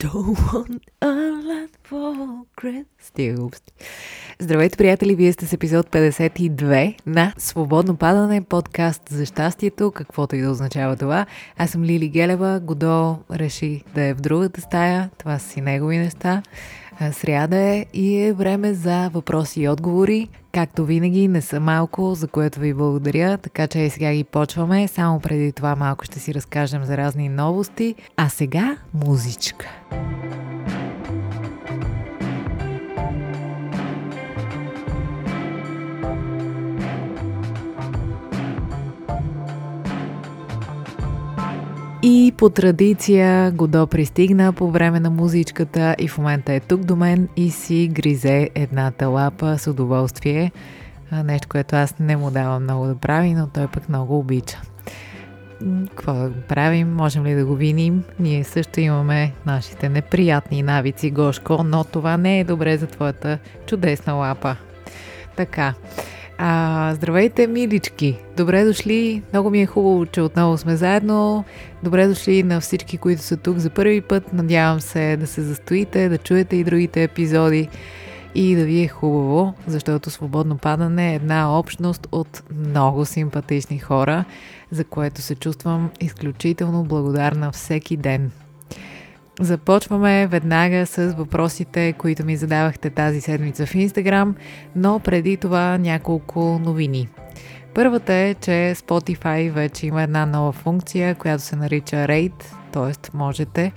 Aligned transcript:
Don't 0.00 0.38
want 0.52 0.82
a 1.02 1.10
lot 1.12 1.68
for 1.82 2.46
Christmas. 2.56 3.60
Здравейте, 4.42 4.76
приятели! 4.76 5.14
Вие 5.14 5.32
сте 5.32 5.46
с 5.46 5.52
епизод 5.52 5.86
52 5.86 6.94
на 7.06 7.32
Свободно 7.38 7.96
падане, 7.96 8.40
подкаст 8.40 9.02
за 9.08 9.26
щастието, 9.26 9.90
каквото 9.90 10.36
и 10.36 10.40
да 10.40 10.50
означава 10.50 10.96
това. 10.96 11.26
Аз 11.58 11.70
съм 11.70 11.84
Лили 11.84 12.08
Гелева. 12.08 12.60
Годо 12.60 13.18
реши 13.32 13.82
да 13.94 14.02
е 14.02 14.14
в 14.14 14.20
другата 14.20 14.60
стая. 14.60 15.10
Това 15.18 15.38
са 15.38 15.48
си 15.48 15.60
негови 15.60 15.98
неща. 15.98 16.42
Сряда 17.12 17.56
е 17.56 17.86
и 17.94 18.16
е 18.16 18.32
време 18.32 18.74
за 18.74 19.08
въпроси 19.08 19.62
и 19.62 19.68
отговори. 19.68 20.28
Както 20.52 20.84
винаги, 20.84 21.28
не 21.28 21.40
са 21.40 21.60
малко, 21.60 22.14
за 22.14 22.28
което 22.28 22.60
ви 22.60 22.74
благодаря, 22.74 23.38
така 23.38 23.66
че 23.66 23.78
и 23.78 23.90
сега 23.90 24.12
ги 24.12 24.24
почваме. 24.24 24.88
Само 24.88 25.20
преди 25.20 25.52
това 25.52 25.76
малко 25.76 26.04
ще 26.04 26.18
си 26.18 26.34
разкажем 26.34 26.84
за 26.84 26.96
разни 26.96 27.28
новости. 27.28 27.94
А 28.16 28.28
сега 28.28 28.76
музичка. 28.94 29.66
И 42.02 42.32
по 42.36 42.50
традиция 42.50 43.52
Годо 43.52 43.86
пристигна 43.86 44.52
по 44.52 44.70
време 44.70 45.00
на 45.00 45.10
музичката 45.10 45.96
и 45.98 46.08
в 46.08 46.18
момента 46.18 46.52
е 46.52 46.60
тук 46.60 46.80
до 46.80 46.96
мен 46.96 47.28
и 47.36 47.50
си 47.50 47.90
гризе 47.92 48.50
едната 48.54 49.08
лапа 49.08 49.58
с 49.58 49.66
удоволствие. 49.66 50.52
Нещо, 51.24 51.48
което 51.48 51.76
аз 51.76 51.98
не 51.98 52.16
му 52.16 52.30
давам 52.30 52.62
много 52.62 52.86
да 52.86 52.94
прави, 52.94 53.34
но 53.34 53.46
той 53.46 53.66
пък 53.66 53.88
много 53.88 54.18
обича. 54.18 54.60
Какво 55.88 56.12
да 56.12 56.28
го 56.28 56.40
правим? 56.48 56.94
Можем 56.94 57.26
ли 57.26 57.34
да 57.34 57.46
го 57.46 57.54
виним? 57.54 58.04
Ние 58.18 58.44
също 58.44 58.80
имаме 58.80 59.32
нашите 59.46 59.88
неприятни 59.88 60.62
навици, 60.62 61.10
Гошко, 61.10 61.62
но 61.64 61.84
това 61.84 62.16
не 62.16 62.40
е 62.40 62.44
добре 62.44 62.76
за 62.76 62.86
твоята 62.86 63.38
чудесна 63.66 64.12
лапа. 64.12 64.56
Така. 65.36 65.74
А, 66.42 66.92
здравейте, 66.94 67.46
милички! 67.46 68.18
Добре 68.36 68.64
дошли! 68.64 69.22
Много 69.32 69.50
ми 69.50 69.60
е 69.60 69.66
хубаво, 69.66 70.06
че 70.06 70.20
отново 70.20 70.58
сме 70.58 70.76
заедно. 70.76 71.44
Добре 71.82 72.06
дошли 72.08 72.42
на 72.42 72.60
всички, 72.60 72.98
които 72.98 73.22
са 73.22 73.36
тук 73.36 73.58
за 73.58 73.70
първи 73.70 74.00
път. 74.00 74.32
Надявам 74.32 74.80
се 74.80 75.16
да 75.16 75.26
се 75.26 75.42
застоите, 75.42 76.08
да 76.08 76.18
чуете 76.18 76.56
и 76.56 76.64
другите 76.64 77.02
епизоди 77.02 77.68
и 78.34 78.54
да 78.56 78.64
ви 78.64 78.82
е 78.82 78.88
хубаво, 78.88 79.54
защото 79.66 80.10
Свободно 80.10 80.58
падане 80.58 81.12
е 81.12 81.14
една 81.14 81.58
общност 81.58 82.08
от 82.12 82.42
много 82.66 83.04
симпатични 83.04 83.78
хора, 83.78 84.24
за 84.70 84.84
което 84.84 85.22
се 85.22 85.34
чувствам 85.34 85.90
изключително 86.00 86.84
благодарна 86.84 87.52
всеки 87.52 87.96
ден. 87.96 88.30
Започваме 89.40 90.26
веднага 90.26 90.86
с 90.86 91.14
въпросите, 91.18 91.92
които 91.92 92.24
ми 92.24 92.36
задавахте 92.36 92.90
тази 92.90 93.20
седмица 93.20 93.66
в 93.66 93.74
Инстаграм, 93.74 94.34
но 94.76 94.98
преди 95.00 95.36
това 95.36 95.78
няколко 95.78 96.60
новини. 96.64 97.08
Първата 97.74 98.12
е, 98.14 98.34
че 98.34 98.74
Spotify 98.76 99.50
вече 99.50 99.86
има 99.86 100.02
една 100.02 100.26
нова 100.26 100.52
функция, 100.52 101.14
която 101.14 101.42
се 101.42 101.56
нарича 101.56 101.96
Rate, 101.96 102.44
т.е. 102.72 103.16
можете 103.16 103.72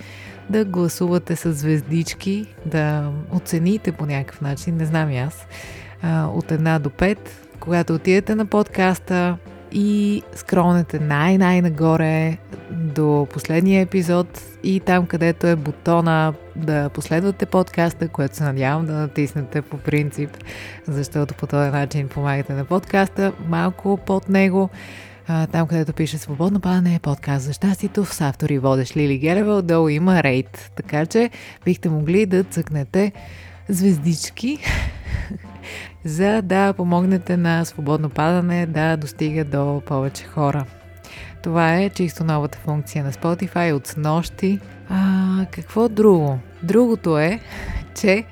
да 0.50 0.66
гласувате 0.66 1.36
с 1.36 1.54
звездички, 1.54 2.46
да 2.66 3.12
оцените 3.32 3.92
по 3.92 4.06
някакъв 4.06 4.42
начин, 4.42 4.78
не 4.78 4.86
знам 4.86 5.12
и 5.12 5.18
аз, 5.18 5.48
от 6.28 6.52
една 6.52 6.80
до 6.80 6.90
пет. 6.90 7.50
Когато 7.60 7.94
отидете 7.94 8.36
на 8.36 8.46
подкаста, 8.46 9.38
и 9.74 10.22
скролнете 10.36 11.00
най-най-нагоре 11.00 12.38
до 12.72 13.28
последния 13.34 13.82
епизод 13.82 14.42
и 14.64 14.80
там, 14.80 15.06
където 15.06 15.48
е 15.48 15.56
бутона 15.56 16.34
да 16.56 16.90
последвате 16.90 17.46
подкаста, 17.46 18.08
което 18.08 18.36
се 18.36 18.44
надявам 18.44 18.86
да 18.86 18.94
натиснете 18.94 19.62
по 19.62 19.78
принцип, 19.78 20.30
защото 20.88 21.34
по 21.34 21.48
този 21.48 21.72
начин 21.72 22.08
помагате 22.08 22.54
на 22.54 22.66
подкаста, 22.66 23.34
малко 23.48 23.98
под 24.06 24.30
него, 24.30 24.70
там 25.52 25.68
където 25.68 25.94
пише 25.94 26.18
Свободно 26.18 26.60
падане, 26.60 27.00
подкаст 27.02 27.46
за 27.46 27.54
щастието, 27.54 28.06
с 28.06 28.22
автор 28.22 28.50
и 28.50 28.60
водещ 28.60 28.98
Лили 28.98 29.18
Герева, 29.18 29.56
отдолу 29.56 29.90
има 29.90 30.24
рейд, 30.24 30.72
така 30.76 31.06
че 31.06 31.30
бихте 31.66 31.90
могли 31.90 32.26
да 32.26 32.44
цъкнете 32.44 33.12
звездички 33.70 34.60
за 36.06 36.42
да 36.42 36.74
помогнете 36.74 37.38
на 37.38 37.66
свободно 37.66 38.10
падане 38.10 38.66
да 38.66 38.98
достига 38.98 39.44
до 39.44 39.82
повече 39.86 40.24
хора. 40.24 40.66
Това 41.44 41.76
е 41.76 41.90
чисто 41.90 42.24
новата 42.24 42.58
функция 42.58 43.04
на 43.04 43.12
Spotify 43.12 43.74
от 43.74 43.88
снощи. 43.88 44.60
А, 44.90 45.46
какво 45.52 45.90
друго? 45.90 46.40
Другото 46.64 47.18
е, 47.18 47.40
че 48.02 48.24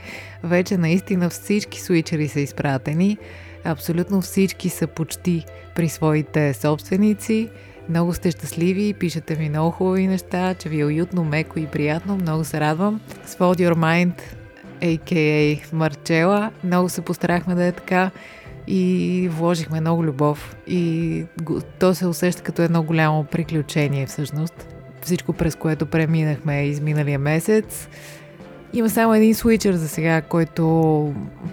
вече 0.44 0.78
наистина 0.78 1.30
всички 1.30 1.82
свичери 1.82 2.28
са 2.28 2.40
изпратени. 2.40 3.18
Абсолютно 3.64 4.22
всички 4.22 4.70
са 4.70 4.88
почти 4.88 5.46
при 5.76 5.90
своите 5.90 6.54
собственици. 6.54 7.50
Много 7.90 8.14
сте 8.14 8.32
щастливи, 8.32 8.94
пишете 8.94 9.36
ми 9.36 9.50
много 9.50 9.72
хубави 9.72 10.08
неща, 10.08 10.54
че 10.54 10.70
ви 10.70 10.80
е 10.80 10.86
уютно, 10.86 11.24
меко 11.24 11.60
и 11.60 11.68
приятно. 11.68 12.16
Много 12.16 12.44
се 12.44 12.60
радвам. 12.60 13.02
Sword 13.28 13.70
Your 13.70 13.76
Mind 13.76 14.41
a.k.a. 14.82 15.74
Марчела. 15.74 16.52
Много 16.64 16.90
се 16.90 17.02
постарахме 17.02 17.56
да 17.56 17.66
е 17.66 17.72
така 17.72 18.12
и 18.68 19.30
вложихме 19.32 19.82
много 19.82 20.04
любов. 20.04 20.56
И 20.68 21.26
то 21.80 21.96
се 21.96 22.08
усеща 22.08 22.44
като 22.44 22.62
едно 22.62 22.84
голямо 22.84 23.24
приключение 23.24 24.06
всъщност. 24.06 24.68
Всичко 25.02 25.34
през 25.34 25.56
което 25.56 25.86
преминахме 25.86 26.66
изминалия 26.66 27.20
месец. 27.20 27.88
Има 28.74 28.90
само 28.90 29.14
един 29.14 29.36
свичър 29.36 29.74
за 29.74 29.90
сега, 29.90 30.22
който 30.22 30.64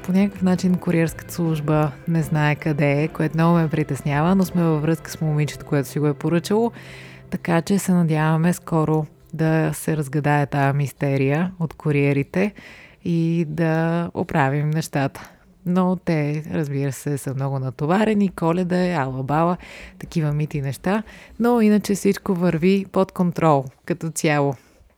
по 0.02 0.12
някакъв 0.12 0.42
начин 0.42 0.74
куриерската 0.74 1.34
служба 1.34 1.90
не 2.08 2.22
знае 2.22 2.54
къде 2.54 3.02
е, 3.02 3.08
което 3.08 3.36
много 3.36 3.54
ме 3.54 3.68
притеснява, 3.68 4.34
но 4.34 4.44
сме 4.44 4.62
във 4.62 4.82
връзка 4.82 5.10
с 5.10 5.20
момичето, 5.20 5.66
което 5.66 5.88
си 5.88 5.98
го 5.98 6.06
е 6.06 6.14
поръчало. 6.14 6.72
Така 7.30 7.62
че 7.62 7.78
се 7.78 7.92
надяваме 7.92 8.52
скоро 8.52 9.06
да 9.34 9.70
се 9.74 9.96
разгадае 9.96 10.46
тази 10.46 10.76
мистерия 10.76 11.52
от 11.60 11.74
куриерите 11.74 12.52
и 13.08 13.44
да 13.48 14.10
оправим 14.14 14.70
нещата. 14.70 15.30
Но 15.66 15.96
те, 15.96 16.44
разбира 16.52 16.92
се, 16.92 17.18
са 17.18 17.34
много 17.34 17.58
натоварени, 17.58 18.28
коледа 18.28 18.84
е, 18.84 18.94
алабала, 18.94 19.56
такива 19.98 20.32
мити 20.32 20.60
неща, 20.60 21.02
но 21.40 21.60
иначе 21.60 21.94
всичко 21.94 22.34
върви 22.34 22.86
под 22.92 23.12
контрол 23.12 23.64
като 23.84 24.10
цяло. 24.10 24.54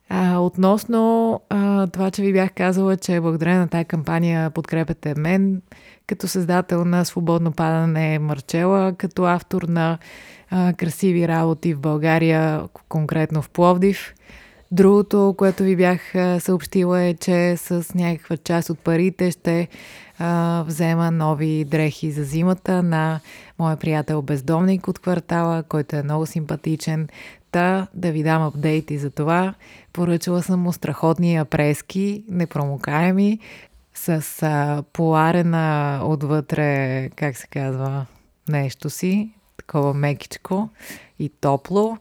А, 0.09 0.39
относно 0.39 1.41
а, 1.49 1.87
това, 1.87 2.11
че 2.11 2.23
ви 2.23 2.33
бях 2.33 2.53
казала, 2.55 2.97
че 2.97 3.21
благодарение 3.21 3.61
на 3.61 3.69
тази 3.69 3.85
кампания 3.85 4.51
подкрепяте 4.51 5.15
мен 5.15 5.63
като 6.07 6.29
създател 6.29 6.85
на 6.85 7.05
Свободно 7.05 7.53
падане 7.53 8.19
Марчела, 8.19 8.93
като 8.99 9.25
автор 9.25 9.63
на 9.63 9.99
а, 10.51 10.73
красиви 10.73 11.29
работи 11.29 11.75
в 11.75 11.81
България, 11.81 12.63
конкретно 12.89 13.43
в 13.43 13.51
Пловдив. 13.51 14.15
Другото, 14.73 15.35
което 15.39 15.63
ви 15.63 15.77
бях 15.77 16.01
съобщила 16.39 17.03
е, 17.03 17.15
че 17.15 17.57
с 17.57 17.95
някаква 17.95 18.37
част 18.37 18.71
от 18.71 18.79
парите 18.79 19.31
ще 19.31 19.69
а, 20.19 20.65
взема 20.67 21.11
нови 21.11 21.65
дрехи 21.65 22.11
за 22.11 22.25
зимата 22.25 22.83
на 22.83 23.21
моя 23.59 23.77
приятел 23.77 24.23
бездомник 24.23 24.89
от 24.89 24.99
квартала, 24.99 25.63
който 25.63 25.97
е 25.97 26.03
много 26.03 26.27
симпатичен. 26.27 27.09
Та 27.51 27.87
да 27.95 28.13
ви 28.13 28.23
дам 28.23 28.43
апдейти 28.43 28.99
за 28.99 29.11
това. 29.11 29.55
Поръчала 29.93 30.43
съм 30.43 30.61
му 30.61 30.73
страхотни 30.73 31.37
апрески, 31.37 32.25
непромокаеми, 32.29 33.39
с 33.95 34.43
а, 34.43 34.83
поларена 34.93 36.01
отвътре, 36.05 37.11
как 37.17 37.37
се 37.37 37.47
казва, 37.47 38.07
нещо 38.49 38.91
си, 38.91 39.31
такова 39.57 39.95
мекичко 39.95 40.69
и 41.19 41.29
топло 41.29 41.99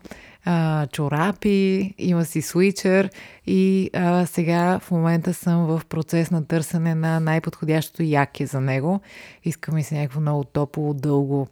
а, 0.51 0.87
чорапи, 0.87 1.93
има 1.97 2.25
си 2.25 2.41
свичър 2.41 3.09
и 3.47 3.90
а, 3.93 4.25
сега 4.25 4.79
в 4.79 4.91
момента 4.91 5.34
съм 5.34 5.66
в 5.66 5.81
процес 5.90 6.31
на 6.31 6.46
търсене 6.46 6.96
на 6.96 7.19
най-подходящото 7.19 8.03
яке 8.03 8.46
за 8.46 8.61
него. 8.61 8.99
Искам 9.43 9.78
и 9.78 9.84
се 9.84 9.96
някакво 9.96 10.22
много 10.22 10.43
топло, 10.43 10.93
дълго 10.93 11.47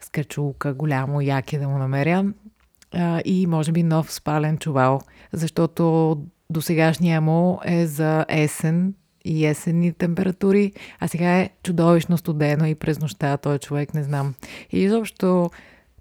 скачулка, 0.00 0.74
голямо 0.74 1.20
яке 1.20 1.58
да 1.58 1.68
му 1.68 1.78
намеря 1.78 2.24
а, 2.94 3.22
и 3.24 3.46
може 3.46 3.72
би 3.72 3.82
нов 3.82 4.12
спален 4.12 4.58
чувал, 4.58 5.00
защото 5.32 6.16
до 6.50 6.62
сегашния 6.62 7.20
му 7.20 7.60
е 7.64 7.86
за 7.86 8.24
есен 8.28 8.94
и 9.24 9.46
есенни 9.46 9.92
температури, 9.92 10.72
а 11.00 11.08
сега 11.08 11.38
е 11.38 11.50
чудовищно 11.62 12.18
студено 12.18 12.66
и 12.66 12.74
през 12.74 13.00
нощта 13.00 13.36
той 13.36 13.58
човек 13.58 13.94
не 13.94 14.02
знам. 14.02 14.34
И 14.72 14.80
изобщо 14.80 15.50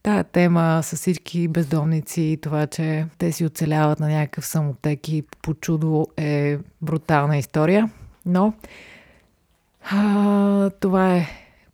Тая 0.06 0.24
тема 0.24 0.80
с 0.84 0.96
всички 0.96 1.48
бездомници 1.48 2.22
и 2.22 2.38
това, 2.38 2.68
че 2.68 3.06
те 3.18 3.32
си 3.32 3.46
оцеляват 3.46 4.00
на 4.00 4.10
някакъв 4.10 4.46
самотек 4.46 5.10
и 5.10 5.24
по 5.42 5.54
чудо 5.54 6.08
е 6.18 6.58
брутална 6.82 7.38
история. 7.38 7.90
Но 8.26 8.54
а, 9.92 10.70
това 10.70 11.16
е 11.16 11.28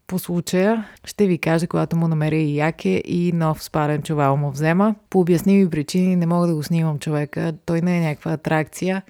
по 0.08 0.20
случая. 0.20 0.88
Ще 1.06 1.28
ви 1.28 1.38
кажа, 1.38 1.68
когато 1.68 1.98
му 1.98 2.08
намеря 2.08 2.36
и 2.36 2.58
яке 2.58 3.02
и 3.06 3.32
нов 3.32 3.64
спален 3.64 4.02
чувал 4.02 4.38
му 4.38 4.52
взема. 4.52 4.96
По 5.10 5.20
обясними 5.20 5.70
причини 5.70 6.16
не 6.16 6.26
мога 6.26 6.48
да 6.48 6.56
го 6.56 6.64
снимам 6.64 7.00
човека. 7.00 7.54
Той 7.66 7.82
не 7.82 7.98
е 7.98 8.02
някаква 8.02 8.34
атракция. 8.34 9.02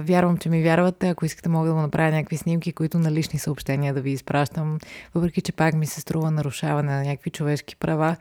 Вярвам, 0.00 0.36
че 0.36 0.48
ми 0.48 0.62
вярвате. 0.62 1.08
Ако 1.08 1.24
искате, 1.24 1.48
мога 1.48 1.68
да 1.68 1.74
го 1.74 1.80
направя 1.80 2.10
някакви 2.10 2.36
снимки, 2.36 2.72
които 2.72 2.98
на 2.98 3.12
лични 3.12 3.38
съобщения 3.38 3.94
да 3.94 4.00
ви 4.00 4.10
изпращам. 4.10 4.78
Въпреки, 5.14 5.40
че 5.40 5.52
пак 5.52 5.74
ми 5.74 5.86
се 5.86 6.00
струва 6.00 6.30
нарушаване 6.30 6.92
на 6.92 7.02
някакви 7.02 7.30
човешки 7.30 7.76
права. 7.76 8.16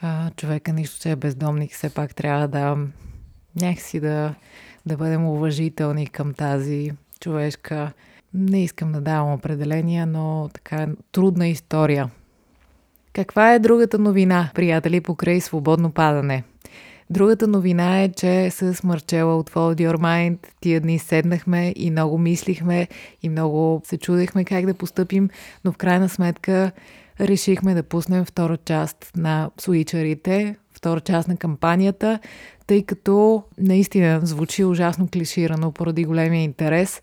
А, 0.00 0.30
човека 0.30 0.72
нищо, 0.72 1.00
че 1.00 1.10
е 1.10 1.16
бездомник, 1.16 1.72
все 1.72 1.90
пак 1.90 2.14
трябва 2.14 2.48
да 2.48 2.76
някакси 3.60 4.00
да, 4.00 4.34
да 4.86 4.96
бъдем 4.96 5.26
уважителни 5.26 6.06
към 6.06 6.34
тази 6.34 6.90
човешка. 7.20 7.92
Не 8.34 8.64
искам 8.64 8.92
да 8.92 9.00
давам 9.00 9.32
определения, 9.32 10.06
но 10.06 10.50
така 10.54 10.86
трудна 11.12 11.48
история. 11.48 12.10
Каква 13.12 13.54
е 13.54 13.58
другата 13.58 13.98
новина, 13.98 14.50
приятели, 14.54 15.00
покрай 15.00 15.40
свободно 15.40 15.92
падане? 15.92 16.44
Другата 17.10 17.46
новина 17.46 18.02
е, 18.02 18.08
че 18.08 18.50
с 18.50 18.82
Марчела 18.84 19.36
от 19.36 19.50
Follow 19.50 19.88
Your 19.88 19.96
Mind 19.96 20.38
тия 20.60 20.80
дни 20.80 20.98
седнахме 20.98 21.72
и 21.76 21.90
много 21.90 22.18
мислихме 22.18 22.88
и 23.22 23.28
много 23.28 23.82
се 23.84 23.98
чудехме 23.98 24.44
как 24.44 24.66
да 24.66 24.74
поступим, 24.74 25.30
но 25.64 25.72
в 25.72 25.76
крайна 25.76 26.08
сметка 26.08 26.72
решихме 27.20 27.74
да 27.74 27.82
пуснем 27.82 28.24
втора 28.24 28.56
част 28.56 29.12
на 29.16 29.50
суичарите, 29.60 30.56
втора 30.72 31.00
част 31.00 31.28
на 31.28 31.36
кампанията, 31.36 32.18
тъй 32.66 32.82
като 32.82 33.42
наистина 33.58 34.20
звучи 34.22 34.64
ужасно 34.64 35.08
клиширано 35.12 35.72
поради 35.72 36.04
големия 36.04 36.42
интерес, 36.42 37.00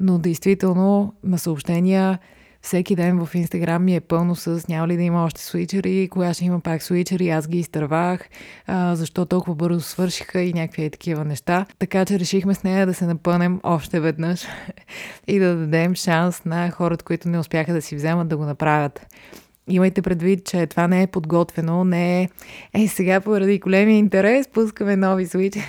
но 0.00 0.18
действително 0.18 1.14
на 1.24 1.38
съобщения 1.38 2.18
всеки 2.62 2.96
ден 2.96 3.26
в 3.26 3.34
Инстаграм 3.34 3.84
ми 3.84 3.96
е 3.96 4.00
пълно 4.00 4.36
с 4.36 4.68
няма 4.68 4.88
ли 4.88 4.96
да 4.96 5.02
има 5.02 5.24
още 5.24 5.40
свичери, 5.40 6.08
кога 6.10 6.34
ще 6.34 6.44
има 6.44 6.60
пак 6.60 6.82
свичери, 6.82 7.30
аз 7.30 7.48
ги 7.48 7.58
изтървах, 7.58 8.28
а, 8.66 8.96
защо 8.96 9.26
толкова 9.26 9.54
бързо 9.54 9.80
свършиха 9.80 10.40
и 10.40 10.52
някакви 10.52 10.84
е 10.84 10.90
такива 10.90 11.24
неща. 11.24 11.66
Така 11.78 12.04
че 12.04 12.18
решихме 12.18 12.54
с 12.54 12.62
нея 12.62 12.86
да 12.86 12.94
се 12.94 13.06
напънем 13.06 13.60
още 13.62 14.00
веднъж 14.00 14.46
и 15.26 15.38
да 15.38 15.56
дадем 15.56 15.94
шанс 15.94 16.44
на 16.44 16.70
хората, 16.70 17.04
които 17.04 17.28
не 17.28 17.38
успяха 17.38 17.72
да 17.72 17.82
си 17.82 17.96
вземат 17.96 18.28
да 18.28 18.36
го 18.36 18.44
направят. 18.44 19.06
Имайте 19.68 20.02
предвид, 20.02 20.44
че 20.44 20.66
това 20.66 20.88
не 20.88 21.02
е 21.02 21.06
подготвено, 21.06 21.84
не 21.84 22.22
е 22.22 22.28
е 22.74 22.88
сега 22.88 23.20
поради 23.20 23.58
големия 23.58 23.98
интерес 23.98 24.48
пускаме 24.48 24.96
нови 24.96 25.26
свичери. 25.26 25.64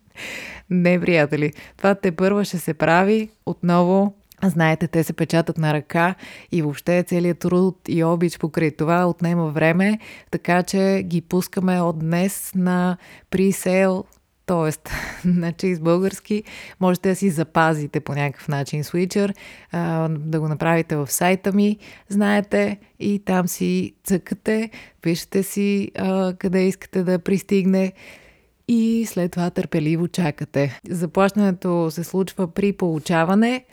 не, 0.70 1.00
приятели. 1.00 1.52
Това 1.76 1.94
те 1.94 2.12
първа 2.12 2.44
ще 2.44 2.58
се 2.58 2.74
прави 2.74 3.28
отново 3.46 4.14
Знаете, 4.44 4.88
те 4.88 5.04
се 5.04 5.12
печатат 5.12 5.58
на 5.58 5.74
ръка 5.74 6.14
и 6.52 6.62
въобще 6.62 7.02
целият 7.02 7.38
труд 7.38 7.78
и 7.88 8.04
обич 8.04 8.38
покрай 8.38 8.70
това 8.70 9.06
отнема 9.06 9.50
време, 9.50 9.98
така 10.30 10.62
че 10.62 11.02
ги 11.06 11.20
пускаме 11.20 11.80
от 11.80 11.98
днес 11.98 12.52
на 12.54 12.96
пресейл, 13.30 14.04
т.е. 14.46 14.90
значи 15.28 15.74
с 15.74 15.80
български 15.80 16.42
можете 16.80 17.08
да 17.08 17.16
си 17.16 17.30
запазите 17.30 18.00
по 18.00 18.14
някакъв 18.14 18.48
начин 18.48 18.84
свичър, 18.84 19.34
да 20.10 20.40
го 20.40 20.48
направите 20.48 20.96
в 20.96 21.10
сайта 21.10 21.52
ми, 21.52 21.78
знаете, 22.08 22.78
и 23.00 23.22
там 23.24 23.48
си 23.48 23.94
цъкате, 24.04 24.70
пишете 25.02 25.42
си 25.42 25.90
къде 26.38 26.66
искате 26.66 27.02
да 27.02 27.18
пристигне 27.18 27.92
и 28.68 29.06
след 29.08 29.32
това 29.32 29.50
търпеливо 29.50 30.08
чакате. 30.08 30.80
Заплащането 30.90 31.90
се 31.90 32.04
случва 32.04 32.48
при 32.54 32.72
получаване, 32.72 33.64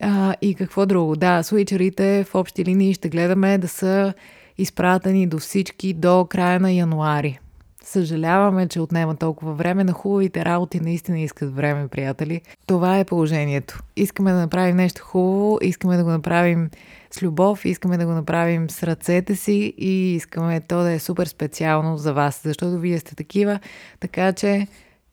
а, 0.00 0.34
и 0.42 0.54
какво 0.54 0.86
друго? 0.86 1.16
Да, 1.16 1.42
свичерите 1.42 2.24
в 2.24 2.34
общи 2.34 2.64
линии 2.64 2.94
ще 2.94 3.08
гледаме 3.08 3.58
да 3.58 3.68
са 3.68 4.14
изпратени 4.58 5.26
до 5.26 5.38
всички 5.38 5.92
до 5.92 6.26
края 6.30 6.60
на 6.60 6.72
януари. 6.72 7.38
Съжаляваме, 7.84 8.68
че 8.68 8.80
отнема 8.80 9.16
толкова 9.16 9.54
време. 9.54 9.84
На 9.84 9.92
хубавите 9.92 10.44
работи 10.44 10.80
наистина 10.80 11.20
искат 11.20 11.56
време, 11.56 11.88
приятели. 11.88 12.40
Това 12.66 12.98
е 12.98 13.04
положението. 13.04 13.78
Искаме 13.96 14.32
да 14.32 14.38
направим 14.38 14.76
нещо 14.76 15.02
хубаво, 15.02 15.58
искаме 15.62 15.96
да 15.96 16.04
го 16.04 16.10
направим 16.10 16.70
с 17.10 17.22
любов, 17.22 17.64
искаме 17.64 17.96
да 17.96 18.06
го 18.06 18.12
направим 18.12 18.70
с 18.70 18.82
ръцете 18.82 19.36
си 19.36 19.74
и 19.78 20.14
искаме 20.14 20.60
то 20.60 20.82
да 20.82 20.92
е 20.92 20.98
супер 20.98 21.26
специално 21.26 21.96
за 21.96 22.14
вас, 22.14 22.40
защото 22.44 22.78
вие 22.78 22.98
сте 22.98 23.14
такива. 23.14 23.60
Така 24.00 24.32
че 24.32 24.66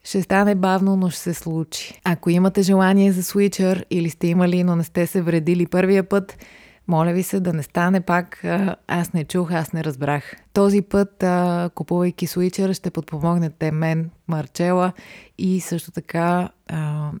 ще 0.06 0.22
стане 0.22 0.54
бавно, 0.54 0.96
но 0.96 1.10
ще 1.10 1.20
се 1.20 1.34
случи. 1.34 2.00
Ако 2.04 2.30
имате 2.30 2.62
желание 2.62 3.12
за 3.12 3.22
свичър 3.22 3.86
или 3.90 4.10
сте 4.10 4.26
имали, 4.26 4.64
но 4.64 4.76
не 4.76 4.84
сте 4.84 5.06
се 5.06 5.22
вредили 5.22 5.66
първия 5.66 6.08
път, 6.08 6.38
моля 6.88 7.12
ви 7.12 7.22
се 7.22 7.40
да 7.40 7.52
не 7.52 7.62
стане 7.62 8.00
пак 8.00 8.44
аз 8.88 9.12
не 9.12 9.24
чух, 9.24 9.52
аз 9.52 9.72
не 9.72 9.84
разбрах. 9.84 10.36
Този 10.52 10.82
път, 10.82 11.24
купувайки 11.74 12.26
свичър, 12.26 12.72
ще 12.72 12.90
подпомогнете 12.90 13.70
мен, 13.70 14.10
Марчела 14.28 14.92
и 15.38 15.60
също 15.60 15.90
така 15.90 16.48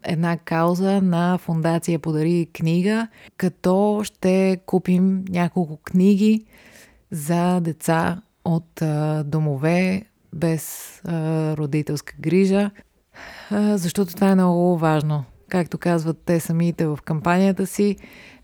една 0.02 0.36
кауза 0.36 1.02
на 1.02 1.38
фундация 1.38 1.98
Подари 1.98 2.48
книга, 2.52 3.08
като 3.36 4.00
ще 4.04 4.60
купим 4.66 5.24
няколко 5.28 5.76
книги 5.76 6.44
за 7.10 7.60
деца 7.60 8.22
от 8.44 8.82
домове 9.24 10.02
без 10.36 10.92
а, 11.04 11.56
родителска 11.56 12.14
грижа, 12.20 12.70
а, 13.50 13.78
защото 13.78 14.14
това 14.14 14.28
е 14.28 14.34
много 14.34 14.78
важно. 14.78 15.24
Както 15.48 15.78
казват 15.78 16.18
те 16.24 16.40
самите 16.40 16.86
в 16.86 16.98
кампанията 17.04 17.66
си, 17.66 17.96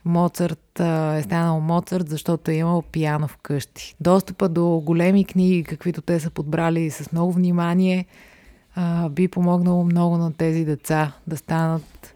Моцарт 0.04 0.80
а, 0.80 1.16
е 1.16 1.22
станал 1.22 1.60
Моцарт, 1.60 2.08
защото 2.08 2.50
е 2.50 2.54
имал 2.54 2.82
пияно 2.82 3.28
вкъщи. 3.28 3.94
Достъпа 4.00 4.48
до 4.48 4.82
големи 4.86 5.24
книги, 5.24 5.64
каквито 5.64 6.02
те 6.02 6.20
са 6.20 6.30
подбрали 6.30 6.90
с 6.90 7.12
много 7.12 7.32
внимание, 7.32 8.06
а, 8.74 9.08
би 9.08 9.28
помогнало 9.28 9.84
много 9.84 10.16
на 10.16 10.32
тези 10.32 10.64
деца 10.64 11.12
да 11.26 11.36
станат 11.36 12.14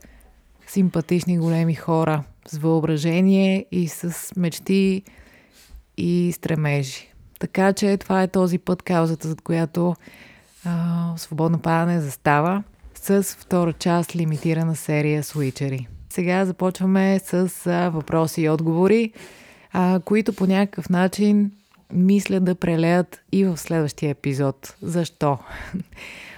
симпатични 0.66 1.38
големи 1.38 1.74
хора 1.74 2.24
с 2.48 2.58
въображение 2.58 3.66
и 3.70 3.88
с 3.88 4.32
мечти 4.36 5.02
и 5.96 6.32
стремежи. 6.34 7.12
Така 7.38 7.72
че 7.72 7.96
това 7.96 8.22
е 8.22 8.28
този 8.28 8.58
път 8.58 8.82
каузата, 8.82 9.28
за 9.28 9.36
която 9.36 9.94
а, 10.64 11.12
свободно 11.16 11.58
падане 11.58 12.00
застава 12.00 12.62
с 12.94 13.22
втора 13.22 13.72
част 13.72 14.16
лимитирана 14.16 14.76
серия 14.76 15.22
Switchery. 15.22 15.86
Сега 16.10 16.44
започваме 16.44 17.18
с 17.18 17.66
а, 17.66 17.88
въпроси 17.88 18.42
и 18.42 18.48
отговори, 18.48 19.12
а, 19.72 20.00
които 20.04 20.32
по 20.32 20.46
някакъв 20.46 20.90
начин 20.90 21.50
мисля 21.92 22.40
да 22.40 22.54
прелеят 22.54 23.20
и 23.32 23.44
в 23.44 23.56
следващия 23.56 24.10
епизод. 24.10 24.76
Защо? 24.82 25.38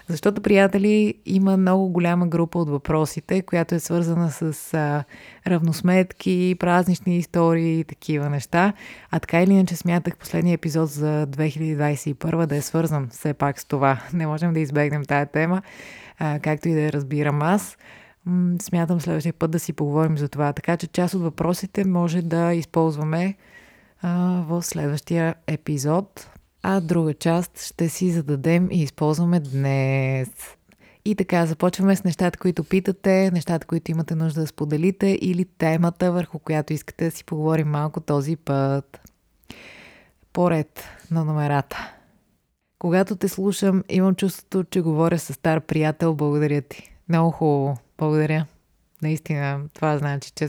Защото, 0.09 0.43
приятели, 0.43 1.15
има 1.27 1.57
много 1.57 1.89
голяма 1.89 2.27
група 2.27 2.59
от 2.59 2.71
въпросите, 2.71 3.43
която 3.43 3.75
е 3.75 3.81
свързана 3.81 4.31
с 4.31 4.75
а, 4.75 5.05
равносметки, 5.47 6.57
празнични 6.59 7.17
истории 7.17 7.81
и 7.81 7.85
такива 7.85 8.31
неща. 8.31 8.73
А 9.11 9.19
така 9.19 9.43
или 9.43 9.53
иначе 9.53 9.77
смятах 9.77 10.17
последния 10.17 10.55
епизод 10.55 10.91
за 10.91 11.27
2021 11.27 12.47
да 12.47 12.57
е 12.57 12.61
свързан 12.61 13.09
все 13.09 13.35
пак 13.35 13.61
с 13.61 13.65
това. 13.65 14.01
Не 14.13 14.27
можем 14.27 14.53
да 14.53 14.61
избегнем 14.61 15.05
тая 15.05 15.27
тема, 15.27 15.63
а, 16.19 16.39
както 16.39 16.69
и 16.69 16.75
да 16.75 16.81
я 16.81 16.93
разбирам 16.93 17.43
аз. 17.43 17.77
Смятам 18.63 19.01
следващия 19.01 19.33
път 19.33 19.51
да 19.51 19.59
си 19.59 19.73
поговорим 19.73 20.19
за 20.19 20.29
това. 20.29 20.53
Така 20.53 20.77
че 20.77 20.87
част 20.87 21.15
от 21.15 21.23
въпросите 21.23 21.85
може 21.85 22.23
да 22.23 22.55
използваме 22.55 23.35
в 24.03 24.63
следващия 24.63 25.35
епизод 25.47 26.31
а 26.63 26.81
друга 26.81 27.15
част 27.15 27.63
ще 27.63 27.89
си 27.89 28.11
зададем 28.11 28.69
и 28.71 28.83
използваме 28.83 29.41
днес. 29.41 30.29
И 31.05 31.15
така, 31.15 31.47
започваме 31.47 31.97
с 31.97 32.05
нещата, 32.05 32.39
които 32.39 32.65
питате, 32.65 33.31
нещата, 33.31 33.67
които 33.67 33.91
имате 33.91 34.15
нужда 34.15 34.41
да 34.41 34.47
споделите 34.47 35.19
или 35.21 35.45
темата, 35.45 36.13
върху 36.13 36.39
която 36.39 36.73
искате 36.73 37.05
да 37.05 37.11
си 37.11 37.25
поговорим 37.25 37.69
малко 37.69 38.01
този 38.01 38.37
път. 38.37 39.01
Поред 40.33 40.85
на 41.11 41.25
номерата. 41.25 41.95
Когато 42.79 43.17
те 43.17 43.29
слушам, 43.29 43.85
имам 43.89 44.15
чувството, 44.15 44.65
че 44.65 44.81
говоря 44.81 45.19
с 45.19 45.35
стар 45.35 45.61
приятел. 45.61 46.15
Благодаря 46.15 46.63
ти. 46.63 46.95
Много 47.09 47.31
хубаво. 47.31 47.77
Благодаря. 47.99 48.47
Наистина, 49.03 49.61
това 49.75 49.99
значи, 49.99 50.33
че 50.35 50.49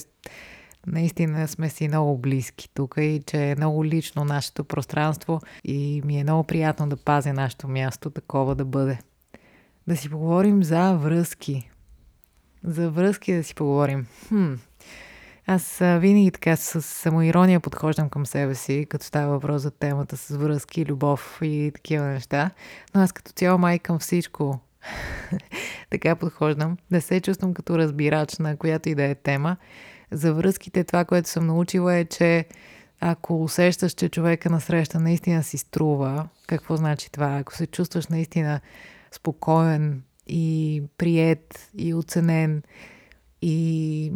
наистина 0.88 1.48
сме 1.48 1.70
си 1.70 1.88
много 1.88 2.18
близки 2.18 2.70
тук 2.74 2.96
и 2.98 3.22
че 3.26 3.52
е 3.52 3.56
много 3.56 3.86
лично 3.86 4.26
нашето 4.26 4.64
пространство 4.64 5.42
и 5.64 6.02
ми 6.06 6.20
е 6.20 6.24
много 6.24 6.44
приятно 6.44 6.90
да 6.90 6.98
пазя 6.98 7.34
нашето 7.34 7.68
място 7.68 8.10
такова 8.10 8.56
да 8.56 8.66
бъде. 8.66 9.00
Да 9.88 9.98
си 9.98 10.10
поговорим 10.10 10.64
за 10.64 10.94
връзки. 10.94 11.70
За 12.64 12.90
връзки 12.90 13.34
да 13.34 13.44
си 13.44 13.56
поговорим. 13.56 14.08
Хм. 14.28 14.54
Аз 15.48 15.78
винаги 15.80 16.32
така 16.32 16.56
с 16.56 16.82
самоирония 16.82 17.60
подхождам 17.60 18.10
към 18.10 18.26
себе 18.26 18.56
си, 18.56 18.86
като 18.90 19.06
става 19.06 19.32
въпрос 19.32 19.62
за 19.62 19.72
темата 19.72 20.18
с 20.18 20.38
връзки, 20.38 20.86
любов 20.86 21.40
и 21.42 21.72
такива 21.76 22.06
неща. 22.06 22.52
Но 22.96 23.02
аз 23.02 23.12
като 23.12 23.32
цяло 23.32 23.58
май 23.58 23.80
към 23.80 24.00
всичко 24.00 24.60
така 25.90 26.16
подхождам. 26.16 26.78
Да 26.92 27.02
се 27.02 27.22
чувствам 27.22 27.54
като 27.54 27.78
разбирач 27.78 28.38
на 28.38 28.58
която 28.58 28.90
и 28.90 28.96
да 28.96 29.04
е 29.04 29.16
тема 29.16 29.58
за 30.12 30.34
връзките, 30.34 30.84
това, 30.84 31.06
което 31.06 31.30
съм 31.30 31.48
научила 31.48 31.96
е, 31.96 32.06
че 32.06 32.46
ако 33.00 33.44
усещаш, 33.44 33.92
че 33.92 34.10
човека 34.10 34.50
насреща 34.50 35.00
наистина 35.00 35.44
си 35.44 35.58
струва, 35.58 36.28
какво 36.48 36.76
значи 36.76 37.12
това? 37.12 37.38
Ако 37.38 37.56
се 37.56 37.68
чувстваш 37.68 38.08
наистина 38.08 38.62
спокоен 39.12 40.04
и 40.28 40.84
прият 40.98 41.70
и 41.78 41.94
оценен 41.94 42.64
и 43.42 44.12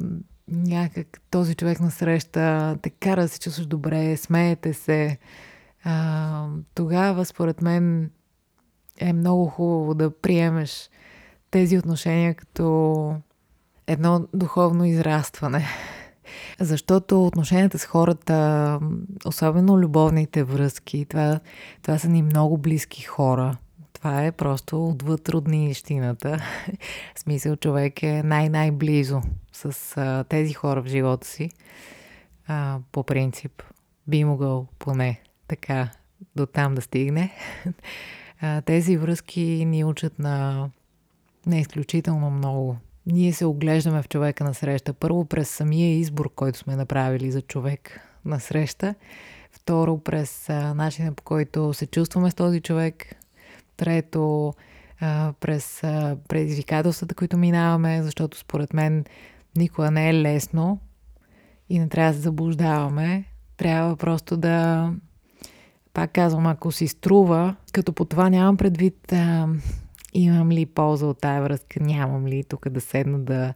някак 0.47 1.21
този 1.31 1.55
човек 1.55 1.79
на 1.79 1.91
среща 1.91 2.77
те 2.81 2.89
кара 2.89 3.21
да 3.21 3.27
се 3.27 3.39
чувстваш 3.39 3.65
добре, 3.65 4.17
смеете 4.17 4.73
се. 4.73 5.17
А, 5.83 6.47
тогава, 6.75 7.25
според 7.25 7.61
мен, 7.61 8.11
е 8.97 9.13
много 9.13 9.45
хубаво 9.45 9.93
да 9.93 10.21
приемеш 10.21 10.89
тези 11.51 11.77
отношения 11.77 12.35
като 12.35 13.15
едно 13.87 14.27
духовно 14.33 14.85
израстване. 14.85 15.65
Защото 16.59 17.25
отношенията 17.25 17.79
с 17.79 17.85
хората, 17.85 18.79
особено 19.25 19.77
любовните 19.77 20.43
връзки, 20.43 21.05
това, 21.05 21.39
това 21.81 21.97
са 21.97 22.09
ни 22.09 22.21
много 22.21 22.57
близки 22.57 23.01
хора. 23.01 23.57
Това 23.93 24.25
е 24.25 24.31
просто 24.31 24.87
отвъд 24.87 25.29
роднинщината. 25.29 26.43
в 27.15 27.19
смисъл 27.19 27.55
човек 27.55 28.03
е 28.03 28.23
най-най-близо 28.23 29.21
с 29.51 29.97
а, 29.97 30.23
тези 30.23 30.53
хора 30.53 30.81
в 30.81 30.87
живота 30.87 31.27
си. 31.27 31.49
А, 32.47 32.79
по 32.91 33.03
принцип, 33.03 33.63
би 34.07 34.23
могъл 34.23 34.67
поне 34.79 35.21
така 35.47 35.89
до 36.35 36.45
там 36.45 36.75
да 36.75 36.81
стигне. 36.81 37.31
а, 38.41 38.61
тези 38.61 38.97
връзки 38.97 39.65
ни 39.65 39.83
учат 39.83 40.19
на, 40.19 40.69
на 41.45 41.57
изключително 41.57 42.29
много 42.29 42.77
ние 43.05 43.33
се 43.33 43.45
оглеждаме 43.45 44.01
в 44.01 44.09
човека 44.09 44.43
на 44.43 44.53
среща. 44.53 44.93
Първо 44.93 45.25
през 45.25 45.49
самия 45.49 45.97
избор, 45.99 46.29
който 46.35 46.59
сме 46.59 46.75
направили 46.75 47.31
за 47.31 47.41
човек 47.41 47.99
на 48.25 48.39
среща. 48.39 48.95
Второ 49.51 49.97
през 49.97 50.49
начина 50.49 51.13
по 51.13 51.23
който 51.23 51.73
се 51.73 51.87
чувстваме 51.87 52.31
с 52.31 52.33
този 52.33 52.61
човек. 52.61 53.15
Трето 53.77 54.53
през 55.39 55.81
предизвикателствата, 56.27 57.15
които 57.15 57.37
минаваме, 57.37 58.03
защото 58.03 58.37
според 58.37 58.73
мен 58.73 59.05
никога 59.57 59.91
не 59.91 60.09
е 60.09 60.13
лесно 60.13 60.79
и 61.69 61.79
не 61.79 61.89
трябва 61.89 62.11
да 62.11 62.17
се 62.17 62.23
заблуждаваме. 62.23 63.25
Трябва 63.57 63.95
просто 63.95 64.37
да 64.37 64.89
пак 65.93 66.11
казвам, 66.11 66.47
ако 66.47 66.71
си 66.71 66.87
струва, 66.87 67.55
като 67.73 67.93
по 67.93 68.05
това 68.05 68.29
нямам 68.29 68.57
предвид 68.57 69.13
имам 70.13 70.51
ли 70.51 70.65
полза 70.65 71.05
от 71.05 71.21
тая 71.21 71.41
връзка, 71.41 71.79
нямам 71.79 72.27
ли 72.27 72.43
тук 72.43 72.69
да 72.69 72.81
седна 72.81 73.19
да, 73.19 73.53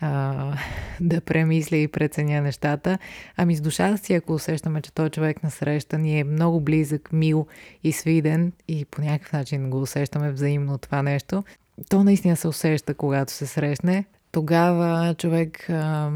а, 0.00 0.52
да 1.00 1.20
премисля 1.20 1.76
и 1.76 1.88
преценя 1.88 2.40
нещата. 2.40 2.98
Ами 3.36 3.56
с 3.56 3.60
душата 3.60 3.98
си, 3.98 4.14
ако 4.14 4.32
усещаме, 4.32 4.82
че 4.82 4.94
той 4.94 5.10
човек 5.10 5.42
на 5.42 5.50
среща 5.50 5.98
ни 5.98 6.20
е 6.20 6.24
много 6.24 6.60
близък, 6.60 7.12
мил 7.12 7.46
и 7.84 7.92
свиден 7.92 8.52
и 8.68 8.84
по 8.84 9.02
някакъв 9.02 9.32
начин 9.32 9.70
го 9.70 9.82
усещаме 9.82 10.32
взаимно 10.32 10.78
това 10.78 11.02
нещо, 11.02 11.44
то 11.88 12.04
наистина 12.04 12.36
се 12.36 12.48
усеща, 12.48 12.94
когато 12.94 13.32
се 13.32 13.46
срещне. 13.46 14.04
Тогава 14.32 15.14
човек, 15.14 15.70
а, 15.70 16.10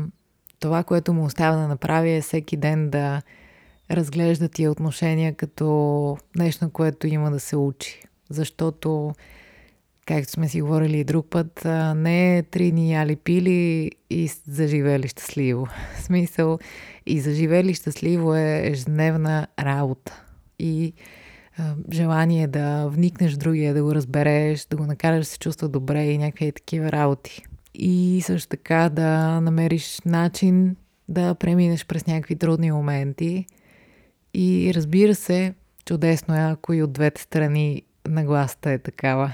това, 0.60 0.84
което 0.84 1.12
му 1.12 1.24
остава 1.24 1.56
да 1.56 1.68
направи 1.68 2.10
е 2.10 2.20
всеки 2.20 2.56
ден 2.56 2.90
да 2.90 3.22
разглежда 3.90 4.48
тия 4.48 4.70
отношения 4.70 5.34
като 5.34 6.18
нещо, 6.36 6.70
което 6.70 7.06
има 7.06 7.30
да 7.30 7.40
се 7.40 7.56
учи. 7.56 8.02
Защото 8.30 9.14
както 10.06 10.32
сме 10.32 10.48
си 10.48 10.62
говорили 10.62 10.98
и 10.98 11.04
друг 11.04 11.26
път, 11.30 11.64
не 11.96 12.38
е 12.38 12.42
три 12.42 12.70
дни 12.70 12.92
яли 12.92 13.16
пили 13.16 13.90
и 14.10 14.30
заживели 14.46 15.08
щастливо. 15.08 15.68
В 15.96 16.02
смисъл, 16.02 16.58
и 17.06 17.20
заживели 17.20 17.74
щастливо 17.74 18.34
е 18.34 18.62
ежедневна 18.64 19.46
работа. 19.60 20.22
И 20.58 20.92
желание 21.92 22.46
да 22.46 22.86
вникнеш 22.88 23.34
в 23.34 23.38
другия, 23.38 23.74
да 23.74 23.82
го 23.82 23.94
разбереш, 23.94 24.64
да 24.64 24.76
го 24.76 24.86
накараш 24.86 25.18
да 25.18 25.24
се 25.24 25.38
чувства 25.38 25.68
добре 25.68 26.04
и 26.04 26.18
някакви 26.18 26.52
такива 26.52 26.92
работи. 26.92 27.42
И 27.74 28.22
също 28.24 28.48
така 28.48 28.88
да 28.88 29.40
намериш 29.40 30.00
начин 30.04 30.76
да 31.08 31.34
преминеш 31.34 31.86
през 31.86 32.06
някакви 32.06 32.36
трудни 32.36 32.72
моменти. 32.72 33.46
И 34.34 34.72
разбира 34.74 35.14
се, 35.14 35.54
чудесно 35.84 36.34
е, 36.34 36.38
ако 36.38 36.72
и 36.72 36.82
от 36.82 36.92
двете 36.92 37.22
страни 37.22 37.82
нагласата 38.08 38.70
е 38.70 38.78
такава. 38.78 39.32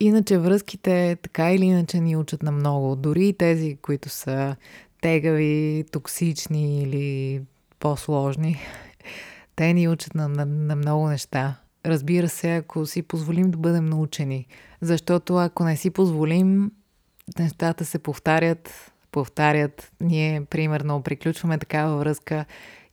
Иначе 0.00 0.38
връзките 0.38 1.16
така 1.22 1.52
или 1.52 1.64
иначе 1.64 2.00
ни 2.00 2.16
учат 2.16 2.42
на 2.42 2.52
много. 2.52 2.96
Дори 2.96 3.28
и 3.28 3.32
тези, 3.32 3.76
които 3.82 4.08
са 4.08 4.56
тегави, 5.00 5.84
токсични 5.92 6.82
или 6.82 7.42
по-сложни, 7.78 8.60
те 9.56 9.72
ни 9.72 9.88
учат 9.88 10.14
на, 10.14 10.28
на, 10.28 10.46
на 10.46 10.76
много 10.76 11.08
неща. 11.08 11.56
Разбира 11.86 12.28
се, 12.28 12.56
ако 12.56 12.86
си 12.86 13.02
позволим 13.02 13.50
да 13.50 13.58
бъдем 13.58 13.86
научени. 13.86 14.46
Защото 14.80 15.36
ако 15.36 15.64
не 15.64 15.76
си 15.76 15.90
позволим, 15.90 16.70
нещата 17.38 17.84
се 17.84 17.98
повтарят, 17.98 18.92
повтарят. 19.12 19.92
Ние, 20.00 20.44
примерно, 20.44 21.02
приключваме 21.02 21.58
такава 21.58 21.96
връзка 21.96 22.44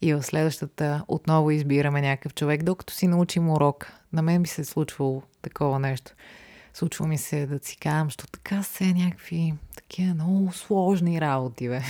и 0.01 0.13
в 0.13 0.24
следващата 0.24 1.03
отново 1.08 1.51
избираме 1.51 2.01
някакъв 2.01 2.34
човек, 2.34 2.63
докато 2.63 2.93
си 2.93 3.08
научим 3.08 3.50
урок. 3.50 3.91
На 4.13 4.22
мен 4.22 4.43
би 4.43 4.50
се 4.50 4.62
е 4.62 4.65
случвало 4.65 5.24
такова 5.41 5.79
нещо. 5.79 6.12
Случва 6.73 7.07
ми 7.07 7.17
се 7.17 7.45
да 7.45 7.59
си 7.61 7.77
казвам, 7.77 8.09
що 8.09 8.27
така 8.27 8.63
се 8.63 8.93
някакви 8.93 9.53
такива 9.75 10.13
много 10.13 10.53
сложни 10.53 11.21
работи, 11.21 11.69
бе. 11.69 11.81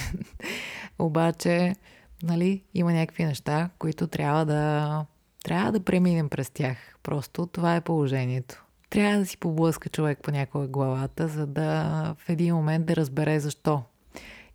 Обаче, 1.00 1.76
нали, 2.24 2.64
има 2.74 2.94
някакви 2.94 3.26
неща, 3.26 3.70
които 3.80 4.08
трябва 4.08 4.46
да, 4.46 5.06
трябва 5.44 5.72
да 5.72 5.84
преминем 5.84 6.30
през 6.30 6.50
тях. 6.50 6.78
Просто 7.04 7.46
това 7.46 7.76
е 7.76 7.82
положението. 7.82 8.66
Трябва 8.90 9.20
да 9.20 9.26
си 9.26 9.38
поблъска 9.38 9.90
човек 9.90 10.20
по 10.24 10.32
някоя 10.32 10.68
главата, 10.68 11.28
за 11.28 11.48
да 11.48 12.16
в 12.18 12.30
един 12.30 12.56
момент 12.56 12.86
да 12.86 12.96
разбере 12.96 13.40
защо. 13.40 13.84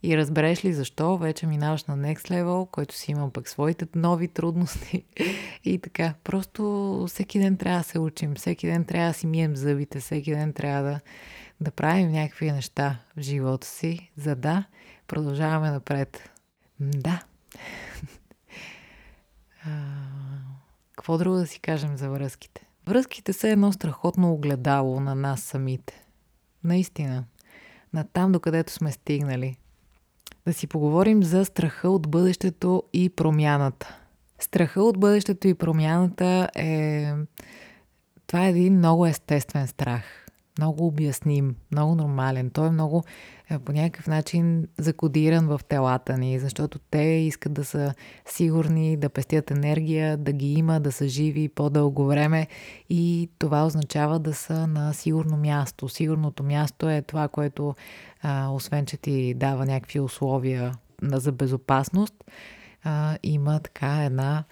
И 0.06 0.16
разбереш 0.16 0.64
ли 0.64 0.72
защо, 0.72 1.18
вече 1.18 1.46
минаваш 1.46 1.84
на 1.84 1.98
next 1.98 2.30
level, 2.30 2.70
който 2.70 2.94
си 2.94 3.10
има 3.10 3.30
пък 3.30 3.48
своите 3.48 3.86
нови 3.94 4.28
трудности. 4.28 5.04
и 5.64 5.78
така, 5.78 6.14
просто 6.24 7.04
всеки 7.08 7.38
ден 7.38 7.56
трябва 7.56 7.78
да 7.78 7.84
се 7.84 7.98
учим, 7.98 8.34
всеки 8.34 8.66
ден 8.66 8.84
трябва 8.84 9.08
да 9.08 9.14
си 9.14 9.26
мием 9.26 9.56
зъбите, 9.56 10.00
всеки 10.00 10.30
ден 10.30 10.52
трябва 10.52 10.82
да, 10.82 11.00
да 11.60 11.70
правим 11.70 12.12
някакви 12.12 12.52
неща 12.52 12.98
в 13.16 13.20
живота 13.20 13.66
си, 13.66 14.10
за 14.16 14.36
да 14.36 14.64
продължаваме 15.08 15.70
напред. 15.70 16.30
Да. 16.80 17.22
Какво 20.96 21.18
друго 21.18 21.36
да 21.36 21.46
си 21.46 21.60
кажем 21.60 21.96
за 21.96 22.10
връзките? 22.10 22.66
Връзките 22.86 23.32
са 23.32 23.48
едно 23.48 23.72
страхотно 23.72 24.32
огледало 24.32 25.00
на 25.00 25.14
нас 25.14 25.42
самите. 25.42 26.04
Наистина. 26.64 27.24
На 27.92 28.04
там, 28.04 28.32
докъдето 28.32 28.72
сме 28.72 28.92
стигнали 28.92 29.56
да 30.46 30.52
си 30.52 30.66
поговорим 30.66 31.22
за 31.22 31.44
страха 31.44 31.88
от 31.88 32.08
бъдещето 32.08 32.82
и 32.92 33.10
промяната. 33.10 33.98
Страха 34.38 34.82
от 34.82 34.98
бъдещето 34.98 35.48
и 35.48 35.54
промяната 35.54 36.48
е... 36.54 37.12
Това 38.26 38.46
е 38.46 38.50
един 38.50 38.78
много 38.78 39.06
естествен 39.06 39.66
страх 39.66 40.25
много 40.58 40.86
обясним, 40.86 41.56
много 41.72 41.94
нормален. 41.94 42.50
Той 42.50 42.66
е 42.66 42.70
много 42.70 43.04
е, 43.50 43.58
по 43.58 43.72
някакъв 43.72 44.06
начин 44.06 44.68
закодиран 44.78 45.46
в 45.46 45.60
телата 45.68 46.18
ни, 46.18 46.38
защото 46.38 46.78
те 46.78 47.02
искат 47.02 47.52
да 47.52 47.64
са 47.64 47.94
сигурни, 48.26 48.96
да 48.96 49.08
пестят 49.08 49.50
енергия, 49.50 50.16
да 50.16 50.32
ги 50.32 50.52
има, 50.52 50.80
да 50.80 50.92
са 50.92 51.08
живи 51.08 51.48
по-дълго 51.48 52.06
време 52.06 52.46
и 52.90 53.30
това 53.38 53.66
означава 53.66 54.18
да 54.18 54.34
са 54.34 54.66
на 54.66 54.92
сигурно 54.92 55.36
място. 55.36 55.88
Сигурното 55.88 56.42
място 56.42 56.88
е 56.88 57.02
това, 57.02 57.28
което 57.28 57.74
а, 58.22 58.48
освен, 58.48 58.86
че 58.86 58.96
ти 58.96 59.34
дава 59.34 59.66
някакви 59.66 60.00
условия 60.00 60.72
за 61.02 61.32
безопасност, 61.32 62.14
а, 62.84 63.18
има 63.22 63.60
така 63.60 64.04
една 64.04 64.44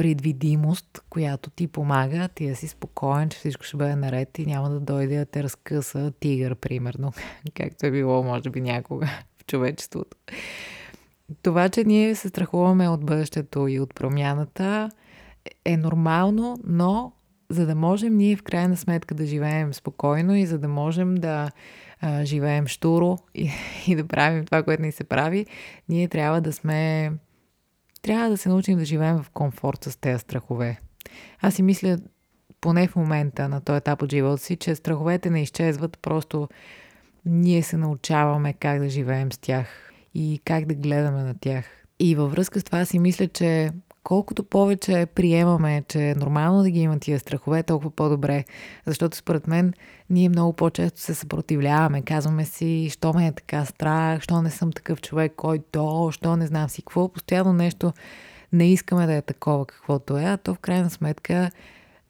предвидимост, 0.00 1.04
която 1.10 1.50
ти 1.50 1.66
помага, 1.66 2.28
ти 2.28 2.48
да 2.48 2.56
си 2.56 2.68
спокоен, 2.68 3.28
че 3.28 3.38
всичко 3.38 3.64
ще 3.64 3.76
бъде 3.76 3.96
наред 3.96 4.38
и 4.38 4.46
няма 4.46 4.70
да 4.70 4.80
дойде 4.80 5.18
да 5.18 5.24
те 5.24 5.42
разкъса 5.42 6.12
тигър, 6.20 6.54
примерно, 6.54 7.12
както 7.54 7.86
е 7.86 7.90
било, 7.90 8.22
може 8.22 8.50
би, 8.50 8.60
някога 8.60 9.06
в 9.38 9.46
човечеството. 9.46 10.16
Това, 11.42 11.68
че 11.68 11.84
ние 11.84 12.14
се 12.14 12.28
страхуваме 12.28 12.88
от 12.88 13.04
бъдещето 13.04 13.68
и 13.68 13.80
от 13.80 13.94
промяната 13.94 14.90
е 15.64 15.76
нормално, 15.76 16.56
но 16.66 17.12
за 17.48 17.66
да 17.66 17.74
можем 17.74 18.16
ние 18.16 18.36
в 18.36 18.42
крайна 18.42 18.76
сметка 18.76 19.14
да 19.14 19.26
живеем 19.26 19.74
спокойно 19.74 20.36
и 20.36 20.46
за 20.46 20.58
да 20.58 20.68
можем 20.68 21.14
да 21.14 21.50
а, 22.00 22.24
живеем 22.24 22.66
штуро 22.66 23.18
и, 23.34 23.50
и 23.86 23.94
да 23.96 24.06
правим 24.06 24.44
това, 24.44 24.62
което 24.62 24.82
ни 24.82 24.92
се 24.92 25.04
прави, 25.04 25.46
ние 25.88 26.08
трябва 26.08 26.40
да 26.40 26.52
сме 26.52 27.12
трябва 28.02 28.30
да 28.30 28.36
се 28.36 28.48
научим 28.48 28.78
да 28.78 28.84
живеем 28.84 29.22
в 29.22 29.30
комфорт 29.30 29.84
с 29.84 29.96
тези 29.96 30.18
страхове. 30.18 30.80
Аз 31.40 31.54
си 31.54 31.62
мисля, 31.62 31.98
поне 32.60 32.88
в 32.88 32.96
момента 32.96 33.48
на 33.48 33.60
този 33.60 33.76
етап 33.76 34.02
от 34.02 34.10
живота 34.10 34.42
си, 34.42 34.56
че 34.56 34.74
страховете 34.74 35.30
не 35.30 35.42
изчезват, 35.42 35.98
просто 36.02 36.48
ние 37.24 37.62
се 37.62 37.76
научаваме 37.76 38.52
как 38.52 38.78
да 38.78 38.88
живеем 38.88 39.32
с 39.32 39.38
тях 39.38 39.92
и 40.14 40.40
как 40.44 40.64
да 40.64 40.74
гледаме 40.74 41.22
на 41.22 41.34
тях. 41.40 41.64
И 41.98 42.14
във 42.14 42.32
връзка 42.32 42.60
с 42.60 42.64
това 42.64 42.84
си 42.84 42.98
мисля, 42.98 43.28
че 43.28 43.70
колкото 44.04 44.44
повече 44.44 45.06
приемаме, 45.14 45.84
че 45.88 46.10
е 46.10 46.14
нормално 46.14 46.62
да 46.62 46.70
ги 46.70 46.80
има 46.80 46.98
тия 46.98 47.18
страхове, 47.18 47.62
толкова 47.62 47.90
по-добре. 47.90 48.44
Защото 48.86 49.16
според 49.16 49.46
мен 49.46 49.72
ние 50.10 50.28
много 50.28 50.52
по-често 50.52 51.00
се 51.00 51.14
съпротивляваме. 51.14 52.02
Казваме 52.02 52.44
си, 52.44 52.88
що 52.92 53.12
ме 53.12 53.26
е 53.26 53.32
така 53.32 53.64
страх, 53.64 54.22
що 54.22 54.42
не 54.42 54.50
съм 54.50 54.72
такъв 54.72 55.00
човек, 55.00 55.32
който, 55.36 56.10
що 56.12 56.36
не 56.36 56.46
знам 56.46 56.68
си 56.68 56.82
какво. 56.82 57.08
Постоянно 57.08 57.52
нещо 57.52 57.92
не 58.52 58.72
искаме 58.72 59.06
да 59.06 59.14
е 59.14 59.22
такова 59.22 59.66
каквото 59.66 60.18
е, 60.18 60.24
а 60.24 60.36
то 60.36 60.54
в 60.54 60.58
крайна 60.58 60.90
сметка 60.90 61.50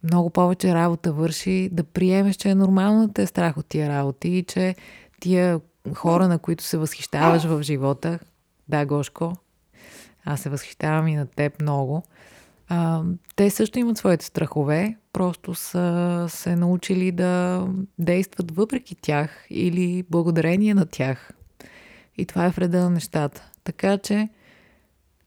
много 0.03 0.31
повече 0.31 0.75
работа 0.75 1.13
върши 1.13 1.69
да 1.73 1.85
приемеш, 1.85 2.37
че 2.37 2.49
е 2.49 2.55
нормално 2.55 3.07
да 3.07 3.13
те 3.13 3.23
е 3.23 3.27
страх 3.27 3.57
от 3.57 3.67
тия 3.67 3.89
работи 3.89 4.29
и 4.29 4.43
че 4.43 4.75
тия 5.21 5.61
хора, 5.95 6.29
на 6.29 6.39
които 6.39 6.65
се 6.65 6.79
възхищаваш 6.79 7.45
в 7.45 7.63
живота, 7.63 8.19
да, 8.69 8.87
Гошко, 8.87 9.33
аз 10.25 10.41
се 10.41 10.49
възхищавам 10.49 11.09
и 11.09 11.17
на 11.17 11.27
теб 11.27 11.61
много, 11.63 12.03
а, 12.73 13.03
те 13.37 13.51
също 13.51 13.79
имат 13.79 13.99
своите 13.99 14.25
страхове, 14.25 14.97
просто 15.13 15.55
са 15.55 16.27
се 16.29 16.57
научили 16.57 17.13
да 17.13 17.67
действат 17.99 18.51
въпреки 18.51 18.95
тях 18.95 19.47
или 19.51 20.05
благодарение 20.11 20.75
на 20.75 20.87
тях. 20.87 21.31
И 22.17 22.27
това 22.27 22.47
е 22.47 22.51
вреда 22.51 22.81
на 22.81 22.91
нещата. 22.91 23.51
Така 23.65 23.99
че, 23.99 24.29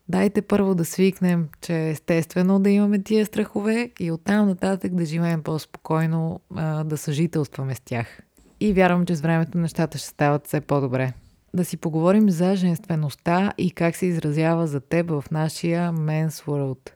дайте 0.10 0.42
първо 0.42 0.76
да 0.76 0.86
свикнем, 0.86 1.50
че 1.62 1.76
е 1.76 1.90
естествено 1.90 2.60
да 2.60 2.70
имаме 2.70 3.04
тия 3.04 3.26
страхове 3.26 3.92
и 4.00 4.12
оттам 4.12 4.48
нататък 4.48 4.96
да 4.96 5.06
живеем 5.06 5.44
по-спокойно, 5.44 6.40
да 6.86 6.98
съжителстваме 6.98 7.76
с 7.76 7.80
тях. 7.80 8.20
И 8.60 8.74
вярвам, 8.74 9.06
че 9.06 9.16
с 9.16 9.22
времето 9.22 9.58
нещата 9.58 9.98
ще 9.98 10.08
стават 10.08 10.48
все 10.48 10.62
по-добре. 10.62 11.14
Да 11.56 11.66
си 11.66 11.78
поговорим 11.78 12.30
за 12.30 12.56
женствеността 12.56 13.54
и 13.58 13.72
как 13.72 13.96
се 13.96 14.06
изразява 14.06 14.68
за 14.68 14.80
теб 14.80 15.10
в 15.10 15.24
нашия 15.32 15.94
Men's 15.94 16.46
World. 16.46 16.92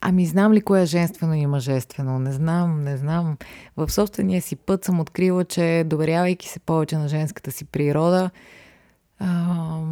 Ами 0.00 0.26
знам 0.26 0.52
ли 0.52 0.60
кое 0.60 0.82
е 0.82 0.86
женствено 0.86 1.34
и 1.34 1.46
мъжествено? 1.46 2.18
Не 2.18 2.32
знам, 2.32 2.82
не 2.82 2.96
знам. 2.96 3.36
В 3.76 3.90
собствения 3.90 4.42
си 4.42 4.56
път 4.56 4.84
съм 4.84 5.00
открила, 5.00 5.44
че 5.44 5.84
доверявайки 5.86 6.48
се 6.48 6.60
повече 6.60 6.96
на 6.96 7.08
женската 7.08 7.52
си 7.52 7.64
природа, 7.64 8.30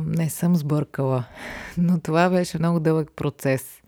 не 0.07 0.31
съм 0.31 0.57
сбъркала. 0.57 1.25
Но 1.79 2.01
това 2.01 2.31
беше 2.31 2.59
много 2.59 2.81
дълъг 2.81 3.11
процес 3.17 3.83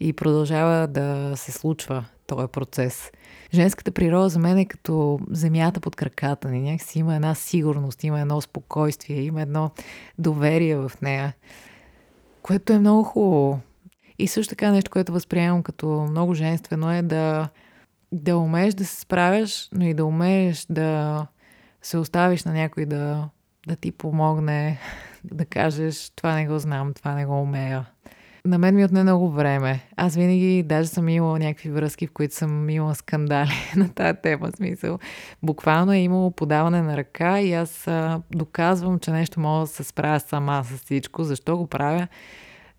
и 0.00 0.12
продължава 0.12 0.86
да 0.86 1.32
се 1.36 1.52
случва 1.52 2.04
този 2.26 2.48
процес. 2.48 3.10
Женската 3.54 3.92
природа 3.92 4.28
за 4.28 4.38
мен 4.38 4.58
е 4.58 4.64
като 4.64 5.20
земята 5.30 5.80
под 5.80 5.96
краката 5.96 6.50
ни. 6.50 6.60
Някакси 6.60 6.98
има 6.98 7.14
една 7.14 7.34
сигурност, 7.34 8.04
има 8.04 8.20
едно 8.20 8.40
спокойствие, 8.40 9.20
има 9.20 9.42
едно 9.42 9.70
доверие 10.18 10.76
в 10.76 10.92
нея, 11.02 11.34
което 12.42 12.72
е 12.72 12.78
много 12.78 13.02
хубаво. 13.02 13.60
И 14.18 14.28
също 14.28 14.50
така 14.50 14.70
нещо, 14.70 14.90
което 14.90 15.12
възприемам 15.12 15.62
като 15.62 16.06
много 16.10 16.34
женствено 16.34 16.92
е 16.92 17.02
да, 17.02 17.48
да 18.12 18.36
умееш 18.36 18.74
да 18.74 18.84
се 18.84 19.00
справяш, 19.00 19.68
но 19.72 19.84
и 19.84 19.94
да 19.94 20.04
умееш 20.04 20.66
да 20.70 21.26
се 21.82 21.98
оставиш 21.98 22.44
на 22.44 22.52
някой 22.52 22.86
да, 22.86 23.28
да 23.66 23.76
ти 23.76 23.92
помогне, 23.92 24.78
да 25.24 25.44
кажеш 25.44 26.10
това 26.10 26.34
не 26.34 26.46
го 26.46 26.58
знам, 26.58 26.94
това 26.94 27.14
не 27.14 27.26
го 27.26 27.42
умея. 27.42 27.86
На 28.44 28.58
мен 28.58 28.74
ми 28.74 28.84
отне 28.84 29.02
много 29.02 29.30
време. 29.30 29.80
Аз 29.96 30.16
винаги 30.16 30.62
даже 30.62 30.88
съм 30.88 31.08
имала 31.08 31.38
някакви 31.38 31.70
връзки, 31.70 32.06
в 32.06 32.12
които 32.12 32.34
съм 32.34 32.70
имала 32.70 32.94
скандали 32.94 33.52
на 33.76 33.88
тази 33.88 34.18
тема. 34.22 34.50
Смисъл. 34.56 34.98
Буквално 35.42 35.92
е 35.92 35.98
имало 35.98 36.30
подаване 36.30 36.82
на 36.82 36.96
ръка 36.96 37.40
и 37.40 37.52
аз 37.52 37.88
а, 37.88 38.22
доказвам, 38.30 38.98
че 38.98 39.10
нещо 39.10 39.40
мога 39.40 39.60
да 39.60 39.66
се 39.66 39.84
справя 39.84 40.20
сама 40.20 40.64
с 40.64 40.78
всичко. 40.78 41.24
Защо 41.24 41.56
го 41.56 41.66
правя? 41.66 42.08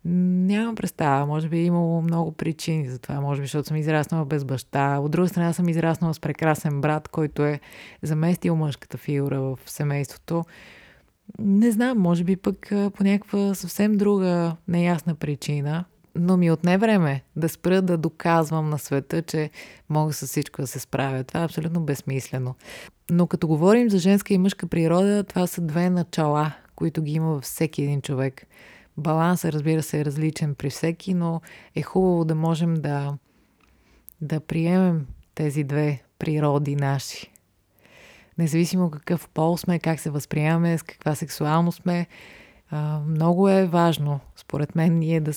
Нямам 0.04 0.74
представа. 0.74 1.26
Може 1.26 1.48
би 1.48 1.58
е 1.58 1.64
имало 1.64 2.02
много 2.02 2.32
причини 2.32 2.88
за 2.88 2.98
това. 2.98 3.20
Може 3.20 3.40
би, 3.40 3.46
защото 3.46 3.68
съм 3.68 3.76
израснала 3.76 4.24
без 4.24 4.44
баща. 4.44 4.98
От 4.98 5.10
друга 5.10 5.28
страна 5.28 5.52
съм 5.52 5.68
израснала 5.68 6.14
с 6.14 6.20
прекрасен 6.20 6.80
брат, 6.80 7.08
който 7.08 7.44
е 7.44 7.60
заместил 8.02 8.56
мъжката 8.56 8.98
фигура 8.98 9.40
в 9.40 9.58
семейството. 9.66 10.44
Не 11.38 11.70
знам, 11.70 11.98
може 11.98 12.24
би 12.24 12.36
пък 12.36 12.68
по 12.68 13.04
някаква 13.04 13.54
съвсем 13.54 13.96
друга 13.96 14.56
неясна 14.68 15.14
причина, 15.14 15.84
но 16.14 16.36
ми 16.36 16.50
отне 16.50 16.78
време 16.78 17.22
да 17.36 17.48
спра 17.48 17.82
да 17.82 17.98
доказвам 17.98 18.70
на 18.70 18.78
света, 18.78 19.22
че 19.22 19.50
мога 19.88 20.12
с 20.12 20.26
всичко 20.26 20.60
да 20.60 20.66
се 20.66 20.78
справя. 20.78 21.24
Това 21.24 21.40
е 21.40 21.44
абсолютно 21.44 21.80
безсмислено. 21.80 22.54
Но 23.10 23.26
като 23.26 23.48
говорим 23.48 23.90
за 23.90 23.98
женска 23.98 24.34
и 24.34 24.38
мъжка 24.38 24.66
природа, 24.66 25.24
това 25.24 25.46
са 25.46 25.60
две 25.60 25.90
начала, 25.90 26.52
които 26.74 27.02
ги 27.02 27.12
има 27.12 27.26
във 27.26 27.42
всеки 27.42 27.82
един 27.82 28.02
човек. 28.02 28.46
Балансът, 28.96 29.54
разбира 29.54 29.82
се, 29.82 30.00
е 30.00 30.04
различен 30.04 30.54
при 30.54 30.70
всеки, 30.70 31.14
но 31.14 31.40
е 31.74 31.82
хубаво 31.82 32.24
да 32.24 32.34
можем 32.34 32.74
да, 32.74 33.14
да 34.20 34.40
приемем 34.40 35.06
тези 35.34 35.64
две 35.64 36.02
природи 36.18 36.76
наши 36.76 37.31
независимо 38.38 38.90
какъв 38.90 39.28
пол 39.28 39.56
сме, 39.56 39.78
как 39.78 40.00
се 40.00 40.10
възприемаме, 40.10 40.78
с 40.78 40.82
каква 40.82 41.14
сексуалност 41.14 41.82
сме. 41.82 42.06
Много 43.06 43.48
е 43.48 43.66
важно, 43.66 44.20
според 44.36 44.74
мен, 44.74 44.98
ние 44.98 45.20
да, 45.20 45.32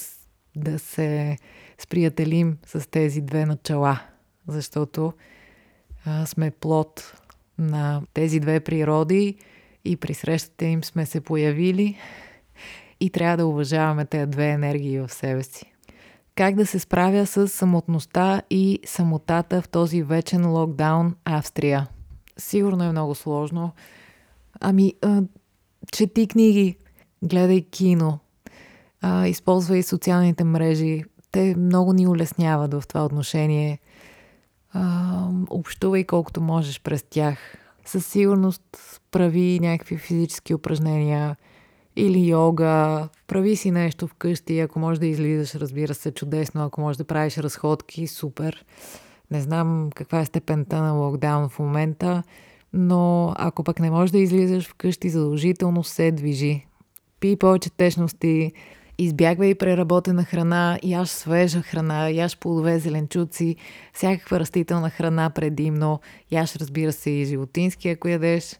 да 0.55 0.79
се 0.79 1.37
сприятелим 1.77 2.57
с 2.65 2.89
тези 2.89 3.21
две 3.21 3.45
начала, 3.45 3.99
защото 4.47 5.13
сме 6.25 6.51
плод 6.51 7.13
на 7.57 8.01
тези 8.13 8.39
две 8.39 8.59
природи 8.59 9.37
и 9.85 9.97
при 9.97 10.13
срещата 10.13 10.65
им 10.65 10.83
сме 10.83 11.05
се 11.05 11.21
появили 11.21 11.97
и 12.99 13.09
трябва 13.09 13.37
да 13.37 13.45
уважаваме 13.45 14.05
тези 14.05 14.29
две 14.29 14.49
енергии 14.49 14.99
в 14.99 15.09
себе 15.09 15.43
си. 15.43 15.71
Как 16.35 16.55
да 16.55 16.65
се 16.65 16.79
справя 16.79 17.25
с 17.25 17.47
самотността 17.47 18.41
и 18.49 18.79
самотата 18.85 19.61
в 19.61 19.69
този 19.69 20.03
вечен 20.03 20.49
локдаун 20.51 21.15
Австрия? 21.25 21.87
Сигурно 22.37 22.83
е 22.83 22.91
много 22.91 23.15
сложно. 23.15 23.71
Ами, 24.59 24.93
а, 25.01 25.23
чети 25.91 26.27
книги, 26.27 26.77
гледай 27.23 27.61
кино, 27.61 28.19
а, 29.01 29.27
използвай 29.27 29.83
социалните 29.83 30.43
мрежи. 30.43 31.03
Те 31.31 31.55
много 31.57 31.93
ни 31.93 32.07
улесняват 32.07 32.73
в 32.73 32.83
това 32.87 33.05
отношение. 33.05 33.79
А, 34.73 35.29
общувай 35.49 36.03
колкото 36.03 36.41
можеш 36.41 36.81
през 36.81 37.03
тях. 37.09 37.37
Със 37.85 38.05
сигурност 38.05 39.01
прави 39.11 39.59
някакви 39.61 39.97
физически 39.97 40.53
упражнения 40.53 41.35
или 41.95 42.27
йога, 42.27 43.07
прави 43.27 43.55
си 43.55 43.71
нещо 43.71 44.07
вкъщи, 44.07 44.59
ако 44.59 44.79
можеш 44.79 44.99
да 44.99 45.07
излизаш, 45.07 45.55
разбира 45.55 45.93
се, 45.93 46.11
чудесно, 46.11 46.65
ако 46.65 46.81
можеш 46.81 46.97
да 46.97 47.03
правиш 47.03 47.37
разходки, 47.37 48.07
супер. 48.07 48.65
Не 49.31 49.41
знам 49.41 49.89
каква 49.95 50.19
е 50.19 50.25
степента 50.25 50.81
на 50.81 50.91
локдаун 50.91 51.49
в 51.49 51.59
момента, 51.59 52.23
но 52.73 53.33
ако 53.37 53.63
пък 53.63 53.79
не 53.79 53.91
можеш 53.91 54.11
да 54.11 54.17
излизаш 54.17 54.67
вкъщи, 54.67 55.09
задължително 55.09 55.83
се 55.83 56.11
движи. 56.11 56.65
Пи 57.19 57.35
повече 57.35 57.69
течности, 57.69 58.51
избягвай 58.97 59.55
преработена 59.55 60.23
храна, 60.23 60.79
яш 60.83 61.09
свежа 61.09 61.61
храна, 61.61 62.09
яш 62.09 62.37
плодове, 62.37 62.79
зеленчуци, 62.79 63.55
всякаква 63.93 64.39
растителна 64.39 64.89
храна 64.89 65.29
предимно, 65.29 65.99
яш 66.31 66.55
разбира 66.55 66.91
се 66.91 67.09
и 67.09 67.25
животински, 67.25 67.89
ако 67.89 68.07
ядеш, 68.07 68.59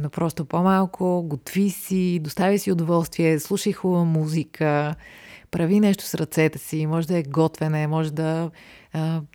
но 0.00 0.10
просто 0.10 0.44
по-малко, 0.44 1.22
готви 1.26 1.70
си, 1.70 2.20
достави 2.22 2.58
си 2.58 2.72
удоволствие, 2.72 3.38
слушай 3.38 3.72
хубава 3.72 4.04
музика, 4.04 4.94
прави 5.50 5.80
нещо 5.80 6.04
с 6.04 6.14
ръцете 6.14 6.58
си, 6.58 6.86
може 6.86 7.06
да 7.06 7.18
е 7.18 7.22
готвене, 7.22 7.86
може 7.86 8.12
да 8.12 8.50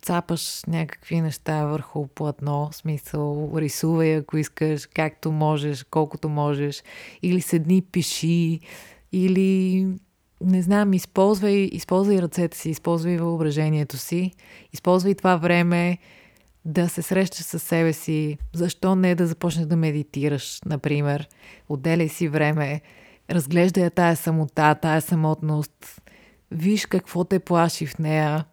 цапаш 0.02 0.62
някакви 0.66 1.20
неща 1.20 1.64
върху 1.64 2.06
платно, 2.06 2.68
смисъл, 2.72 3.52
рисувай 3.56 4.16
ако 4.16 4.36
искаш, 4.36 4.86
както 4.86 5.32
можеш, 5.32 5.84
колкото 5.84 6.28
можеш, 6.28 6.82
или 7.22 7.40
седни, 7.40 7.82
пиши, 7.82 8.60
или 9.12 9.86
не 10.40 10.62
знам, 10.62 10.92
използвай, 10.92 11.68
използвай 11.72 12.22
ръцете 12.22 12.56
си, 12.56 12.70
използвай 12.70 13.16
въображението 13.16 13.96
си, 13.96 14.32
използвай 14.72 15.14
това 15.14 15.36
време 15.36 15.98
да 16.64 16.88
се 16.88 17.02
срещаш 17.02 17.44
с 17.44 17.58
себе 17.58 17.92
си. 17.92 18.38
Защо 18.54 18.94
не 18.94 19.14
да 19.14 19.26
започнеш 19.26 19.66
да 19.66 19.76
медитираш, 19.76 20.60
например? 20.66 21.28
Отделяй 21.68 22.08
си 22.08 22.28
време, 22.28 22.80
разглеждай 23.30 23.90
тая 23.90 24.16
самота, 24.16 24.74
тая 24.74 25.00
самотност, 25.00 26.02
виж 26.50 26.86
какво 26.86 27.24
те 27.24 27.38
плаши 27.38 27.86
в 27.86 27.98
нея 27.98 28.44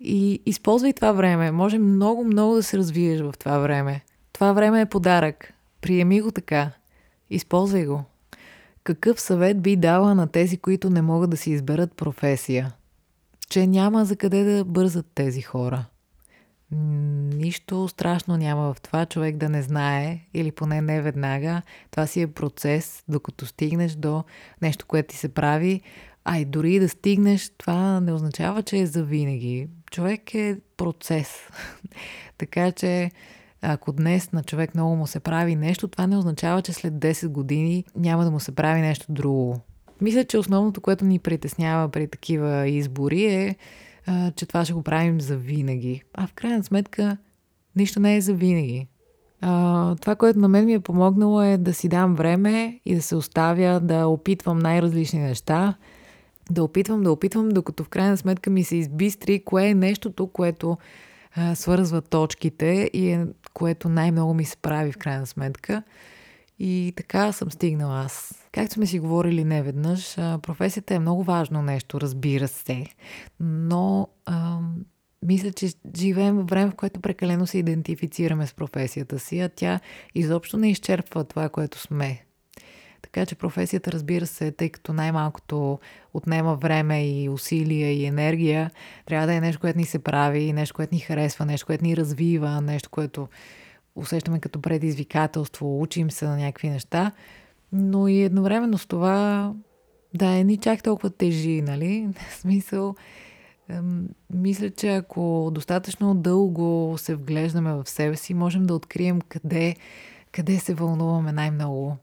и 0.00 0.42
използвай 0.46 0.92
това 0.92 1.12
време. 1.12 1.50
Може 1.50 1.78
много, 1.78 2.24
много 2.24 2.54
да 2.54 2.62
се 2.62 2.78
развиеш 2.78 3.20
в 3.20 3.34
това 3.38 3.58
време. 3.58 4.04
Това 4.32 4.52
време 4.52 4.80
е 4.80 4.86
подарък. 4.86 5.52
Приеми 5.80 6.20
го 6.20 6.30
така. 6.30 6.70
Използвай 7.30 7.86
го. 7.86 8.04
Какъв 8.84 9.20
съвет 9.20 9.60
би 9.60 9.76
дала 9.76 10.14
на 10.14 10.26
тези, 10.26 10.56
които 10.56 10.90
не 10.90 11.02
могат 11.02 11.30
да 11.30 11.36
си 11.36 11.50
изберат 11.50 11.96
професия? 11.96 12.72
Че 13.48 13.66
няма 13.66 14.04
за 14.04 14.16
къде 14.16 14.44
да 14.44 14.64
бързат 14.64 15.06
тези 15.14 15.42
хора. 15.42 15.84
Нищо 16.72 17.88
страшно 17.88 18.36
няма 18.36 18.74
в 18.74 18.80
това 18.80 19.06
човек 19.06 19.36
да 19.36 19.48
не 19.48 19.62
знае, 19.62 20.20
или 20.34 20.52
поне 20.52 20.80
не 20.80 21.02
веднага. 21.02 21.62
Това 21.90 22.06
си 22.06 22.20
е 22.20 22.26
процес, 22.26 23.04
докато 23.08 23.46
стигнеш 23.46 23.92
до 23.92 24.24
нещо, 24.62 24.86
което 24.86 25.08
ти 25.08 25.16
се 25.16 25.28
прави. 25.28 25.80
А 26.24 26.38
и 26.38 26.44
дори 26.44 26.78
да 26.78 26.88
стигнеш, 26.88 27.50
това 27.58 28.00
не 28.00 28.12
означава, 28.12 28.62
че 28.62 28.78
е 28.78 28.86
завинаги. 28.86 29.68
Човек 29.90 30.34
е 30.34 30.58
процес. 30.76 31.28
така 32.38 32.72
че 32.72 33.10
ако 33.62 33.92
днес 33.92 34.32
на 34.32 34.42
човек 34.42 34.74
много 34.74 34.96
му 34.96 35.06
се 35.06 35.20
прави 35.20 35.56
нещо, 35.56 35.88
това 35.88 36.06
не 36.06 36.16
означава, 36.16 36.62
че 36.62 36.72
след 36.72 36.94
10 36.94 37.28
години 37.28 37.84
няма 37.96 38.24
да 38.24 38.30
му 38.30 38.40
се 38.40 38.54
прави 38.54 38.80
нещо 38.80 39.06
друго. 39.08 39.60
Мисля, 40.00 40.24
че 40.24 40.38
основното, 40.38 40.80
което 40.80 41.04
ни 41.04 41.18
притеснява 41.18 41.88
при 41.88 42.06
такива 42.06 42.68
избори 42.68 43.24
е, 43.24 43.56
а, 44.06 44.30
че 44.30 44.46
това 44.46 44.64
ще 44.64 44.74
го 44.74 44.82
правим 44.82 45.20
за 45.20 45.36
винаги. 45.36 46.02
А 46.14 46.26
в 46.26 46.32
крайна 46.32 46.64
сметка, 46.64 47.16
нищо 47.76 48.00
не 48.00 48.16
е 48.16 48.20
за 48.20 48.34
винаги. 48.34 48.88
А, 49.40 49.94
това, 49.96 50.16
което 50.16 50.38
на 50.38 50.48
мен 50.48 50.64
ми 50.64 50.74
е 50.74 50.80
помогнало 50.80 51.42
е 51.42 51.56
да 51.56 51.74
си 51.74 51.88
дам 51.88 52.14
време 52.14 52.80
и 52.84 52.94
да 52.94 53.02
се 53.02 53.16
оставя 53.16 53.80
да 53.80 54.06
опитвам 54.06 54.58
най-различни 54.58 55.20
неща, 55.20 55.74
да 56.50 56.64
опитвам, 56.64 57.02
да 57.02 57.12
опитвам, 57.12 57.48
докато 57.48 57.84
в 57.84 57.88
крайна 57.88 58.16
сметка 58.16 58.50
ми 58.50 58.64
се 58.64 58.76
избистри 58.76 59.44
кое 59.44 59.66
е 59.66 59.74
нещото, 59.74 60.26
което 60.26 60.78
а, 61.36 61.54
свързва 61.54 62.00
точките 62.00 62.90
и 62.92 63.10
е, 63.10 63.26
което 63.52 63.88
най-много 63.88 64.34
ми 64.34 64.44
се 64.44 64.56
прави 64.56 64.92
в 64.92 64.98
крайна 64.98 65.26
сметка. 65.26 65.82
И 66.58 66.92
така 66.96 67.32
съм 67.32 67.50
стигнала 67.50 68.00
аз. 68.04 68.44
Както 68.52 68.74
сме 68.74 68.86
си 68.86 68.98
говорили 68.98 69.44
не 69.44 69.62
веднъж, 69.62 70.16
професията 70.16 70.94
е 70.94 70.98
много 70.98 71.22
важно 71.22 71.62
нещо, 71.62 72.00
разбира 72.00 72.48
се. 72.48 72.86
Но 73.40 74.08
а, 74.26 74.58
мисля, 75.22 75.52
че 75.52 75.68
живеем 75.96 76.36
в 76.36 76.44
време, 76.50 76.70
в 76.70 76.74
което 76.74 77.00
прекалено 77.00 77.46
се 77.46 77.58
идентифицираме 77.58 78.46
с 78.46 78.54
професията 78.54 79.18
си, 79.18 79.40
а 79.40 79.48
тя 79.48 79.80
изобщо 80.14 80.56
не 80.56 80.70
изчерпва 80.70 81.24
това, 81.24 81.48
което 81.48 81.78
сме. 81.78 82.24
Така 83.12 83.26
че 83.26 83.34
професията, 83.34 83.92
разбира 83.92 84.26
се, 84.26 84.50
тъй 84.50 84.68
като 84.68 84.92
най-малкото 84.92 85.78
отнема 86.14 86.54
време 86.54 87.08
и 87.08 87.28
усилия 87.28 87.92
и 87.92 88.04
енергия, 88.04 88.70
трябва 89.06 89.26
да 89.26 89.34
е 89.34 89.40
нещо, 89.40 89.60
което 89.60 89.78
ни 89.78 89.84
се 89.84 89.98
прави, 89.98 90.52
нещо, 90.52 90.74
което 90.74 90.94
ни 90.94 91.00
харесва, 91.00 91.46
нещо, 91.46 91.66
което 91.66 91.84
ни 91.84 91.96
развива, 91.96 92.60
нещо, 92.60 92.90
което 92.90 93.28
усещаме 93.96 94.40
като 94.40 94.62
предизвикателство, 94.62 95.82
учим 95.82 96.10
се 96.10 96.26
на 96.26 96.36
някакви 96.36 96.68
неща, 96.68 97.12
но 97.72 98.08
и 98.08 98.22
едновременно 98.22 98.78
с 98.78 98.86
това 98.86 99.52
да 100.14 100.26
е 100.26 100.44
ни 100.44 100.56
чак 100.56 100.82
толкова 100.82 101.10
тежи, 101.10 101.62
нали? 101.62 102.08
В 102.30 102.34
смисъл, 102.34 102.94
мисля, 104.34 104.70
че 104.70 104.88
ако 104.88 105.50
достатъчно 105.54 106.14
дълго 106.14 106.94
се 106.98 107.14
вглеждаме 107.14 107.72
в 107.72 107.88
себе 107.88 108.16
си, 108.16 108.34
можем 108.34 108.66
да 108.66 108.74
открием 108.74 109.20
къде, 109.20 109.76
къде 110.32 110.58
се 110.58 110.74
вълнуваме 110.74 111.32
най-много. 111.32 111.96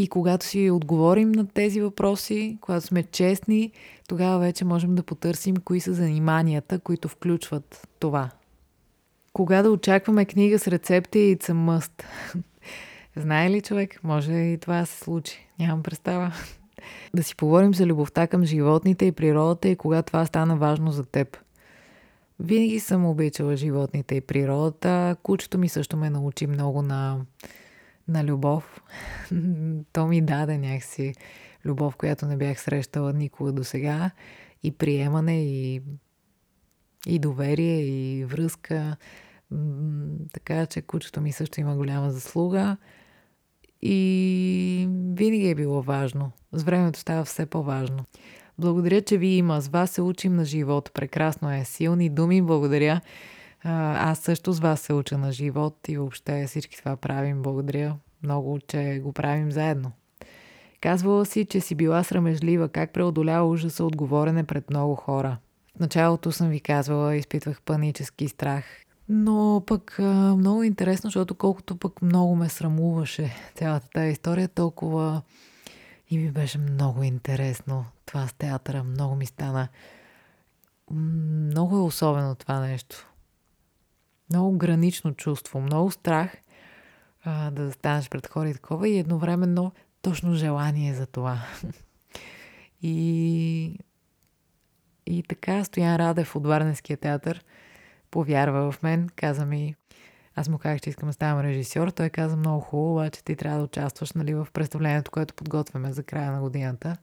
И 0.00 0.08
когато 0.08 0.46
си 0.46 0.70
отговорим 0.70 1.32
на 1.32 1.46
тези 1.46 1.80
въпроси, 1.80 2.58
когато 2.60 2.86
сме 2.86 3.02
честни, 3.02 3.72
тогава 4.08 4.38
вече 4.38 4.64
можем 4.64 4.94
да 4.94 5.02
потърсим 5.02 5.56
кои 5.56 5.80
са 5.80 5.94
заниманията, 5.94 6.78
които 6.78 7.08
включват 7.08 7.88
това. 7.98 8.30
Кога 9.32 9.62
да 9.62 9.70
очакваме 9.70 10.24
книга 10.24 10.58
с 10.58 10.68
рецепти 10.68 11.18
и 11.18 11.36
it's 11.36 11.52
мъст? 11.52 12.04
Знае 13.16 13.50
ли 13.50 13.60
човек? 13.60 14.00
Може 14.04 14.32
и 14.32 14.58
това 14.58 14.86
се 14.86 14.98
случи. 14.98 15.48
Нямам 15.58 15.82
представа. 15.82 16.32
да 17.14 17.22
си 17.22 17.36
поговорим 17.36 17.74
за 17.74 17.86
любовта 17.86 18.26
към 18.26 18.44
животните 18.44 19.04
и 19.04 19.12
природата 19.12 19.68
и 19.68 19.76
кога 19.76 20.02
това 20.02 20.26
стана 20.26 20.56
важно 20.56 20.92
за 20.92 21.04
теб. 21.04 21.38
Винаги 22.38 22.80
съм 22.80 23.06
обичала 23.06 23.56
животните 23.56 24.14
и 24.14 24.20
природата. 24.20 25.16
Кучето 25.22 25.58
ми 25.58 25.68
също 25.68 25.96
ме 25.96 26.10
научи 26.10 26.46
много 26.46 26.82
на, 26.82 27.20
на 28.10 28.24
любов. 28.24 28.82
То 29.92 30.06
ми 30.06 30.20
даде 30.20 30.58
някакси 30.58 31.14
любов, 31.64 31.96
която 31.96 32.26
не 32.26 32.36
бях 32.36 32.60
срещала 32.60 33.12
никога 33.12 33.52
до 33.52 33.64
сега. 33.64 34.10
И 34.62 34.72
приемане, 34.72 35.44
и 35.44 35.82
и 37.06 37.18
доверие, 37.18 37.80
и 37.80 38.24
връзка. 38.24 38.96
Така 40.32 40.66
че 40.66 40.82
кучето 40.82 41.20
ми 41.20 41.32
също 41.32 41.60
има 41.60 41.76
голяма 41.76 42.10
заслуга. 42.10 42.76
И 43.82 44.88
винаги 44.90 45.48
е 45.48 45.54
било 45.54 45.82
важно. 45.82 46.32
С 46.52 46.62
времето 46.62 46.98
става 46.98 47.24
все 47.24 47.46
по-важно. 47.46 48.04
Благодаря, 48.58 49.02
че 49.02 49.18
ви 49.18 49.26
има. 49.26 49.60
С 49.60 49.68
вас 49.68 49.90
се 49.90 50.02
учим 50.02 50.36
на 50.36 50.44
живот. 50.44 50.90
Прекрасно 50.94 51.52
е. 51.52 51.64
Силни 51.64 52.08
думи. 52.08 52.42
Благодаря. 52.42 53.00
Аз 53.64 54.18
също 54.18 54.52
с 54.52 54.60
вас 54.60 54.80
се 54.80 54.92
уча 54.92 55.18
на 55.18 55.32
живот 55.32 55.88
и 55.88 55.96
въобще 55.96 56.46
всички 56.46 56.78
това 56.78 56.96
правим. 56.96 57.42
Благодаря 57.42 57.96
много, 58.22 58.58
че 58.68 59.00
го 59.02 59.12
правим 59.12 59.52
заедно. 59.52 59.92
Казвала 60.80 61.26
си, 61.26 61.44
че 61.44 61.60
си 61.60 61.74
била 61.74 62.04
срамежлива. 62.04 62.68
Как 62.68 62.92
преодолява 62.92 63.48
ужаса 63.48 63.84
от 63.84 63.96
говорене 63.96 64.44
пред 64.44 64.70
много 64.70 64.94
хора? 64.94 65.36
В 65.76 65.80
началото 65.80 66.32
съм 66.32 66.48
ви 66.48 66.60
казвала, 66.60 67.16
изпитвах 67.16 67.62
панически 67.62 68.28
страх. 68.28 68.64
Но 69.08 69.62
пък 69.66 69.96
много 70.36 70.62
интересно, 70.62 71.08
защото 71.08 71.34
колкото 71.34 71.76
пък 71.76 72.02
много 72.02 72.36
ме 72.36 72.48
срамуваше 72.48 73.36
цялата 73.54 73.88
тази 73.90 74.10
история, 74.10 74.48
толкова 74.48 75.22
и 76.10 76.18
ми 76.18 76.30
беше 76.30 76.58
много 76.58 77.02
интересно 77.02 77.84
това 78.06 78.26
с 78.26 78.32
театъра. 78.32 78.84
Много 78.84 79.14
ми 79.14 79.26
стана. 79.26 79.68
Много 80.90 81.76
е 81.76 81.80
особено 81.80 82.34
това 82.34 82.60
нещо. 82.60 83.09
Много 84.30 84.58
гранично 84.58 85.14
чувство, 85.14 85.60
много 85.60 85.90
страх 85.90 86.36
а, 87.24 87.50
да 87.50 87.72
станеш 87.72 88.08
пред 88.08 88.26
хора 88.26 88.50
и 88.50 88.54
такова 88.54 88.88
и 88.88 88.98
едновременно 88.98 89.72
точно 90.02 90.34
желание 90.34 90.94
за 90.94 91.06
това. 91.06 91.38
И 92.82 93.78
и 95.06 95.22
така 95.22 95.64
Стоян 95.64 95.96
Радев 95.96 96.36
от 96.36 96.46
Варненския 96.46 96.96
театър 96.96 97.44
повярва 98.10 98.72
в 98.72 98.82
мен, 98.82 99.08
каза 99.16 99.46
ми, 99.46 99.74
аз 100.34 100.48
му 100.48 100.58
казах, 100.58 100.80
че 100.80 100.90
искам 100.90 101.08
да 101.08 101.12
ставам 101.12 101.44
режисьор. 101.44 101.88
Той 101.88 102.10
каза 102.10 102.36
много 102.36 102.60
хубаво, 102.60 102.92
обаче 102.92 103.24
ти 103.24 103.36
трябва 103.36 103.58
да 103.58 103.64
участваш 103.64 104.12
нали, 104.12 104.34
в 104.34 104.48
представлението, 104.52 105.10
което 105.10 105.34
подготвяме 105.34 105.92
за 105.92 106.02
края 106.02 106.32
на 106.32 106.40
годината. 106.40 106.96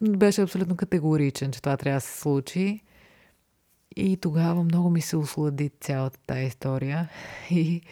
Беше 0.00 0.42
абсолютно 0.42 0.76
категоричен, 0.76 1.52
че 1.52 1.62
това 1.62 1.76
трябва 1.76 1.96
да 1.96 2.00
се 2.00 2.20
случи. 2.20 2.80
И 3.96 4.16
тогава 4.16 4.64
много 4.64 4.90
ми 4.90 5.00
се 5.00 5.16
ослади 5.16 5.70
цялата 5.80 6.18
тази 6.26 6.44
история. 6.44 7.08
И 7.50 7.82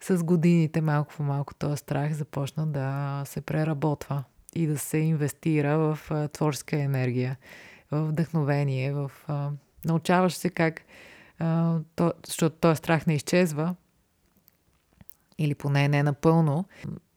с 0.00 0.24
годините, 0.24 0.80
малко 0.80 1.14
по 1.16 1.22
малко, 1.22 1.54
този 1.54 1.76
страх 1.76 2.12
започна 2.12 2.66
да 2.66 3.22
се 3.26 3.40
преработва 3.40 4.24
и 4.54 4.66
да 4.66 4.78
се 4.78 4.98
инвестира 4.98 5.78
в 5.78 5.98
творческа 6.32 6.82
енергия 6.82 7.36
в 7.90 8.08
вдъхновение, 8.08 8.92
в... 8.92 9.10
Научаваш 9.84 10.34
се 10.34 10.50
как... 10.50 10.82
То, 11.96 12.12
защото 12.26 12.56
този 12.56 12.76
страх 12.76 13.06
не 13.06 13.14
изчезва, 13.14 13.74
или 15.38 15.54
поне 15.54 15.88
не 15.88 16.02
напълно, 16.02 16.64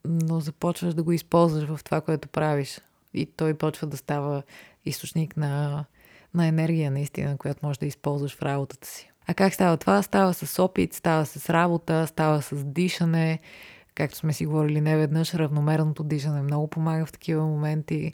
но 0.05 0.39
започваш 0.39 0.93
да 0.93 1.03
го 1.03 1.11
използваш 1.11 1.63
в 1.63 1.83
това, 1.83 2.01
което 2.01 2.27
правиш. 2.27 2.81
И 3.13 3.25
той 3.25 3.53
почва 3.53 3.87
да 3.87 3.97
става 3.97 4.43
източник 4.85 5.37
на, 5.37 5.85
на 6.33 6.47
енергия, 6.47 6.91
наистина, 6.91 7.37
която 7.37 7.65
можеш 7.65 7.77
да 7.77 7.85
използваш 7.85 8.35
в 8.35 8.41
работата 8.41 8.87
си. 8.87 9.11
А 9.27 9.33
как 9.33 9.53
става 9.53 9.77
това? 9.77 10.01
Става 10.01 10.33
с 10.33 10.63
опит, 10.63 10.93
става 10.93 11.25
с 11.25 11.49
работа, 11.49 12.07
става 12.07 12.41
с 12.41 12.63
дишане. 12.65 13.39
Както 13.95 14.17
сме 14.17 14.33
си 14.33 14.45
говорили 14.45 14.81
не 14.81 14.97
веднъж, 14.97 15.33
равномерното 15.33 16.03
дишане 16.03 16.41
много 16.41 16.67
помага 16.67 17.05
в 17.05 17.11
такива 17.11 17.45
моменти. 17.45 18.13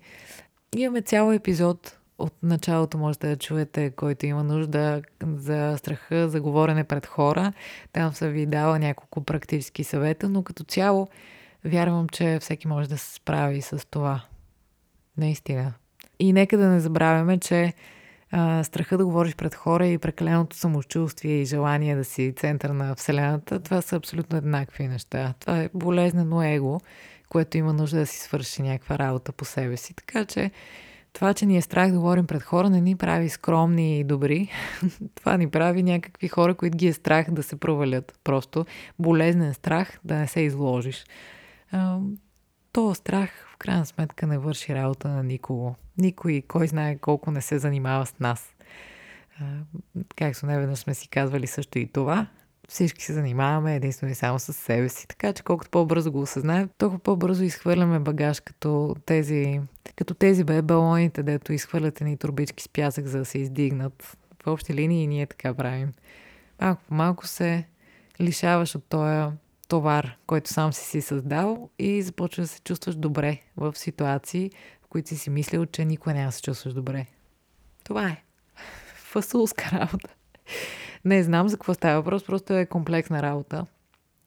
Имаме 0.75 1.01
цял 1.01 1.31
епизод 1.31 1.99
от 2.17 2.33
началото 2.43 2.97
може 2.97 3.19
да 3.19 3.37
чуете, 3.37 3.89
който 3.89 4.25
има 4.25 4.43
нужда 4.43 5.01
за 5.23 5.75
страха 5.77 6.29
за 6.29 6.41
говорене 6.41 6.83
пред 6.83 7.05
хора. 7.05 7.53
Там 7.93 8.13
са 8.13 8.29
ви 8.29 8.45
дала 8.45 8.79
няколко 8.79 9.23
практически 9.23 9.83
съвета, 9.83 10.29
но 10.29 10.43
като 10.43 10.63
цяло 10.63 11.07
вярвам, 11.65 12.09
че 12.09 12.39
всеки 12.41 12.67
може 12.67 12.89
да 12.89 12.97
се 12.97 13.13
справи 13.13 13.61
с 13.61 13.87
това. 13.89 14.21
Наистина. 15.17 15.73
И 16.19 16.33
нека 16.33 16.57
да 16.57 16.67
не 16.67 16.79
забравяме, 16.79 17.37
че 17.37 17.73
а, 18.31 18.63
страха 18.63 18.97
да 18.97 19.05
говориш 19.05 19.35
пред 19.35 19.55
хора 19.55 19.87
и 19.87 19.97
прекаленото 19.97 20.57
самочувствие 20.57 21.41
и 21.41 21.45
желание 21.45 21.95
да 21.95 22.03
си 22.03 22.33
център 22.35 22.69
на 22.69 22.95
Вселената, 22.95 23.59
това 23.59 23.81
са 23.81 23.95
абсолютно 23.95 24.37
еднакви 24.37 24.87
неща. 24.87 25.33
Това 25.39 25.59
е 25.59 25.69
болезнено 25.73 26.43
его, 26.43 26.79
което 27.29 27.57
има 27.57 27.73
нужда 27.73 27.99
да 27.99 28.05
си 28.05 28.19
свърши 28.19 28.61
някаква 28.61 28.99
работа 28.99 29.31
по 29.31 29.45
себе 29.45 29.77
си. 29.77 29.93
Така 29.93 30.25
че 30.25 30.51
това, 31.13 31.33
че 31.33 31.45
ни 31.45 31.57
е 31.57 31.61
страх 31.61 31.91
да 31.91 31.97
говорим 31.97 32.27
пред 32.27 32.43
хора, 32.43 32.69
не 32.69 32.81
ни 32.81 32.95
прави 32.95 33.29
скромни 33.29 33.99
и 33.99 34.03
добри. 34.03 34.49
Това 35.15 35.37
ни 35.37 35.49
прави 35.49 35.83
някакви 35.83 36.27
хора, 36.27 36.55
които 36.55 36.77
ги 36.77 36.87
е 36.87 36.93
страх 36.93 37.31
да 37.31 37.43
се 37.43 37.55
провалят. 37.55 38.19
Просто 38.23 38.65
болезнен 38.99 39.53
страх 39.53 39.99
да 40.03 40.15
не 40.15 40.27
се 40.27 40.41
изложиш. 40.41 41.05
То 42.71 42.95
страх 42.95 43.29
в 43.53 43.57
крайна 43.57 43.85
сметка 43.85 44.27
не 44.27 44.37
върши 44.37 44.75
работа 44.75 45.07
на 45.07 45.23
никого. 45.23 45.75
Никой, 45.97 46.43
кой 46.47 46.67
знае 46.67 46.97
колко 46.97 47.31
не 47.31 47.41
се 47.41 47.59
занимава 47.59 48.05
с 48.05 48.19
нас. 48.19 48.55
Както 50.15 50.45
не 50.45 50.59
веднъж 50.59 50.79
сме 50.79 50.93
си 50.93 51.07
казвали 51.07 51.47
също 51.47 51.79
и 51.79 51.87
това. 51.87 52.27
всички 52.69 53.03
се 53.03 53.13
занимаваме 53.13 53.75
единствено 53.75 54.11
и 54.11 54.15
само 54.15 54.39
с 54.39 54.53
себе 54.53 54.89
си. 54.89 55.07
Така 55.07 55.33
че 55.33 55.43
колкото 55.43 55.71
по-бързо 55.71 56.11
го 56.11 56.21
осъзнаем, 56.21 56.69
толкова 56.77 56.99
по-бързо 56.99 57.43
изхвърляме 57.43 57.99
багаж 57.99 58.39
като 58.39 58.95
тези, 59.05 59.61
като 59.95 60.13
тези 60.13 60.43
бе 60.43 60.61
балоните, 60.61 61.23
дето 61.23 61.53
изхвърляте 61.53 62.03
ни 62.03 62.17
турбички 62.17 62.63
с 62.63 62.69
пясък, 62.69 63.05
за 63.05 63.17
да 63.17 63.25
се 63.25 63.37
издигнат. 63.37 64.17
В 64.43 64.47
общи 64.47 64.73
линии 64.73 65.07
ние 65.07 65.25
така 65.25 65.53
правим. 65.53 65.93
Малко 66.61 66.81
по 66.87 66.93
малко 66.93 67.27
се 67.27 67.65
лишаваш 68.21 68.75
от 68.75 68.83
този 68.89 69.31
товар, 69.69 70.17
който 70.27 70.53
сам 70.53 70.73
си 70.73 70.85
си 70.85 71.01
създал 71.01 71.69
и 71.79 72.01
започваш 72.01 72.47
да 72.47 72.53
се 72.53 72.61
чувстваш 72.61 72.95
добре 72.95 73.41
в 73.57 73.75
ситуации, 73.75 74.51
в 74.81 74.87
които 74.87 75.09
си 75.09 75.17
си 75.17 75.29
мислил, 75.29 75.65
че 75.65 75.85
никога 75.85 76.13
няма 76.13 76.25
да 76.25 76.31
се 76.31 76.41
чувстваш 76.41 76.73
добре. 76.73 77.05
Това 77.83 78.07
е. 78.07 78.23
Фасулска 78.95 79.79
работа. 79.79 80.09
Не 81.05 81.23
знам 81.23 81.49
за 81.49 81.57
какво 81.57 81.73
става 81.73 81.95
въпрос, 82.01 82.23
просто 82.23 82.53
е 82.53 82.65
комплексна 82.65 83.21
работа, 83.21 83.65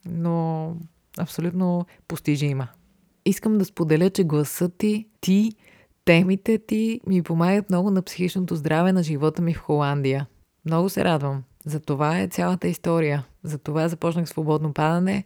но 0.07 0.77
абсолютно 1.19 1.87
постижима. 2.09 2.69
Искам 3.25 3.59
да 3.59 3.65
споделя, 3.65 4.11
че 4.11 4.25
гласът 4.25 4.77
ти, 4.79 5.09
ти, 5.21 5.53
темите 6.05 6.59
ти 6.59 7.01
ми 7.07 7.23
помагат 7.23 7.71
много 7.71 7.91
на 7.91 8.03
психичното 8.03 8.57
здраве 8.57 8.93
на 8.93 9.03
живота 9.03 9.43
ми 9.43 9.55
в 9.55 9.61
Холандия. 9.61 10.27
Много 10.65 10.89
се 10.89 11.05
радвам. 11.05 11.43
За 11.65 11.81
това 11.81 12.19
е 12.19 12.29
цялата 12.29 12.69
история. 12.69 13.25
За 13.43 13.59
това 13.59 13.89
започнах 13.89 14.29
свободно 14.29 14.73
падане. 14.73 15.25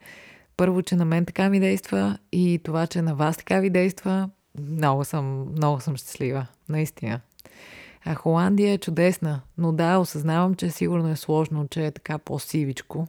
Първо, 0.57 0.83
че 0.83 0.97
на 0.97 1.05
мен 1.05 1.25
така 1.25 1.49
ми 1.49 1.61
действа 1.61 2.19
и 2.33 2.61
това, 2.65 2.87
че 2.87 3.03
на 3.03 3.15
вас 3.15 3.37
така 3.37 3.61
ви 3.61 3.71
действа. 3.71 4.31
Много 4.61 5.05
съм, 5.05 5.53
много 5.53 5.81
съм 5.81 5.97
щастлива. 5.97 6.47
Наистина. 6.69 7.21
А 8.05 8.15
Холандия 8.15 8.73
е 8.73 8.79
чудесна, 8.79 9.41
но 9.59 9.73
да, 9.73 9.99
осъзнавам, 9.99 10.55
че 10.55 10.71
сигурно 10.71 11.09
е 11.09 11.17
сложно, 11.17 11.69
че 11.69 11.87
е 11.87 11.91
така 11.91 12.19
по-сивичко. 12.19 13.09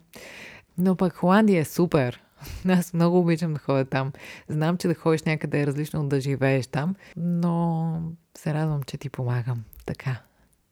Но 0.77 0.95
пък 0.95 1.15
Холандия 1.15 1.61
е 1.61 1.65
супер. 1.65 2.21
Аз 2.67 2.93
много 2.93 3.19
обичам 3.19 3.53
да 3.53 3.59
ходя 3.59 3.85
там. 3.85 4.11
Знам, 4.49 4.77
че 4.77 4.87
да 4.87 4.93
ходиш 4.93 5.23
някъде 5.23 5.61
е 5.61 5.67
различно 5.67 6.01
от 6.01 6.09
да 6.09 6.21
живееш 6.21 6.67
там, 6.67 6.95
но 7.17 8.01
се 8.37 8.53
радвам, 8.53 8.83
че 8.83 8.97
ти 8.97 9.09
помагам. 9.09 9.63
Така. 9.85 10.21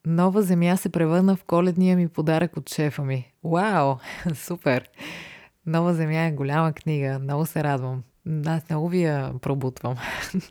Нова 0.06 0.42
земя 0.42 0.78
се 0.78 0.90
превърна 0.90 1.36
в 1.36 1.44
коледния 1.44 1.98
ми 1.98 2.08
подарък 2.08 2.58
от 2.58 2.70
шефа 2.70 3.04
ми. 3.04 3.32
Вау! 3.44 3.96
Супер! 4.34 4.90
Нова 5.66 5.94
земя 5.94 6.26
е 6.26 6.32
голяма 6.32 6.74
книга. 6.74 7.20
Много 7.20 7.46
се 7.46 7.64
радвам. 7.64 8.04
Аз 8.46 8.70
много 8.70 8.90
ви 8.90 9.04
я 9.04 9.34
пробутвам. 9.42 9.96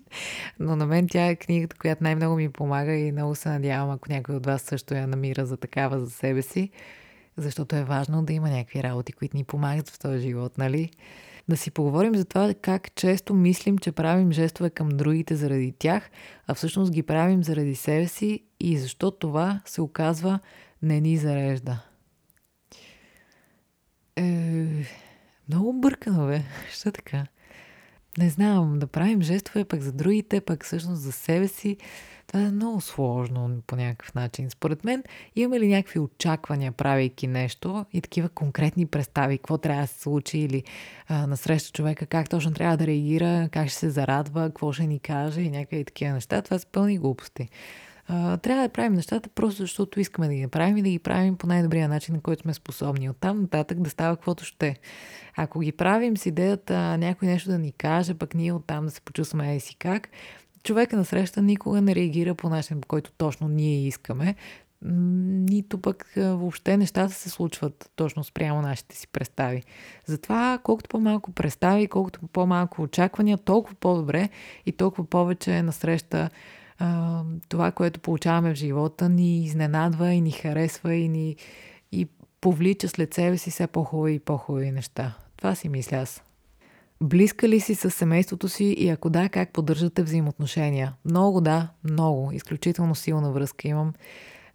Но 0.60 0.76
на 0.76 0.86
мен 0.86 1.08
тя 1.08 1.26
е 1.26 1.36
книгата, 1.36 1.76
която 1.76 2.04
най-много 2.04 2.36
ми 2.36 2.52
помага 2.52 2.94
и 2.94 3.12
много 3.12 3.34
се 3.34 3.48
надявам, 3.48 3.90
ако 3.90 4.12
някой 4.12 4.36
от 4.36 4.46
вас 4.46 4.62
също 4.62 4.94
я 4.94 5.06
намира 5.06 5.46
за 5.46 5.56
такава 5.56 6.00
за 6.00 6.10
себе 6.10 6.42
си, 6.42 6.70
защото 7.36 7.76
е 7.76 7.84
важно 7.84 8.22
да 8.22 8.32
има 8.32 8.50
някакви 8.50 8.82
работи, 8.82 9.12
които 9.12 9.36
ни 9.36 9.44
помагат 9.44 9.88
в 9.88 9.98
този 9.98 10.20
живот, 10.20 10.58
нали? 10.58 10.90
Да 11.48 11.56
си 11.56 11.70
поговорим 11.70 12.14
за 12.14 12.24
това 12.24 12.54
как 12.54 12.94
често 12.94 13.34
мислим, 13.34 13.78
че 13.78 13.92
правим 13.92 14.32
жестове 14.32 14.70
към 14.70 14.88
другите 14.88 15.36
заради 15.36 15.74
тях, 15.78 16.10
а 16.46 16.54
всъщност 16.54 16.92
ги 16.92 17.02
правим 17.02 17.44
заради 17.44 17.74
себе 17.74 18.06
си 18.06 18.40
и 18.60 18.78
защо 18.78 19.10
това 19.10 19.60
се 19.64 19.80
оказва 19.80 20.38
не 20.82 21.00
ни 21.00 21.16
зарежда. 21.16 21.80
Е, 24.16 24.66
много 25.48 25.72
бъркано, 25.72 26.26
бе. 26.26 26.42
Що 26.70 26.92
така? 26.92 27.26
не 28.18 28.30
знам, 28.30 28.78
да 28.78 28.86
правим 28.86 29.22
жестове 29.22 29.64
пък 29.64 29.80
за 29.80 29.92
другите, 29.92 30.40
пък 30.40 30.64
всъщност 30.64 31.02
за 31.02 31.12
себе 31.12 31.48
си. 31.48 31.76
Е 32.34 32.38
много 32.38 32.80
сложно 32.80 33.62
по 33.66 33.76
някакъв 33.76 34.14
начин. 34.14 34.50
Според 34.50 34.84
мен, 34.84 35.02
имаме 35.36 35.60
ли 35.60 35.68
някакви 35.68 35.98
очаквания, 35.98 36.72
правейки 36.72 37.26
нещо 37.26 37.86
и 37.92 38.00
такива 38.00 38.28
конкретни 38.28 38.86
представи, 38.86 39.38
какво 39.38 39.58
трябва 39.58 39.82
да 39.82 39.86
се 39.86 40.00
случи 40.00 40.38
или 40.38 40.62
а, 41.08 41.26
насреща 41.26 41.72
човека, 41.72 42.06
как 42.06 42.28
точно 42.28 42.52
трябва 42.52 42.76
да 42.76 42.86
реагира, 42.86 43.48
как 43.52 43.68
ще 43.68 43.78
се 43.78 43.90
зарадва, 43.90 44.46
какво 44.46 44.72
ще 44.72 44.86
ни 44.86 44.98
каже 44.98 45.40
и 45.40 45.50
някакви 45.50 45.84
такива 45.84 46.12
неща. 46.12 46.42
Това 46.42 46.58
са 46.58 46.66
пълни 46.66 46.98
глупости. 46.98 47.48
А, 48.08 48.36
трябва 48.36 48.62
да 48.62 48.68
правим 48.68 48.92
нещата 48.92 49.28
просто 49.28 49.62
защото 49.62 50.00
искаме 50.00 50.28
да 50.28 50.34
ги 50.34 50.42
направим 50.42 50.76
и 50.76 50.82
да 50.82 50.88
ги 50.88 50.98
правим 50.98 51.36
по 51.36 51.46
най-добрия 51.46 51.88
начин, 51.88 52.14
на 52.14 52.20
който 52.20 52.42
сме 52.42 52.54
способни. 52.54 53.10
Оттам 53.10 53.40
нататък 53.40 53.80
да 53.80 53.90
става 53.90 54.16
каквото 54.16 54.44
ще. 54.44 54.76
Ако 55.36 55.60
ги 55.60 55.72
правим 55.72 56.16
с 56.16 56.26
идеята 56.26 56.98
някой 56.98 57.28
нещо 57.28 57.50
да 57.50 57.58
ни 57.58 57.72
каже, 57.72 58.14
пък 58.14 58.34
ние 58.34 58.52
оттам 58.52 58.84
да 58.84 58.90
се 58.90 59.00
почувстваме 59.00 59.56
и 59.56 59.60
си 59.60 59.76
как, 59.78 60.08
човека 60.64 60.96
на 60.96 61.04
среща 61.04 61.42
никога 61.42 61.80
не 61.80 61.94
реагира 61.94 62.34
по 62.34 62.48
начин, 62.48 62.80
по 62.80 62.88
който 62.88 63.12
точно 63.12 63.48
ние 63.48 63.86
искаме, 63.86 64.34
нито 64.84 65.78
пък 65.78 66.12
въобще 66.16 66.76
нещата 66.76 67.14
се 67.14 67.30
случват 67.30 67.90
точно 67.96 68.24
спрямо 68.24 68.62
нашите 68.62 68.96
си 68.96 69.08
представи. 69.08 69.62
Затова 70.06 70.58
колкото 70.62 70.88
по-малко 70.88 71.32
представи, 71.32 71.86
колкото 71.86 72.20
по-малко 72.32 72.82
очаквания, 72.82 73.38
толкова 73.38 73.74
по-добре 73.74 74.28
и 74.66 74.72
толкова 74.72 75.04
повече 75.04 75.62
насреща 75.62 76.30
а, 76.78 77.22
това, 77.48 77.72
което 77.72 78.00
получаваме 78.00 78.54
в 78.54 78.58
живота, 78.58 79.08
ни 79.08 79.44
изненадва 79.44 80.12
и 80.12 80.20
ни 80.20 80.30
харесва 80.30 80.94
и 80.94 81.08
ни 81.08 81.36
и 81.92 82.08
повлича 82.40 82.88
след 82.88 83.14
себе 83.14 83.38
си 83.38 83.50
все 83.50 83.66
по-хубави 83.66 84.14
и 84.14 84.18
по-хубави 84.18 84.70
неща. 84.70 85.14
Това 85.36 85.54
си 85.54 85.68
мисля 85.68 85.96
аз. 85.96 86.22
Близка 87.00 87.48
ли 87.48 87.60
си 87.60 87.74
с 87.74 87.90
семейството 87.90 88.48
си 88.48 88.64
и 88.64 88.88
ако 88.88 89.10
да, 89.10 89.28
как 89.28 89.52
поддържате 89.52 90.02
взаимоотношения? 90.02 90.94
Много 91.04 91.40
да, 91.40 91.68
много. 91.84 92.32
Изключително 92.32 92.94
силна 92.94 93.32
връзка 93.32 93.68
имам 93.68 93.92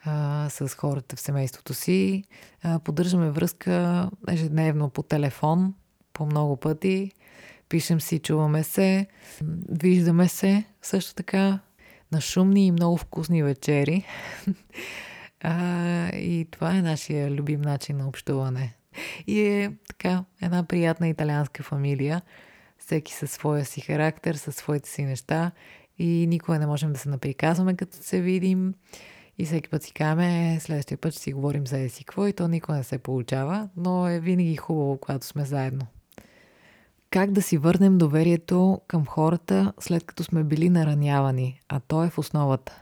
а, 0.06 0.48
с 0.50 0.70
хората 0.70 1.16
в 1.16 1.20
семейството 1.20 1.74
си. 1.74 2.24
А, 2.64 2.80
поддържаме 2.80 3.30
връзка 3.30 4.10
ежедневно 4.30 4.90
по 4.90 5.04
телефон, 5.04 5.74
по 6.14 6.26
много 6.26 6.58
пъти. 6.58 7.12
Пишем 7.70 8.02
си, 8.02 8.20
чуваме 8.20 8.64
се, 8.64 9.08
виждаме 9.70 10.28
се 10.28 10.64
също 10.82 11.16
така 11.16 11.60
на 12.12 12.22
шумни 12.22 12.68
и 12.68 12.72
много 12.72 12.98
вкусни 12.98 13.44
вечери. 13.44 14.06
а, 15.42 16.10
и 16.10 16.48
това 16.52 16.76
е 16.76 16.82
нашия 16.82 17.32
любим 17.32 17.62
начин 17.62 17.98
на 17.98 18.08
общуване. 18.08 18.79
И 19.28 19.42
е 19.42 19.72
така 19.88 20.24
една 20.42 20.64
приятна 20.64 21.08
италианска 21.08 21.64
фамилия. 21.64 22.22
Всеки 22.78 23.14
със 23.14 23.32
своя 23.32 23.66
си 23.66 23.82
характер, 23.82 24.36
със 24.36 24.56
своите 24.56 24.90
си 24.90 25.04
неща. 25.04 25.52
И 25.98 26.28
никога 26.28 26.60
не 26.60 26.68
можем 26.68 26.94
да 26.94 27.00
се 27.00 27.10
наприказваме, 27.10 27.76
като 27.76 27.98
се 27.98 28.22
видим. 28.22 28.74
И 29.38 29.46
всеки 29.46 29.70
път 29.70 29.84
си 29.84 29.94
каме, 29.94 30.54
е, 30.54 30.60
следващия 30.60 30.98
път 30.98 31.14
ще 31.14 31.22
си 31.22 31.34
говорим 31.34 31.68
за 31.68 31.80
еси 31.80 32.04
какво 32.04 32.28
и 32.28 32.34
то 32.34 32.48
никога 32.48 32.78
не 32.78 32.84
се 32.84 32.98
получава, 32.98 33.70
но 33.78 34.08
е 34.08 34.20
винаги 34.20 34.56
хубаво, 34.56 34.98
когато 34.98 35.26
сме 35.26 35.46
заедно. 35.46 35.88
Как 37.10 37.32
да 37.32 37.42
си 37.42 37.58
върнем 37.58 37.98
доверието 37.98 38.82
към 38.88 39.06
хората, 39.06 39.74
след 39.80 40.04
като 40.04 40.24
сме 40.24 40.44
били 40.44 40.70
наранявани, 40.70 41.60
а 41.70 41.80
то 41.80 42.04
е 42.04 42.10
в 42.10 42.18
основата. 42.18 42.82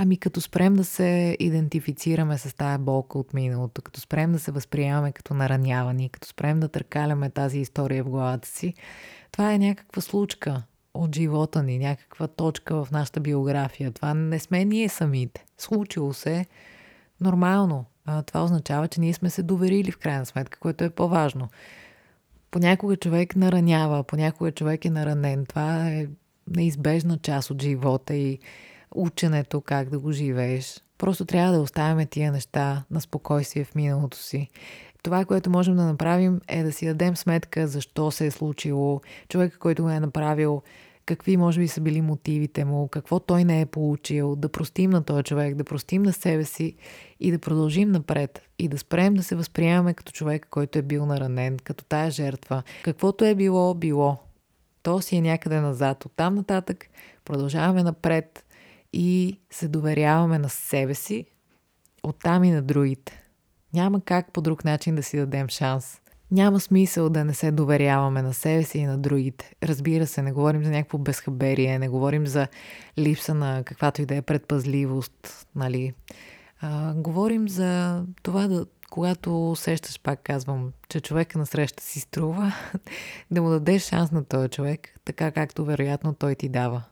Ами 0.00 0.16
като 0.16 0.40
спрем 0.40 0.74
да 0.74 0.84
се 0.84 1.36
идентифицираме 1.40 2.38
с 2.38 2.56
тая 2.56 2.78
болка 2.78 3.18
от 3.18 3.34
миналото, 3.34 3.82
като 3.82 4.00
спрем 4.00 4.32
да 4.32 4.38
се 4.38 4.50
възприемаме 4.52 5.12
като 5.12 5.34
наранявани, 5.34 6.08
като 6.08 6.28
спрем 6.28 6.60
да 6.60 6.68
търкаляме 6.68 7.30
тази 7.30 7.58
история 7.58 8.04
в 8.04 8.08
главата 8.08 8.48
си, 8.48 8.74
това 9.32 9.52
е 9.52 9.58
някаква 9.58 10.02
случка 10.02 10.62
от 10.94 11.14
живота 11.14 11.62
ни, 11.62 11.78
някаква 11.78 12.28
точка 12.28 12.84
в 12.84 12.90
нашата 12.90 13.20
биография. 13.20 13.90
Това 13.90 14.14
не 14.14 14.38
сме 14.38 14.64
ние 14.64 14.88
самите. 14.88 15.44
Случило 15.58 16.12
се 16.12 16.46
нормално. 17.20 17.84
А, 18.04 18.22
това 18.22 18.44
означава, 18.44 18.88
че 18.88 19.00
ние 19.00 19.14
сме 19.14 19.30
се 19.30 19.42
доверили 19.42 19.90
в 19.90 19.98
крайна 19.98 20.26
сметка, 20.26 20.58
което 20.58 20.84
е 20.84 20.90
по-важно. 20.90 21.48
Понякога 22.50 22.96
човек 22.96 23.36
наранява, 23.36 24.04
понякога 24.04 24.52
човек 24.52 24.84
е 24.84 24.90
наранен. 24.90 25.46
Това 25.46 25.88
е 25.88 26.06
неизбежна 26.56 27.18
част 27.18 27.50
от 27.50 27.62
живота 27.62 28.14
и 28.14 28.38
ученето 28.94 29.60
как 29.60 29.88
да 29.88 29.98
го 29.98 30.12
живееш. 30.12 30.80
Просто 30.98 31.24
трябва 31.24 31.52
да 31.52 31.60
оставяме 31.60 32.06
тия 32.06 32.32
неща 32.32 32.84
на 32.90 33.00
спокойствие 33.00 33.64
в 33.64 33.74
миналото 33.74 34.18
си. 34.18 34.48
Това, 35.02 35.24
което 35.24 35.50
можем 35.50 35.76
да 35.76 35.84
направим 35.84 36.40
е 36.48 36.62
да 36.62 36.72
си 36.72 36.86
дадем 36.86 37.16
сметка 37.16 37.66
защо 37.66 38.10
се 38.10 38.26
е 38.26 38.30
случило, 38.30 39.00
човека, 39.28 39.58
който 39.58 39.82
го 39.82 39.90
е 39.90 40.00
направил, 40.00 40.62
какви 41.06 41.36
може 41.36 41.60
би 41.60 41.68
са 41.68 41.80
били 41.80 42.00
мотивите 42.00 42.64
му, 42.64 42.88
какво 42.88 43.20
той 43.20 43.44
не 43.44 43.60
е 43.60 43.66
получил, 43.66 44.36
да 44.36 44.48
простим 44.48 44.90
на 44.90 45.02
този 45.02 45.22
човек, 45.22 45.54
да 45.54 45.64
простим 45.64 46.02
на 46.02 46.12
себе 46.12 46.44
си 46.44 46.76
и 47.20 47.30
да 47.30 47.38
продължим 47.38 47.90
напред 47.90 48.42
и 48.58 48.68
да 48.68 48.78
спрем 48.78 49.14
да 49.14 49.22
се 49.22 49.34
възприемаме 49.36 49.94
като 49.94 50.12
човек, 50.12 50.46
който 50.50 50.78
е 50.78 50.82
бил 50.82 51.06
наранен, 51.06 51.56
като 51.64 51.84
тая 51.84 52.10
жертва. 52.10 52.62
Каквото 52.84 53.24
е 53.24 53.34
било, 53.34 53.74
било. 53.74 54.18
То 54.82 55.00
си 55.00 55.16
е 55.16 55.20
някъде 55.20 55.60
назад. 55.60 56.04
Оттам 56.04 56.34
нататък 56.34 56.86
продължаваме 57.24 57.82
напред 57.82 58.44
и 58.92 59.40
се 59.50 59.68
доверяваме 59.68 60.38
на 60.38 60.48
себе 60.48 60.94
си, 60.94 61.24
оттам 62.02 62.44
и 62.44 62.50
на 62.50 62.62
другите. 62.62 63.22
Няма 63.74 64.00
как 64.00 64.32
по 64.32 64.40
друг 64.40 64.64
начин 64.64 64.94
да 64.94 65.02
си 65.02 65.16
дадем 65.16 65.48
шанс. 65.48 66.00
Няма 66.30 66.60
смисъл 66.60 67.08
да 67.08 67.24
не 67.24 67.34
се 67.34 67.50
доверяваме 67.50 68.22
на 68.22 68.34
себе 68.34 68.62
си 68.62 68.78
и 68.78 68.86
на 68.86 68.98
другите. 68.98 69.54
Разбира 69.62 70.06
се, 70.06 70.22
не 70.22 70.32
говорим 70.32 70.64
за 70.64 70.70
някакво 70.70 70.98
безхаберие, 70.98 71.78
не 71.78 71.88
говорим 71.88 72.26
за 72.26 72.46
липса 72.98 73.34
на 73.34 73.62
каквато 73.64 74.02
и 74.02 74.06
да 74.06 74.14
е 74.14 74.22
предпазливост, 74.22 75.46
нали? 75.56 75.92
А, 76.60 76.94
говорим 76.94 77.48
за 77.48 78.02
това 78.22 78.48
да 78.48 78.66
когато 78.90 79.50
усещаш, 79.50 80.00
пак 80.02 80.22
казвам, 80.22 80.72
че 80.88 81.00
човека 81.00 81.38
на 81.38 81.46
среща 81.46 81.82
си 81.82 82.00
струва, 82.00 82.52
да 83.30 83.42
му 83.42 83.48
дадеш 83.48 83.88
шанс 83.88 84.10
на 84.10 84.24
този 84.24 84.48
човек, 84.48 85.00
така 85.04 85.30
както 85.30 85.64
вероятно 85.64 86.14
той 86.14 86.34
ти 86.34 86.48
дава. 86.48 86.82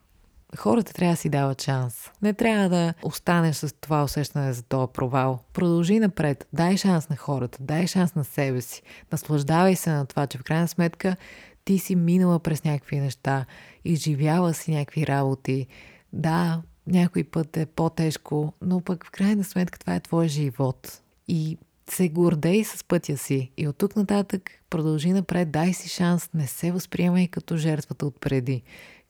Хората 0.56 0.92
трябва 0.92 1.12
да 1.12 1.16
си 1.16 1.28
дават 1.28 1.62
шанс. 1.62 2.10
Не 2.22 2.34
трябва 2.34 2.68
да 2.68 2.94
останеш 3.02 3.56
с 3.56 3.74
това 3.80 4.04
усещане 4.04 4.52
за 4.52 4.62
този 4.62 4.92
провал. 4.92 5.38
Продължи 5.52 5.98
напред. 5.98 6.48
Дай 6.52 6.76
шанс 6.76 7.08
на 7.08 7.16
хората. 7.16 7.58
Дай 7.60 7.86
шанс 7.86 8.14
на 8.14 8.24
себе 8.24 8.60
си. 8.60 8.82
Наслаждавай 9.12 9.76
се 9.76 9.90
на 9.90 10.06
това, 10.06 10.26
че 10.26 10.38
в 10.38 10.42
крайна 10.42 10.68
сметка 10.68 11.16
ти 11.64 11.78
си 11.78 11.96
минала 11.96 12.40
през 12.40 12.64
някакви 12.64 13.00
неща, 13.00 13.44
изживяла 13.84 14.54
си 14.54 14.70
някакви 14.70 15.06
работи. 15.06 15.66
Да, 16.12 16.62
някой 16.86 17.24
път 17.24 17.56
е 17.56 17.66
по-тежко, 17.66 18.52
но 18.62 18.80
пък 18.80 19.06
в 19.06 19.10
крайна 19.10 19.44
сметка 19.44 19.78
това 19.78 19.94
е 19.94 20.00
твой 20.00 20.28
живот. 20.28 21.02
И 21.28 21.58
се 21.90 22.08
гордей 22.08 22.64
с 22.64 22.84
пътя 22.84 23.16
си. 23.16 23.50
И 23.56 23.68
от 23.68 23.78
тук 23.78 23.96
нататък 23.96 24.50
продължи 24.70 25.12
напред, 25.12 25.50
дай 25.50 25.72
си 25.72 25.88
шанс, 25.88 26.30
не 26.34 26.46
се 26.46 26.72
възприемай 26.72 27.28
като 27.28 27.56
жертвата 27.56 28.06
от 28.06 28.20
преди. 28.20 28.62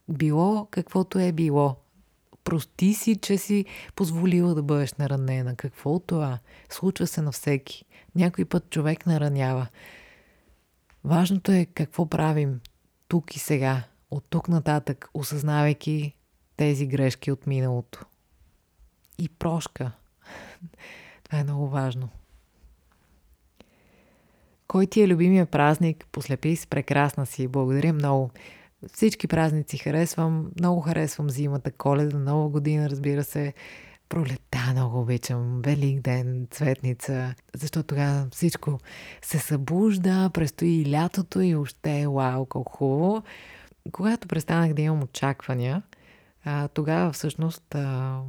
Било 0.09 0.67
каквото 0.71 1.19
е 1.19 1.33
било. 1.33 1.77
Прости 2.45 2.95
си, 2.95 3.17
че 3.17 3.39
си 3.39 3.65
позволила 3.97 4.55
да 4.55 4.63
бъдеш 4.63 4.95
наранена. 4.95 5.57
Какво 5.57 5.95
от 5.95 6.07
това? 6.07 6.39
Случва 6.69 7.07
се 7.07 7.23
на 7.23 7.33
всеки. 7.33 7.85
Някой 8.15 8.45
път 8.45 8.71
човек 8.71 9.07
наранява. 9.07 9.67
Важното 11.05 11.53
е 11.53 11.65
какво 11.65 12.07
правим 12.07 12.61
тук 13.09 13.37
и 13.37 13.39
сега, 13.39 13.83
от 14.11 14.25
тук 14.31 14.49
нататък, 14.49 15.09
осъзнавайки 15.15 16.15
тези 16.57 16.87
грешки 16.87 17.33
от 17.33 17.47
миналото. 17.47 18.05
И 19.19 19.29
прошка. 19.29 19.93
Това 21.25 21.39
е 21.39 21.45
много 21.45 21.69
важно. 21.69 22.09
Кой 24.67 24.87
ти 24.87 25.03
е 25.03 25.09
любимия 25.09 25.47
празник? 25.47 26.07
Послепи 26.13 26.57
с 26.57 26.67
прекрасна 26.67 27.27
си. 27.27 27.49
Благодаря 27.49 27.93
много. 27.93 28.31
Всички 28.93 29.29
празници 29.29 29.79
харесвам. 29.79 30.51
Много 30.59 30.81
харесвам 30.81 31.31
зимата, 31.31 31.71
коледа, 31.71 32.19
нова 32.19 32.49
година, 32.49 32.91
разбира 32.91 33.25
се. 33.25 33.55
Пролета 34.09 34.59
много 34.73 35.01
обичам. 35.01 35.63
Велик 35.63 36.01
ден, 36.01 36.49
цветница. 36.51 37.35
Защото 37.57 37.87
тогава 37.87 38.27
всичко 38.33 38.79
се 39.23 39.39
събужда, 39.39 40.31
престои 40.35 40.69
и 40.69 40.91
лятото 40.91 41.41
и 41.41 41.55
още 41.55 42.01
е 42.01 42.09
вау, 42.09 42.47
колко 42.47 42.73
хубаво. 42.73 43.23
Когато 43.93 44.29
престанах 44.29 44.75
да 44.75 44.83
имам 44.83 45.03
очаквания, 45.03 45.83
тогава 46.75 47.13
всъщност 47.13 47.75
а, 47.75 48.21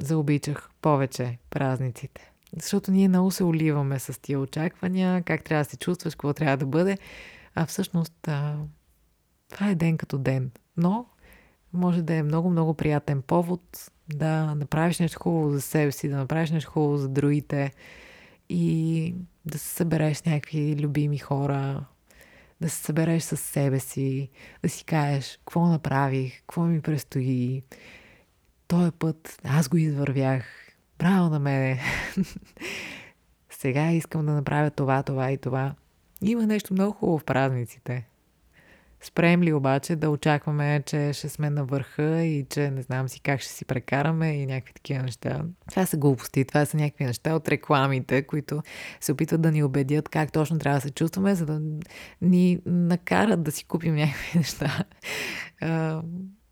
заобичах 0.00 0.70
повече 0.82 1.38
празниците. 1.50 2.32
Защото 2.56 2.90
ние 2.90 3.08
много 3.08 3.30
се 3.30 3.44
оливаме 3.44 3.98
с 3.98 4.20
тия 4.20 4.40
очаквания, 4.40 5.22
как 5.22 5.44
трябва 5.44 5.64
да 5.64 5.70
се 5.70 5.76
чувстваш, 5.76 6.14
какво 6.14 6.32
трябва 6.32 6.56
да 6.56 6.66
бъде. 6.66 6.98
А 7.54 7.66
всъщност 7.66 8.28
а, 8.28 8.56
това 9.52 9.68
е 9.70 9.74
ден 9.74 9.96
като 9.96 10.18
ден. 10.18 10.50
Но 10.76 11.06
може 11.72 12.02
да 12.02 12.14
е 12.14 12.22
много-много 12.22 12.74
приятен 12.74 13.22
повод 13.22 13.90
да 14.14 14.54
направиш 14.54 14.98
нещо 14.98 15.20
хубаво 15.20 15.50
за 15.50 15.60
себе 15.60 15.92
си, 15.92 16.08
да 16.08 16.16
направиш 16.16 16.50
нещо 16.50 16.70
хубаво 16.70 16.96
за 16.96 17.08
другите 17.08 17.72
и 18.48 19.14
да 19.44 19.58
се 19.58 19.68
събереш 19.68 20.16
с 20.16 20.24
някакви 20.24 20.76
любими 20.80 21.18
хора, 21.18 21.84
да 22.60 22.70
се 22.70 22.84
събереш 22.84 23.22
с 23.22 23.36
себе 23.36 23.80
си, 23.80 24.28
да 24.62 24.68
си 24.68 24.84
кажеш 24.84 25.36
какво 25.36 25.66
направих, 25.66 26.40
какво 26.40 26.62
ми 26.62 26.80
предстои. 26.80 27.62
Този 28.68 28.90
път 28.90 29.40
аз 29.44 29.68
го 29.68 29.76
извървях. 29.76 30.44
Браво 30.98 31.30
на 31.30 31.38
мене! 31.38 31.80
Сега 33.50 33.90
искам 33.90 34.26
да 34.26 34.32
направя 34.32 34.70
това, 34.70 35.02
това 35.02 35.32
и 35.32 35.38
това. 35.38 35.74
Има 36.22 36.46
нещо 36.46 36.74
много 36.74 36.92
хубаво 36.92 37.18
в 37.18 37.24
празниците. 37.24 38.08
Спрем 39.04 39.42
ли 39.42 39.52
обаче 39.52 39.96
да 39.96 40.10
очакваме, 40.10 40.82
че 40.86 41.12
ще 41.12 41.28
сме 41.28 41.50
на 41.50 41.64
върха 41.64 42.22
и 42.22 42.46
че 42.50 42.70
не 42.70 42.82
знам 42.82 43.08
си 43.08 43.20
как 43.20 43.40
ще 43.40 43.52
си 43.52 43.64
прекараме 43.64 44.32
и 44.32 44.46
някакви 44.46 44.72
такива 44.74 45.02
неща. 45.02 45.44
Това 45.70 45.86
са 45.86 45.96
глупости, 45.96 46.44
това 46.44 46.64
са 46.64 46.76
някакви 46.76 47.04
неща 47.04 47.34
от 47.34 47.48
рекламите, 47.48 48.22
които 48.22 48.62
се 49.00 49.12
опитват 49.12 49.42
да 49.42 49.52
ни 49.52 49.62
убедят 49.62 50.08
как 50.08 50.32
точно 50.32 50.58
трябва 50.58 50.76
да 50.76 50.82
се 50.82 50.90
чувстваме, 50.90 51.34
за 51.34 51.46
да 51.46 51.60
ни 52.22 52.58
накарат 52.66 53.42
да 53.42 53.52
си 53.52 53.64
купим 53.64 53.94
някакви 53.94 54.38
неща. 54.38 54.84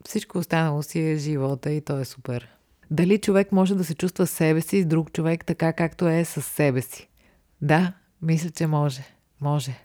Всичко 0.05 0.39
останало 0.39 0.83
си 0.83 1.01
е 1.01 1.17
живота 1.17 1.71
и 1.71 1.81
то 1.81 1.99
е 1.99 2.05
супер. 2.05 2.49
Дали 2.91 3.19
човек 3.19 3.53
може 3.53 3.75
да 3.75 3.85
се 3.85 3.95
чувства 3.95 4.27
себе 4.27 4.61
си 4.61 4.83
с 4.83 4.87
друг 4.87 5.13
човек 5.13 5.45
така 5.45 5.73
както 5.73 6.09
е 6.09 6.25
с 6.25 6.43
себе 6.43 6.83
си? 6.83 7.09
Да, 7.63 7.93
мисля, 8.23 8.51
че 8.51 8.67
може. 8.67 9.05
Може. 9.41 9.85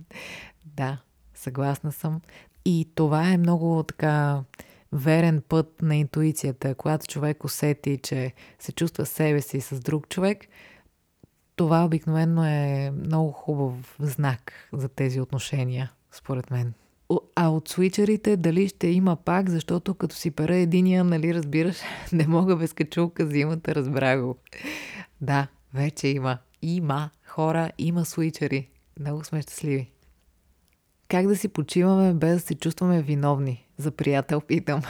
да. 0.66 0.98
Съгласна 1.40 1.92
съм. 1.92 2.20
И 2.64 2.88
това 2.94 3.28
е 3.28 3.36
много 3.36 3.82
така 3.82 4.42
верен 4.92 5.42
път 5.48 5.82
на 5.82 5.96
интуицията. 5.96 6.74
Когато 6.74 7.06
човек 7.06 7.44
усети, 7.44 7.98
че 8.02 8.32
се 8.58 8.72
чувства 8.72 9.06
себе 9.06 9.40
си 9.40 9.60
с 9.60 9.80
друг 9.80 10.08
човек, 10.08 10.46
това 11.56 11.84
обикновено 11.84 12.44
е 12.44 12.90
много 12.90 13.32
хубав 13.32 13.96
знак 14.00 14.52
за 14.72 14.88
тези 14.88 15.20
отношения, 15.20 15.92
според 16.12 16.50
мен. 16.50 16.72
А 17.36 17.48
от 17.48 17.68
свичерите 17.68 18.36
дали 18.36 18.68
ще 18.68 18.86
има 18.86 19.16
пак, 19.16 19.50
защото 19.50 19.94
като 19.94 20.16
си 20.16 20.30
пера 20.30 20.56
единия, 20.56 21.04
нали 21.04 21.34
разбираш, 21.34 21.76
не 22.12 22.26
мога 22.26 22.56
без 22.56 22.72
качулка 22.72 23.26
зимата, 23.26 23.74
разбра 23.74 24.20
го. 24.20 24.36
Да, 25.20 25.46
вече 25.74 26.08
има. 26.08 26.38
Има 26.62 27.10
хора, 27.26 27.70
има 27.78 28.04
свичери. 28.04 28.68
Много 29.00 29.24
сме 29.24 29.42
щастливи. 29.42 29.90
Как 31.10 31.26
да 31.26 31.36
си 31.36 31.48
почиваме 31.48 32.14
без 32.14 32.34
да 32.34 32.46
се 32.46 32.54
чувстваме 32.54 33.02
виновни? 33.02 33.66
За 33.78 33.90
приятел 33.90 34.40
питам. 34.40 34.82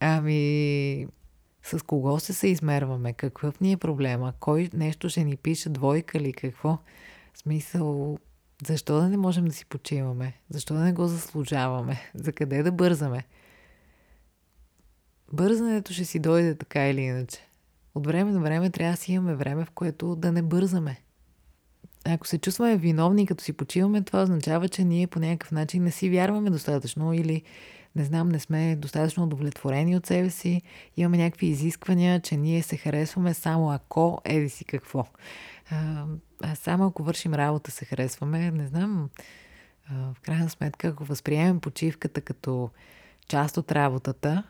Ами, 0.00 1.06
с 1.62 1.82
кого 1.82 2.20
се 2.20 2.32
се 2.32 2.48
измерваме? 2.48 3.12
Какъв 3.12 3.60
ни 3.60 3.72
е 3.72 3.76
проблема? 3.76 4.32
Кой 4.40 4.70
нещо 4.74 5.08
ще 5.08 5.24
ни 5.24 5.36
пише 5.36 5.68
двойка 5.68 6.18
или 6.18 6.32
какво? 6.32 6.78
В 7.34 7.38
смисъл, 7.38 8.18
защо 8.66 9.00
да 9.00 9.08
не 9.08 9.16
можем 9.16 9.44
да 9.44 9.52
си 9.52 9.66
почиваме? 9.66 10.34
Защо 10.50 10.74
да 10.74 10.80
не 10.80 10.92
го 10.92 11.06
заслужаваме? 11.06 12.10
За 12.14 12.32
къде 12.32 12.62
да 12.62 12.72
бързаме? 12.72 13.24
Бързането 15.32 15.92
ще 15.92 16.04
си 16.04 16.18
дойде 16.18 16.54
така 16.54 16.88
или 16.88 17.00
иначе. 17.00 17.38
От 17.94 18.06
време 18.06 18.32
на 18.32 18.40
време 18.40 18.70
трябва 18.70 18.92
да 18.92 18.96
си 18.96 19.12
имаме 19.12 19.34
време, 19.34 19.64
в 19.64 19.70
което 19.70 20.16
да 20.16 20.32
не 20.32 20.42
бързаме 20.42 21.00
ако 22.08 22.26
се 22.26 22.38
чувстваме 22.38 22.76
виновни, 22.76 23.26
като 23.26 23.44
си 23.44 23.52
почиваме, 23.52 24.02
това 24.02 24.22
означава, 24.22 24.68
че 24.68 24.84
ние 24.84 25.06
по 25.06 25.20
някакъв 25.20 25.52
начин 25.52 25.82
не 25.82 25.90
си 25.90 26.10
вярваме 26.10 26.50
достатъчно 26.50 27.12
или 27.12 27.42
не 27.96 28.04
знам, 28.04 28.28
не 28.28 28.40
сме 28.40 28.76
достатъчно 28.76 29.24
удовлетворени 29.24 29.96
от 29.96 30.06
себе 30.06 30.30
си, 30.30 30.62
имаме 30.96 31.16
някакви 31.16 31.46
изисквания, 31.46 32.20
че 32.20 32.36
ние 32.36 32.62
се 32.62 32.76
харесваме 32.76 33.34
само 33.34 33.72
ако 33.72 34.20
еди 34.24 34.48
си 34.48 34.64
какво. 34.64 35.06
А, 35.70 36.06
само 36.54 36.86
ако 36.86 37.02
вършим 37.02 37.34
работа 37.34 37.70
се 37.70 37.84
харесваме, 37.84 38.50
не 38.50 38.66
знам, 38.66 39.10
в 39.90 40.16
крайна 40.22 40.50
сметка, 40.50 40.88
ако 40.88 41.04
възприемем 41.04 41.60
почивката 41.60 42.20
като 42.20 42.70
част 43.28 43.56
от 43.56 43.72
работата, 43.72 44.42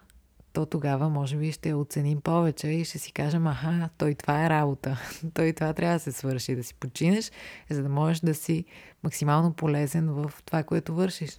то 0.57 0.67
тогава 0.67 1.09
може 1.09 1.37
би 1.37 1.53
ще 1.53 1.75
оценим 1.75 2.21
повече 2.21 2.69
и 2.69 2.85
ще 2.85 2.99
си 2.99 3.13
кажем, 3.13 3.47
аха, 3.47 3.89
той 3.99 4.15
това 4.15 4.47
е 4.47 4.51
работа, 4.51 4.99
той 5.35 5.53
това 5.53 5.73
трябва 5.73 5.97
да 5.97 6.01
се 6.01 6.13
свърши, 6.13 6.57
да 6.57 6.65
си 6.65 6.75
починеш, 6.75 7.33
за 7.71 7.83
да 7.83 7.89
можеш 7.89 8.21
да 8.21 8.35
си 8.35 8.65
максимално 9.03 9.53
полезен 9.53 10.09
в 10.13 10.33
това, 10.45 10.63
което 10.63 10.95
вършиш. 10.95 11.31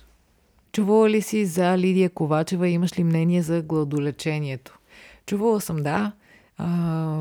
Чувала 0.71 1.09
ли 1.09 1.21
си 1.21 1.45
за 1.45 1.77
Лидия 1.77 2.09
Ковачева 2.09 2.69
и 2.69 2.71
имаш 2.71 2.99
ли 2.99 3.03
мнение 3.03 3.41
за 3.41 3.61
гладолечението? 3.61 4.79
Чувала 5.25 5.61
съм, 5.61 5.77
да. 5.77 6.11
А, 6.57 6.67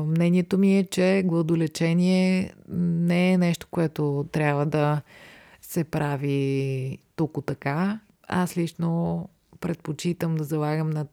мнението 0.07 0.57
ми 0.57 0.77
е, 0.77 0.83
че 0.83 1.23
гладолечение 1.25 2.53
не 2.69 3.31
е 3.33 3.37
нещо, 3.37 3.67
което 3.71 4.25
трябва 4.31 4.65
да 4.65 5.01
се 5.61 5.83
прави 5.83 6.97
тук 7.15 7.45
така. 7.45 7.99
Аз 8.27 8.57
лично 8.57 9.29
предпочитам 9.59 10.35
да 10.35 10.43
залагам 10.43 10.89
на 10.89 11.05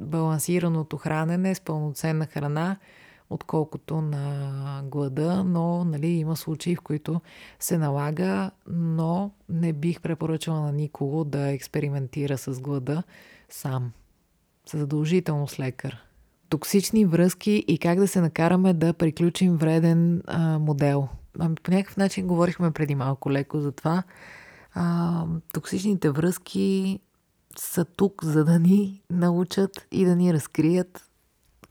балансираното 0.00 0.96
хранене 0.96 1.54
с 1.54 1.60
пълноценна 1.60 2.26
храна, 2.26 2.76
отколкото 3.30 4.00
на 4.00 4.82
глада, 4.84 5.44
но 5.44 5.84
нали, 5.84 6.06
има 6.06 6.36
случаи, 6.36 6.76
в 6.76 6.80
които 6.80 7.20
се 7.60 7.78
налага, 7.78 8.50
но 8.68 9.30
не 9.48 9.72
бих 9.72 10.00
препоръчала 10.00 10.60
на 10.60 10.72
никого 10.72 11.24
да 11.24 11.48
експериментира 11.48 12.38
с 12.38 12.60
глада 12.60 13.02
сам. 13.48 13.92
Задължително 14.72 15.48
с 15.48 15.60
лекар. 15.60 15.96
Токсични 16.48 17.04
връзки 17.04 17.64
и 17.68 17.78
как 17.78 17.98
да 17.98 18.08
се 18.08 18.20
накараме 18.20 18.72
да 18.74 18.92
приключим 18.92 19.56
вреден 19.56 20.22
а, 20.26 20.58
модел. 20.58 21.08
По 21.62 21.70
някакъв 21.70 21.96
начин 21.96 22.26
говорихме 22.26 22.70
преди 22.70 22.94
малко 22.94 23.30
леко 23.30 23.60
за 23.60 23.72
това. 23.72 24.02
А, 24.74 25.24
токсичните 25.52 26.10
връзки 26.10 27.00
са 27.58 27.84
тук, 27.84 28.24
за 28.24 28.44
да 28.44 28.58
ни 28.58 29.02
научат 29.10 29.86
и 29.90 30.04
да 30.04 30.16
ни 30.16 30.34
разкрият 30.34 31.06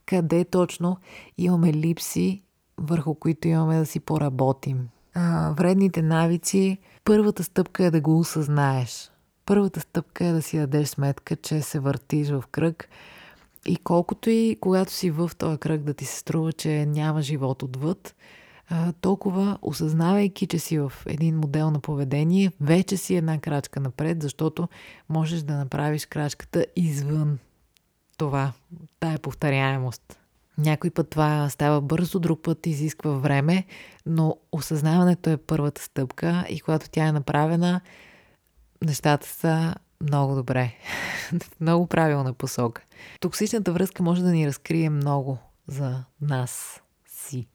къде 0.06 0.44
точно 0.44 0.96
имаме 1.38 1.72
липси 1.72 2.42
върху 2.78 3.14
които 3.14 3.48
имаме 3.48 3.78
да 3.78 3.86
си 3.86 4.00
поработим. 4.00 4.88
А, 5.14 5.50
вредните 5.50 6.02
навици, 6.02 6.78
първата 7.04 7.44
стъпка 7.44 7.84
е 7.84 7.90
да 7.90 8.00
го 8.00 8.18
осъзнаеш. 8.18 9.10
Първата 9.46 9.80
стъпка 9.80 10.24
е 10.24 10.32
да 10.32 10.42
си 10.42 10.58
дадеш 10.58 10.88
сметка, 10.88 11.36
че 11.36 11.62
се 11.62 11.78
въртиш 11.78 12.28
в 12.28 12.44
кръг 12.50 12.88
и 13.66 13.76
колкото 13.76 14.30
и 14.30 14.56
когато 14.60 14.92
си 14.92 15.10
в 15.10 15.30
този 15.38 15.58
кръг 15.58 15.82
да 15.82 15.94
ти 15.94 16.04
се 16.04 16.18
струва, 16.18 16.52
че 16.52 16.86
няма 16.86 17.22
живот 17.22 17.62
отвъд, 17.62 18.14
толкова 19.00 19.58
осъзнавайки, 19.62 20.46
че 20.46 20.58
си 20.58 20.78
в 20.78 20.92
един 21.06 21.36
модел 21.36 21.70
на 21.70 21.80
поведение, 21.80 22.52
вече 22.60 22.96
си 22.96 23.14
една 23.14 23.38
крачка 23.38 23.80
напред, 23.80 24.22
защото 24.22 24.68
можеш 25.08 25.42
да 25.42 25.56
направиш 25.56 26.06
крачката 26.06 26.66
извън 26.76 27.38
това, 28.16 28.52
тая 29.00 29.18
повторяемост. 29.18 30.18
Някой 30.58 30.90
път 30.90 31.10
това 31.10 31.48
става 31.48 31.80
бързо, 31.80 32.18
друг 32.18 32.42
път 32.42 32.66
изисква 32.66 33.10
време, 33.10 33.64
но 34.06 34.36
осъзнаването 34.52 35.30
е 35.30 35.36
първата 35.36 35.82
стъпка 35.82 36.46
и 36.48 36.60
когато 36.60 36.90
тя 36.90 37.06
е 37.06 37.12
направена, 37.12 37.80
нещата 38.84 39.26
са 39.26 39.74
много 40.00 40.34
добре. 40.34 40.72
много 41.60 41.86
правилна 41.86 42.32
посока. 42.32 42.82
Токсичната 43.20 43.72
връзка 43.72 44.02
може 44.02 44.22
да 44.22 44.30
ни 44.30 44.46
разкрие 44.46 44.90
много 44.90 45.38
за 45.68 46.04
нас 46.20 46.82
си. 47.08 47.46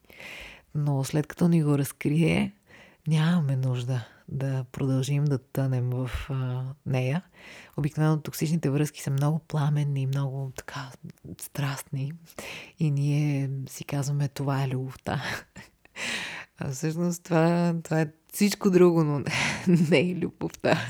Но 0.74 1.04
след 1.04 1.26
като 1.26 1.48
ни 1.48 1.62
го 1.62 1.78
разкрие, 1.78 2.52
нямаме 3.08 3.56
нужда 3.56 4.06
да 4.28 4.64
продължим 4.72 5.24
да 5.24 5.38
тънем 5.38 5.90
в 5.90 6.10
а, 6.30 6.64
нея. 6.86 7.22
Обикновено 7.76 8.20
токсичните 8.20 8.70
връзки 8.70 9.02
са 9.02 9.10
много 9.10 9.38
пламенни, 9.38 10.06
много 10.06 10.52
така 10.56 10.90
страстни 11.40 12.12
и 12.78 12.90
ние 12.90 13.50
си 13.68 13.84
казваме 13.84 14.28
това 14.28 14.64
е 14.64 14.68
любовта. 14.68 15.22
А 16.58 16.70
всъщност 16.70 17.24
това, 17.24 17.74
това 17.84 18.00
е 18.00 18.10
всичко 18.32 18.70
друго, 18.70 19.04
но 19.04 19.22
не 19.90 20.00
е 20.00 20.14
любовта. 20.14 20.88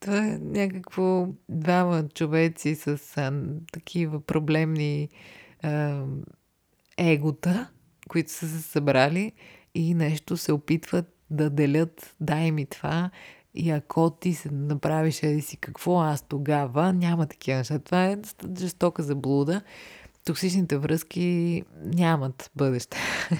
Това 0.00 0.18
е 0.18 0.38
някакво 0.38 1.28
двама 1.48 2.08
човеци 2.08 2.74
с 2.74 3.16
а, 3.16 3.32
такива 3.72 4.20
проблемни 4.20 5.08
а, 5.62 6.04
егота, 6.96 7.70
които 8.08 8.32
са 8.32 8.48
се 8.48 8.62
събрали 8.62 9.32
и 9.74 9.94
нещо 9.94 10.36
се 10.36 10.52
опитват 10.52 11.14
да 11.30 11.50
делят, 11.50 12.16
дай 12.20 12.50
ми 12.50 12.66
това, 12.66 13.10
и 13.54 13.70
ако 13.70 14.10
ти 14.10 14.34
се 14.34 14.50
направиш 14.50 15.22
еди 15.22 15.40
си 15.40 15.56
какво, 15.56 16.00
аз 16.00 16.22
тогава 16.22 16.92
няма 16.92 17.26
такива 17.26 17.58
неща. 17.58 17.78
Това 17.78 18.06
е 18.06 18.16
жестока 18.58 19.02
заблуда. 19.02 19.62
Токсичните 20.24 20.78
връзки 20.78 21.62
нямат 21.84 22.50
бъдеще. 22.56 22.98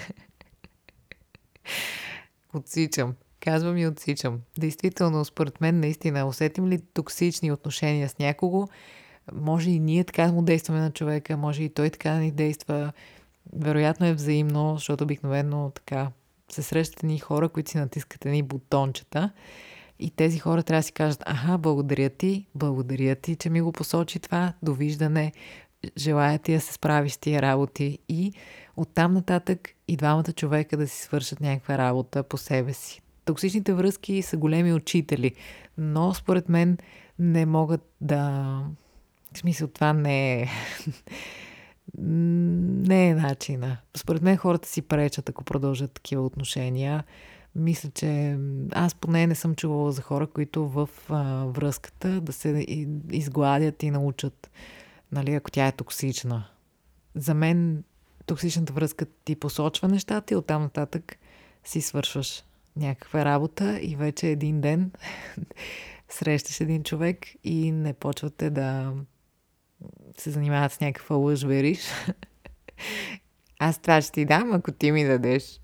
отсичам. 2.53 3.13
Казвам 3.39 3.77
и 3.77 3.87
отсичам. 3.87 4.39
Действително, 4.57 5.25
според 5.25 5.61
мен, 5.61 5.79
наистина, 5.79 6.25
усетим 6.25 6.67
ли 6.67 6.81
токсични 6.93 7.51
отношения 7.51 8.09
с 8.09 8.19
някого, 8.19 8.67
може 9.33 9.69
и 9.71 9.79
ние 9.79 10.03
така 10.03 10.31
му 10.31 10.41
действаме 10.41 10.79
на 10.79 10.91
човека, 10.91 11.37
може 11.37 11.63
и 11.63 11.69
той 11.69 11.89
така 11.89 12.13
ни 12.13 12.31
действа. 12.31 12.93
Вероятно 13.53 14.05
е 14.05 14.13
взаимно, 14.13 14.73
защото 14.75 15.03
обикновено 15.03 15.71
така 15.75 16.11
се 16.51 16.63
срещат 16.63 17.03
ни 17.03 17.19
хора, 17.19 17.49
които 17.49 17.71
си 17.71 17.77
натискат 17.77 18.25
едни 18.25 18.43
бутончета 18.43 19.31
и 19.99 20.11
тези 20.11 20.39
хора 20.39 20.63
трябва 20.63 20.79
да 20.79 20.83
си 20.83 20.91
кажат, 20.91 21.23
аха, 21.25 21.57
благодаря 21.57 22.09
ти, 22.09 22.45
благодаря 22.55 23.15
ти, 23.15 23.35
че 23.35 23.49
ми 23.49 23.61
го 23.61 23.71
посочи 23.71 24.19
това, 24.19 24.53
довиждане, 24.63 25.31
желая 25.97 26.39
ти 26.39 26.53
да 26.53 26.61
се 26.61 26.73
справиш 26.73 27.11
с 27.11 27.17
тия 27.17 27.41
работи 27.41 27.99
и 28.09 28.33
оттам 28.77 29.13
нататък 29.13 29.69
и 29.87 29.97
двамата 29.97 30.33
човека 30.35 30.77
да 30.77 30.87
си 30.87 31.01
свършат 31.01 31.39
някаква 31.41 31.77
работа 31.77 32.23
по 32.23 32.37
себе 32.37 32.73
си. 32.73 33.01
Токсичните 33.25 33.73
връзки 33.73 34.21
са 34.21 34.37
големи 34.37 34.73
учители, 34.73 35.31
но 35.77 36.13
според 36.13 36.49
мен 36.49 36.77
не 37.19 37.45
могат 37.45 37.81
да... 38.01 38.59
В 39.33 39.37
смисъл, 39.37 39.67
това 39.67 39.93
не 39.93 40.41
е... 40.41 40.47
не 41.97 43.09
е 43.09 43.15
начина. 43.15 43.77
Според 43.97 44.21
мен 44.21 44.37
хората 44.37 44.69
си 44.69 44.81
пречат, 44.81 45.29
ако 45.29 45.43
продължат 45.43 45.91
такива 45.91 46.25
отношения. 46.25 47.03
Мисля, 47.55 47.89
че 47.89 48.37
аз 48.71 48.95
поне 48.95 49.27
не 49.27 49.35
съм 49.35 49.55
чувала 49.55 49.91
за 49.91 50.01
хора, 50.01 50.27
които 50.27 50.69
в 50.69 50.89
а, 51.09 51.45
връзката 51.45 52.21
да 52.21 52.33
се 52.33 52.65
изгладят 53.11 53.83
и 53.83 53.91
научат, 53.91 54.49
нали, 55.11 55.33
ако 55.33 55.51
тя 55.51 55.67
е 55.67 55.71
токсична. 55.71 56.45
За 57.15 57.33
мен 57.33 57.83
токсичната 58.25 58.73
връзка 58.73 59.05
ти 59.25 59.35
посочва 59.35 59.87
нещата 59.87 60.33
и 60.33 60.37
оттам 60.37 60.61
нататък 60.61 61.17
си 61.63 61.81
свършваш 61.81 62.43
някаква 62.75 63.25
работа 63.25 63.79
и 63.81 63.95
вече 63.95 64.27
един 64.27 64.61
ден 64.61 64.91
срещаш 66.09 66.61
един 66.61 66.83
човек 66.83 67.27
и 67.43 67.71
не 67.71 67.93
почвате 67.93 68.49
да 68.49 68.93
се 70.17 70.31
занимават 70.31 70.71
с 70.71 70.79
някаква 70.79 71.15
лъж, 71.15 71.43
вериш. 71.43 71.79
Аз 73.59 73.79
това 73.79 74.01
ще 74.01 74.11
ти 74.11 74.25
дам, 74.25 74.53
ако 74.53 74.71
ти 74.71 74.91
ми 74.91 75.03
дадеш. 75.03 75.59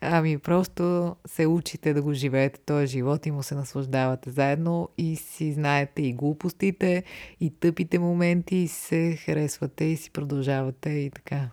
ами 0.00 0.38
просто 0.38 1.16
се 1.26 1.46
учите 1.46 1.94
да 1.94 2.02
го 2.02 2.12
живеете 2.12 2.60
този 2.60 2.86
живот 2.86 3.26
и 3.26 3.30
му 3.30 3.42
се 3.42 3.54
наслаждавате 3.54 4.30
заедно 4.30 4.88
и 4.98 5.16
си 5.16 5.52
знаете 5.52 6.02
и 6.02 6.12
глупостите, 6.12 7.04
и 7.40 7.50
тъпите 7.50 7.98
моменти, 7.98 8.56
и 8.56 8.68
се 8.68 9.16
харесвате 9.16 9.84
и 9.84 9.96
си 9.96 10.10
продължавате 10.10 10.90
и 10.90 11.10
така. 11.10 11.50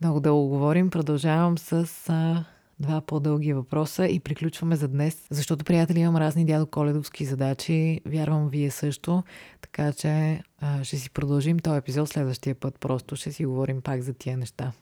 Много 0.00 0.20
дълго 0.20 0.48
говорим. 0.48 0.90
Продължавам 0.90 1.58
с 1.58 1.90
а, 2.08 2.44
два 2.80 3.00
по-дълги 3.00 3.52
въпроса 3.52 4.06
и 4.06 4.20
приключваме 4.20 4.76
за 4.76 4.88
днес, 4.88 5.26
защото, 5.30 5.64
приятели, 5.64 6.00
имам 6.00 6.16
разни 6.16 6.44
дядо 6.44 6.66
коледовски 6.66 7.24
задачи. 7.24 8.00
Вярвам, 8.06 8.48
вие 8.48 8.70
също. 8.70 9.22
Така 9.60 9.92
че 9.92 10.42
а, 10.60 10.84
ще 10.84 10.96
си 10.96 11.10
продължим 11.10 11.58
този 11.58 11.78
епизод 11.78 12.08
следващия 12.08 12.54
път. 12.54 12.78
Просто 12.80 13.16
ще 13.16 13.32
си 13.32 13.46
говорим 13.46 13.80
пак 13.82 14.02
за 14.02 14.14
тия 14.14 14.36
неща. 14.36 14.72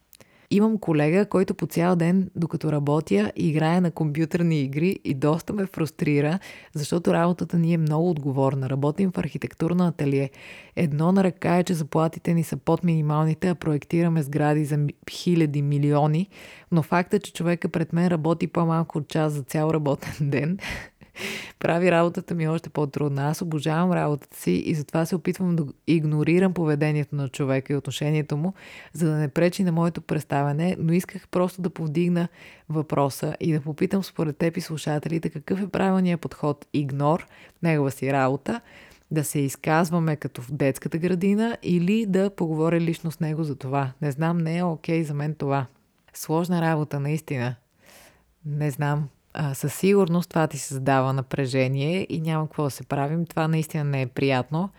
Имам 0.50 0.78
колега, 0.78 1.26
който 1.26 1.54
по 1.54 1.66
цял 1.66 1.96
ден, 1.96 2.30
докато 2.36 2.72
работя, 2.72 3.32
играе 3.36 3.80
на 3.80 3.90
компютърни 3.90 4.60
игри 4.60 4.98
и 5.04 5.14
доста 5.14 5.52
ме 5.52 5.66
фрустрира, 5.66 6.38
защото 6.74 7.12
работата 7.12 7.58
ни 7.58 7.74
е 7.74 7.78
много 7.78 8.10
отговорна. 8.10 8.70
Работим 8.70 9.12
в 9.12 9.18
архитектурна 9.18 9.88
ателие. 9.88 10.30
Едно 10.76 11.12
на 11.12 11.24
ръка 11.24 11.56
е, 11.56 11.64
че 11.64 11.74
заплатите 11.74 12.34
ни 12.34 12.44
са 12.44 12.56
под 12.56 12.84
минималните, 12.84 13.48
а 13.48 13.54
проектираме 13.54 14.22
сгради 14.22 14.64
за 14.64 14.86
хиляди, 15.10 15.62
милиони, 15.62 16.28
но 16.72 16.82
факта, 16.82 17.16
е, 17.16 17.20
че 17.20 17.32
човека 17.32 17.68
пред 17.68 17.92
мен 17.92 18.08
работи 18.08 18.46
по-малко 18.46 18.98
от 18.98 19.08
час 19.08 19.32
за 19.32 19.42
цял 19.42 19.70
работен 19.70 20.30
ден, 20.30 20.58
прави 21.58 21.90
работата 21.90 22.34
ми 22.34 22.48
още 22.48 22.70
по-трудна. 22.70 23.30
Аз 23.30 23.42
обожавам 23.42 23.92
работата 23.92 24.36
си 24.36 24.50
и 24.50 24.74
затова 24.74 25.06
се 25.06 25.16
опитвам 25.16 25.56
да 25.56 25.64
игнорирам 25.86 26.54
поведението 26.54 27.16
на 27.16 27.28
човека 27.28 27.72
и 27.72 27.76
отношението 27.76 28.36
му, 28.36 28.54
за 28.92 29.10
да 29.10 29.16
не 29.16 29.28
пречи 29.28 29.64
на 29.64 29.72
моето 29.72 30.00
представяне, 30.00 30.76
но 30.78 30.92
исках 30.92 31.28
просто 31.28 31.62
да 31.62 31.70
повдигна 31.70 32.28
въпроса 32.68 33.36
и 33.40 33.52
да 33.52 33.60
попитам 33.60 34.04
според 34.04 34.36
теб 34.36 34.56
и 34.56 34.60
слушателите 34.60 35.30
какъв 35.30 35.62
е 35.62 35.68
правилният 35.68 36.20
подход 36.20 36.66
игнор, 36.72 37.26
негова 37.62 37.90
си 37.90 38.12
работа, 38.12 38.60
да 39.10 39.24
се 39.24 39.38
изказваме 39.38 40.16
като 40.16 40.42
в 40.42 40.52
детската 40.52 40.98
градина 40.98 41.56
или 41.62 42.06
да 42.06 42.30
поговоря 42.30 42.80
лично 42.80 43.10
с 43.10 43.20
него 43.20 43.44
за 43.44 43.56
това. 43.56 43.92
Не 44.02 44.10
знам, 44.10 44.38
не 44.38 44.58
е 44.58 44.64
окей 44.64 45.00
okay 45.00 45.06
за 45.06 45.14
мен 45.14 45.34
това. 45.34 45.66
Сложна 46.14 46.62
работа, 46.62 47.00
наистина. 47.00 47.54
Не 48.46 48.70
знам 48.70 49.08
а, 49.40 49.54
със 49.54 49.74
сигурност 49.74 50.30
това 50.30 50.46
ти 50.46 50.58
създава 50.58 51.12
напрежение 51.12 52.06
и 52.08 52.20
няма 52.20 52.46
какво 52.46 52.64
да 52.64 52.70
се 52.70 52.84
правим. 52.84 53.26
Това 53.26 53.48
наистина 53.48 53.84
не 53.84 54.02
е 54.02 54.06
приятно. 54.06 54.70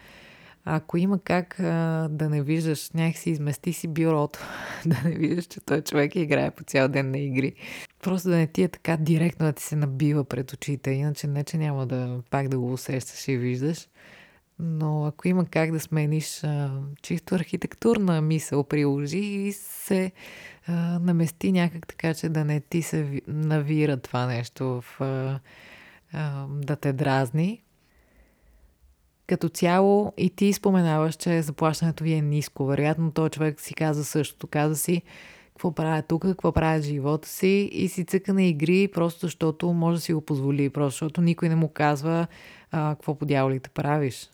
Ако 0.65 0.97
има 0.97 1.19
как 1.19 1.59
а, 1.59 2.07
да 2.11 2.29
не 2.29 2.41
виждаш, 2.41 2.91
някакси 2.91 3.29
измести 3.29 3.73
си 3.73 3.87
бюрото, 3.87 4.39
да 4.85 4.97
не 5.05 5.11
виждаш, 5.11 5.45
че 5.45 5.59
той 5.59 5.81
човек 5.81 6.15
играе 6.15 6.51
по 6.51 6.63
цял 6.63 6.87
ден 6.87 7.11
на 7.11 7.19
игри. 7.19 7.53
Просто 8.03 8.29
да 8.29 8.35
не 8.35 8.47
ти 8.47 8.63
е 8.63 8.67
така 8.67 8.97
директно 8.97 9.45
да 9.45 9.53
ти 9.53 9.63
се 9.63 9.75
набива 9.75 10.23
пред 10.23 10.53
очите, 10.53 10.91
иначе 10.91 11.27
не, 11.27 11.43
че 11.43 11.57
няма 11.57 11.85
да 11.85 12.19
пак 12.29 12.47
да 12.47 12.59
го 12.59 12.73
усещаш 12.73 13.27
и 13.27 13.37
виждаш. 13.37 13.87
Но 14.59 15.05
ако 15.05 15.27
има 15.27 15.45
как 15.45 15.71
да 15.71 15.79
смениш 15.79 16.43
а, 16.43 16.71
чисто 17.01 17.35
архитектурна 17.35 18.21
мисъл, 18.21 18.63
приложи 18.63 19.17
и 19.17 19.51
се 19.53 20.11
намести 20.99 21.51
някак 21.51 21.87
така, 21.87 22.13
че 22.13 22.29
да 22.29 22.45
не 22.45 22.59
ти 22.59 22.81
се 22.81 23.21
навира 23.27 23.97
това 23.97 24.25
нещо 24.25 24.81
в, 24.81 25.01
а, 25.01 25.39
а, 26.13 26.45
да 26.49 26.75
те 26.75 26.93
дразни. 26.93 27.63
Като 29.27 29.49
цяло 29.49 30.13
и 30.17 30.29
ти 30.29 30.53
споменаваш, 30.53 31.15
че 31.15 31.41
заплащането 31.41 32.03
ви 32.03 32.13
е 32.13 32.21
ниско. 32.21 32.65
Вероятно 32.65 33.11
този 33.11 33.29
човек 33.29 33.61
си 33.61 33.73
каза 33.73 34.05
същото. 34.05 34.47
Каза 34.47 34.75
си 34.75 35.01
какво 35.59 35.71
правя 35.71 36.01
тук, 36.01 36.21
какво 36.21 36.51
правя 36.51 36.81
живота 36.81 37.27
си 37.27 37.69
и 37.71 37.87
си 37.87 38.05
цъка 38.05 38.33
на 38.33 38.43
игри, 38.43 38.87
просто 38.93 39.25
защото 39.25 39.73
може 39.73 39.97
да 39.97 40.01
си 40.01 40.13
го 40.13 40.21
позволи, 40.21 40.69
просто 40.69 40.91
защото 40.91 41.21
никой 41.21 41.49
не 41.49 41.55
му 41.55 41.67
казва 41.67 42.27
а, 42.71 42.95
какво 42.95 43.15
по 43.15 43.25
дяволите 43.25 43.69
правиш. 43.69 44.29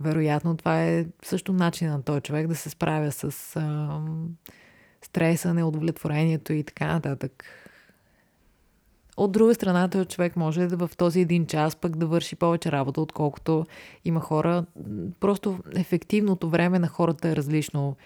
вероятно 0.00 0.56
това 0.56 0.84
е 0.84 1.06
също 1.22 1.52
начин 1.52 1.88
на 1.88 2.02
този 2.02 2.20
човек 2.20 2.46
да 2.46 2.54
се 2.54 2.70
справя 2.70 3.12
с 3.12 3.56
а, 3.56 4.00
стреса, 5.10 5.54
неудовлетворението 5.54 6.52
и 6.52 6.64
така 6.64 6.86
нататък. 6.86 7.44
От 9.16 9.32
друга 9.32 9.54
страна, 9.54 9.88
този 9.88 10.08
човек 10.08 10.36
може 10.36 10.66
да 10.66 10.76
в 10.76 10.90
този 10.96 11.20
един 11.20 11.46
час 11.46 11.76
пък 11.76 11.96
да 11.96 12.06
върши 12.06 12.36
повече 12.36 12.72
работа, 12.72 13.00
отколкото 13.00 13.66
има 14.04 14.20
хора. 14.20 14.64
Просто 15.20 15.58
ефективното 15.74 16.50
време 16.50 16.78
на 16.78 16.88
хората 16.88 17.28
е 17.28 17.36
различно. 17.36 17.96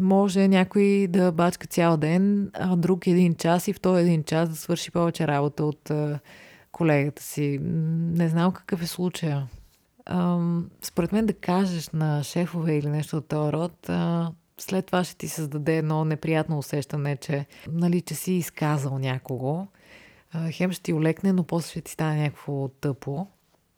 Може 0.00 0.48
някой 0.48 1.06
да 1.10 1.32
бачка 1.32 1.66
цял 1.66 1.96
ден, 1.96 2.50
а 2.54 2.76
друг 2.76 3.06
един 3.06 3.34
час 3.34 3.68
и 3.68 3.72
в 3.72 3.80
този 3.80 4.02
един 4.02 4.24
час 4.24 4.48
да 4.48 4.56
свърши 4.56 4.90
повече 4.90 5.26
работа 5.26 5.64
от 5.64 5.90
колегата 6.72 7.22
си. 7.22 7.58
Не 7.62 8.28
знам 8.28 8.52
какъв 8.52 8.82
е 8.82 8.86
случая. 8.86 9.48
Според 10.82 11.12
мен 11.12 11.26
да 11.26 11.32
кажеш 11.32 11.88
на 11.88 12.22
шефове 12.22 12.76
или 12.76 12.88
нещо 12.88 13.16
от 13.16 13.28
този 13.28 13.52
род, 13.52 13.90
след 14.62 14.86
това 14.86 15.04
ще 15.04 15.16
ти 15.16 15.28
създаде 15.28 15.76
едно 15.76 16.04
неприятно 16.04 16.58
усещане, 16.58 17.16
че, 17.16 17.46
нали, 17.68 18.00
че 18.00 18.14
си 18.14 18.32
изказал 18.32 18.98
някого 18.98 19.66
хем 20.50 20.72
ще 20.72 20.82
ти 20.82 20.92
олекне, 20.92 21.32
но 21.32 21.44
после 21.44 21.70
ще 21.70 21.80
ти 21.80 21.92
стане 21.92 22.22
някакво 22.22 22.68
тъпо. 22.68 23.26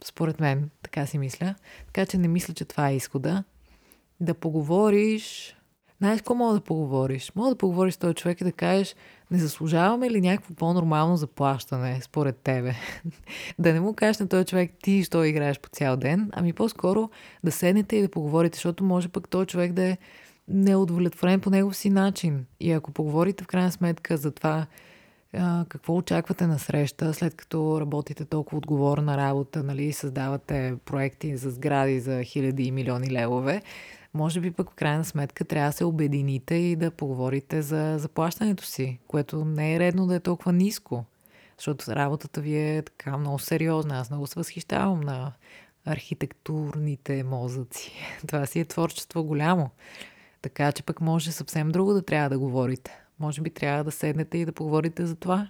Според 0.04 0.40
мен, 0.40 0.70
така 0.82 1.06
си 1.06 1.18
мисля. 1.18 1.54
Така 1.86 2.06
че 2.06 2.18
не 2.18 2.28
мисля, 2.28 2.54
че 2.54 2.64
това 2.64 2.88
е 2.88 2.96
изхода. 2.96 3.44
Да 4.20 4.34
поговориш... 4.34 5.56
Знаеш 5.98 6.20
какво 6.20 6.34
мога 6.34 6.54
да 6.54 6.60
поговориш? 6.60 7.32
Мога 7.36 7.50
да 7.50 7.56
поговориш 7.56 7.94
с 7.94 7.96
този 7.96 8.14
човек 8.14 8.40
и 8.40 8.44
да 8.44 8.52
кажеш 8.52 8.96
не 9.30 9.38
заслужаваме 9.38 10.10
ли 10.10 10.20
някакво 10.20 10.54
по-нормално 10.54 11.16
заплащане 11.16 12.00
според 12.02 12.36
тебе? 12.36 12.74
да 13.58 13.72
не 13.72 13.80
му 13.80 13.94
кажеш 13.94 14.18
на 14.18 14.28
този 14.28 14.44
човек 14.44 14.72
ти 14.82 15.04
що 15.04 15.24
играеш 15.24 15.60
по 15.60 15.68
цял 15.68 15.96
ден, 15.96 16.30
ами 16.32 16.52
по-скоро 16.52 17.10
да 17.44 17.52
седнете 17.52 17.96
и 17.96 18.02
да 18.02 18.08
поговорите, 18.08 18.56
защото 18.56 18.84
може 18.84 19.08
пък 19.08 19.28
този 19.28 19.46
човек 19.46 19.72
да 19.72 19.82
е 19.82 19.98
неудовлетворен 20.48 21.40
по 21.40 21.50
негов 21.50 21.76
си 21.76 21.90
начин. 21.90 22.46
И 22.60 22.72
ако 22.72 22.92
поговорите 22.92 23.44
в 23.44 23.46
крайна 23.46 23.72
сметка 23.72 24.16
за 24.16 24.30
това 24.30 24.66
а, 25.36 25.64
какво 25.68 25.96
очаквате 25.96 26.46
на 26.46 26.58
среща, 26.58 27.14
след 27.14 27.34
като 27.34 27.80
работите 27.80 28.24
толкова 28.24 28.58
отговорна 28.58 29.16
работа, 29.16 29.62
нали, 29.62 29.92
създавате 29.92 30.74
проекти 30.84 31.36
за 31.36 31.50
сгради 31.50 32.00
за 32.00 32.22
хиляди 32.22 32.62
и 32.62 32.70
милиони 32.70 33.10
левове, 33.10 33.62
може 34.14 34.40
би 34.40 34.50
пък 34.50 34.70
в 34.70 34.74
крайна 34.74 35.04
сметка 35.04 35.44
трябва 35.44 35.68
да 35.68 35.76
се 35.76 35.84
обедините 35.84 36.54
и 36.54 36.76
да 36.76 36.90
поговорите 36.90 37.62
за 37.62 37.98
заплащането 37.98 38.64
си, 38.64 38.98
което 39.08 39.44
не 39.44 39.74
е 39.74 39.78
редно 39.78 40.06
да 40.06 40.14
е 40.14 40.20
толкова 40.20 40.52
ниско. 40.52 41.04
Защото 41.58 41.86
работата 41.92 42.40
ви 42.40 42.56
е 42.56 42.82
така 42.82 43.18
много 43.18 43.38
сериозна. 43.38 43.98
Аз 43.98 44.10
много 44.10 44.26
се 44.26 44.40
възхищавам 44.40 45.00
на 45.00 45.32
архитектурните 45.84 47.22
мозъци. 47.22 47.92
Това 48.26 48.46
си 48.46 48.60
е 48.60 48.64
творчество 48.64 49.24
голямо. 49.24 49.70
Така 50.44 50.72
че 50.72 50.82
пък 50.82 51.00
може 51.00 51.32
съвсем 51.32 51.72
друго 51.72 51.92
да 51.92 52.02
трябва 52.02 52.30
да 52.30 52.38
говорите. 52.38 52.98
Може 53.18 53.42
би 53.42 53.50
трябва 53.50 53.84
да 53.84 53.90
седнете 53.90 54.38
и 54.38 54.44
да 54.44 54.52
поговорите 54.52 55.06
за 55.06 55.16
това. 55.16 55.48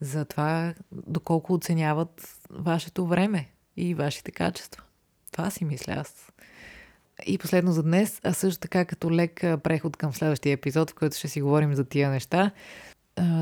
За 0.00 0.24
това 0.24 0.74
доколко 0.92 1.54
оценяват 1.54 2.38
вашето 2.50 3.06
време 3.06 3.48
и 3.76 3.94
вашите 3.94 4.30
качества. 4.30 4.82
Това 5.32 5.50
си 5.50 5.64
мисля 5.64 5.92
аз. 5.92 6.32
И 7.26 7.38
последно 7.38 7.72
за 7.72 7.82
днес, 7.82 8.20
а 8.24 8.32
също 8.32 8.60
така 8.60 8.84
като 8.84 9.10
лек 9.10 9.40
преход 9.40 9.96
към 9.96 10.12
следващия 10.12 10.52
епизод, 10.52 10.90
в 10.90 10.94
който 10.94 11.16
ще 11.16 11.28
си 11.28 11.42
говорим 11.42 11.74
за 11.74 11.84
тия 11.84 12.10
неща, 12.10 12.50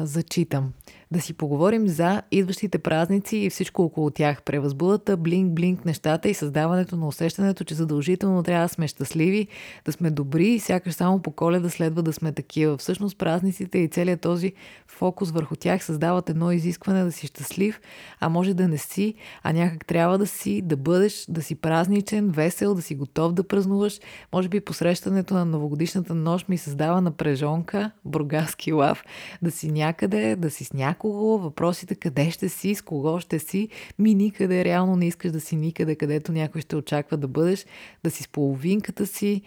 зачитам 0.03 0.73
да 1.13 1.21
си 1.21 1.33
поговорим 1.35 1.89
за 1.89 2.23
идващите 2.31 2.79
празници 2.79 3.37
и 3.37 3.51
всичко 3.51 3.83
около 3.83 4.11
тях. 4.11 4.43
Превъзбудата, 4.43 5.17
блинк-блинк 5.17 5.87
нещата 5.87 6.29
и 6.29 6.35
създаването 6.35 6.97
на 6.97 7.07
усещането, 7.09 7.65
че 7.65 7.75
задължително 7.75 8.43
трябва 8.43 8.65
да 8.65 8.69
сме 8.69 8.89
щастливи, 8.89 9.49
да 9.85 9.93
сме 9.93 10.11
добри 10.11 10.49
и 10.49 10.61
сякаш 10.61 10.95
само 10.95 11.23
по 11.23 11.31
коледа 11.31 11.71
следва 11.71 12.03
да 12.03 12.13
сме 12.13 12.33
такива. 12.33 12.77
Всъщност 12.77 13.19
празниците 13.19 13.79
и 13.79 13.89
целият 13.89 14.21
този 14.21 14.53
фокус 14.87 15.31
върху 15.31 15.57
тях 15.57 15.85
създават 15.85 16.31
едно 16.31 16.53
изискване 16.53 17.05
да 17.05 17.13
си 17.13 17.27
щастлив, 17.27 17.81
а 18.21 18.29
може 18.29 18.55
да 18.55 18.69
не 18.69 18.79
си, 18.79 19.15
а 19.43 19.53
някак 19.53 19.87
трябва 19.87 20.19
да 20.19 20.27
си, 20.27 20.63
да 20.63 20.77
бъдеш, 20.77 21.27
да 21.29 21.43
си 21.43 21.55
празничен, 21.55 22.29
весел, 22.29 22.75
да 22.75 22.83
си 22.83 22.95
готов 22.95 23.33
да 23.33 23.49
празнуваш. 23.49 24.01
Може 24.33 24.49
би 24.49 24.61
посрещането 24.61 25.35
на 25.35 25.45
новогодишната 25.45 26.15
нощ 26.15 26.49
ми 26.49 26.59
създава 26.59 27.01
напрежонка, 27.01 27.91
бургаски 28.05 28.73
лав, 28.73 29.05
да 29.43 29.51
си 29.51 29.73
някъде, 29.73 30.37
да 30.37 30.51
си 30.51 30.65
с 30.65 30.73
някой 30.73 31.02
някого, 31.03 31.39
въпросите 31.39 31.95
къде 31.95 32.31
ще 32.31 32.49
си, 32.49 32.75
с 32.75 32.83
кого 32.83 33.21
ще 33.21 33.39
си, 33.39 33.69
ми 33.99 34.15
никъде, 34.15 34.65
реално 34.65 34.97
не 34.97 35.07
искаш 35.07 35.33
да 35.33 35.41
си 35.41 35.57
никъде, 35.57 35.95
където 35.95 36.33
някой 36.33 36.61
ще 36.61 36.77
очаква 36.77 37.17
да 37.17 37.29
бъдеш, 37.29 37.67
да 38.05 38.11
си 38.11 38.23
с 38.23 38.29
половинката 38.29 39.07
си, 39.07 39.43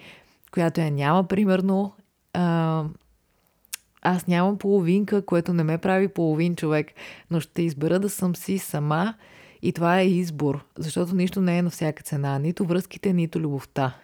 която 0.51 0.81
я 0.81 0.91
няма, 0.91 1.27
примерно. 1.27 1.93
А, 2.33 2.83
аз 4.01 4.27
нямам 4.27 4.57
половинка, 4.57 5.25
което 5.25 5.53
не 5.53 5.63
ме 5.63 5.77
прави 5.77 6.07
половин 6.07 6.55
човек, 6.55 6.87
но 7.31 7.39
ще 7.39 7.61
избера 7.61 7.99
да 7.99 8.09
съм 8.09 8.35
си 8.35 8.57
сама 8.57 9.13
и 9.61 9.73
това 9.73 9.99
е 9.99 10.07
избор, 10.07 10.65
защото 10.77 11.15
нищо 11.15 11.41
не 11.41 11.57
е 11.57 11.61
на 11.61 11.69
всяка 11.69 12.03
цена, 12.03 12.39
нито 12.39 12.65
връзките, 12.65 13.13
нито 13.13 13.39
любовта. 13.39 13.95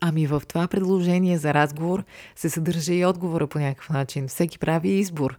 Ами 0.00 0.26
в 0.26 0.42
това 0.48 0.68
предложение 0.68 1.38
за 1.38 1.54
разговор 1.54 2.04
се 2.36 2.50
съдържа 2.50 2.94
и 2.94 3.04
отговора 3.04 3.46
по 3.46 3.58
някакъв 3.58 3.90
начин. 3.90 4.28
Всеки 4.28 4.58
прави 4.58 4.88
избор. 4.88 5.38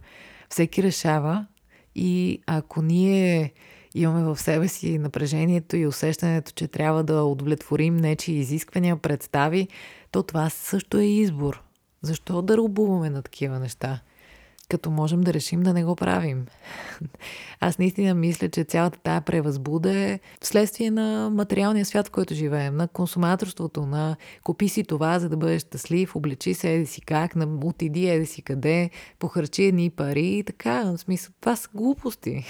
Всеки 0.52 0.82
решава 0.82 1.46
и 1.94 2.42
ако 2.46 2.82
ние 2.82 3.52
имаме 3.94 4.24
в 4.24 4.40
себе 4.40 4.68
си 4.68 4.98
напрежението 4.98 5.76
и 5.76 5.86
усещането, 5.86 6.52
че 6.52 6.68
трябва 6.68 7.04
да 7.04 7.22
удовлетворим 7.22 7.96
нечи 7.96 8.32
изисквания, 8.32 8.96
представи, 8.96 9.68
то 10.10 10.22
това 10.22 10.50
също 10.50 10.98
е 10.98 11.04
избор. 11.04 11.62
Защо 12.02 12.42
да 12.42 12.56
рубуваме 12.56 13.10
на 13.10 13.22
такива 13.22 13.58
неща? 13.58 14.00
Като 14.72 14.90
можем 14.90 15.20
да 15.20 15.34
решим 15.34 15.62
да 15.62 15.72
не 15.72 15.84
го 15.84 15.96
правим. 15.96 16.46
Аз 17.60 17.78
наистина 17.78 18.14
мисля, 18.14 18.48
че 18.48 18.64
цялата 18.64 18.98
тая 19.02 19.20
превъзбуда 19.20 19.98
е 19.98 20.20
вследствие 20.40 20.90
на 20.90 21.30
материалния 21.30 21.84
свят, 21.84 22.08
в 22.08 22.10
който 22.10 22.34
живеем, 22.34 22.76
на 22.76 22.88
консуматорството, 22.88 23.86
на 23.86 24.16
купи 24.42 24.68
си 24.68 24.84
това, 24.84 25.18
за 25.18 25.28
да 25.28 25.36
бъдеш 25.36 25.60
щастлив, 25.60 26.16
облечи 26.16 26.54
се 26.54 26.74
еди 26.74 26.86
си 26.86 27.00
как, 27.00 27.36
на 27.36 27.58
отиди 27.64 28.08
еди 28.08 28.26
си 28.26 28.42
къде, 28.42 28.90
похарчи 29.18 29.64
едни 29.64 29.90
пари 29.90 30.26
и 30.26 30.44
така. 30.44 30.82
В 30.84 30.98
смисъл, 30.98 31.34
това 31.40 31.56
са 31.56 31.68
глупости. 31.74 32.44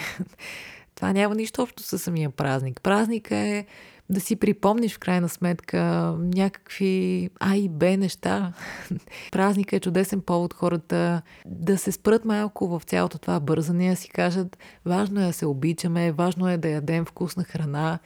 това 0.95 1.13
няма 1.13 1.35
нищо 1.35 1.63
общо 1.63 1.83
със 1.83 2.03
самия 2.03 2.31
празник. 2.31 2.81
Празник 2.83 3.31
е 3.31 3.67
да 4.13 4.21
си 4.21 4.37
припомниш 4.37 4.95
в 4.95 4.99
крайна 4.99 5.29
сметка 5.29 6.15
някакви 6.19 7.31
А 7.41 7.57
и 7.57 7.69
Б 7.69 7.97
неща. 7.97 8.53
Празника 9.33 9.77
е 9.77 9.81
чудесен 9.81 10.21
повод 10.21 10.55
хората 10.55 11.23
да 11.47 11.79
се 11.79 11.93
спрат 11.93 12.25
малко 12.25 12.69
в 12.69 12.83
цялото 12.87 13.19
това 13.19 13.41
бързане, 13.41 13.91
да 13.91 13.97
си 13.97 14.09
кажат 14.09 14.59
важно 14.87 15.21
е 15.21 15.27
да 15.27 15.33
се 15.33 15.47
обичаме, 15.47 16.13
важно 16.13 16.49
е 16.49 16.59
да 16.59 16.69
ядем 16.69 17.05
вкусна 17.05 17.45
храна, 17.45 17.99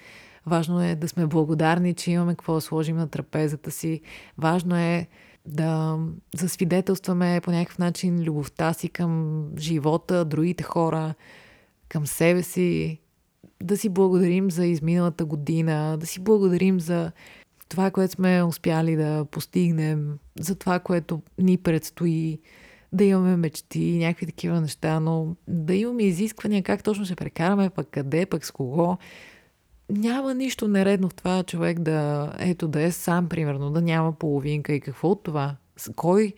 важно 0.47 0.83
е 0.83 0.95
да 0.95 1.09
сме 1.09 1.27
благодарни, 1.27 1.95
че 1.95 2.11
имаме 2.11 2.33
какво 2.33 2.55
да 2.55 2.61
сложим 2.61 2.97
на 2.97 3.09
трапезата 3.09 3.71
си, 3.71 4.01
важно 4.39 4.77
е 4.77 5.07
да 5.47 5.99
засвидетелстваме 6.37 7.41
по 7.45 7.51
някакъв 7.51 7.79
начин 7.79 8.23
любовта 8.23 8.73
си 8.73 8.89
към 8.89 9.43
живота, 9.59 10.25
другите 10.25 10.63
хора, 10.65 11.15
към 11.89 12.07
себе 12.07 12.43
си, 12.43 13.01
да 13.63 13.77
си 13.77 13.89
благодарим 13.89 14.51
за 14.51 14.67
изминалата 14.67 15.25
година, 15.25 15.97
да 16.01 16.07
си 16.07 16.21
благодарим 16.21 16.81
за 16.81 17.13
това, 17.69 17.91
което 17.91 18.13
сме 18.13 18.43
успяли 18.43 18.97
да 18.97 19.25
постигнем, 19.31 20.19
за 20.41 20.55
това, 20.55 20.79
което 20.79 21.23
ни 21.39 21.57
предстои, 21.57 22.39
да 22.93 23.05
имаме 23.05 23.37
мечти, 23.37 23.99
някакви 23.99 24.27
такива 24.27 24.61
неща, 24.61 25.01
но 25.01 25.37
да 25.49 25.75
имаме 25.75 26.03
изисквания 26.03 26.63
как 26.63 26.83
точно 26.83 27.05
ще 27.05 27.17
прекараме, 27.17 27.71
пък 27.71 27.89
къде, 27.91 28.27
пък 28.27 28.47
с 28.47 28.51
кого. 28.51 28.97
Няма 29.91 30.35
нищо 30.35 30.69
нередно 30.69 31.09
в 31.09 31.15
това 31.15 31.43
човек 31.43 31.79
да, 31.79 32.33
ето 32.39 32.69
да 32.69 32.83
е 32.83 32.93
сам, 32.93 33.29
примерно, 33.29 33.71
да 33.71 33.83
няма 33.83 34.13
половинка 34.13 34.73
и 34.73 34.81
какво 34.81 35.09
от 35.09 35.23
това? 35.23 35.57
Кой, 35.97 36.33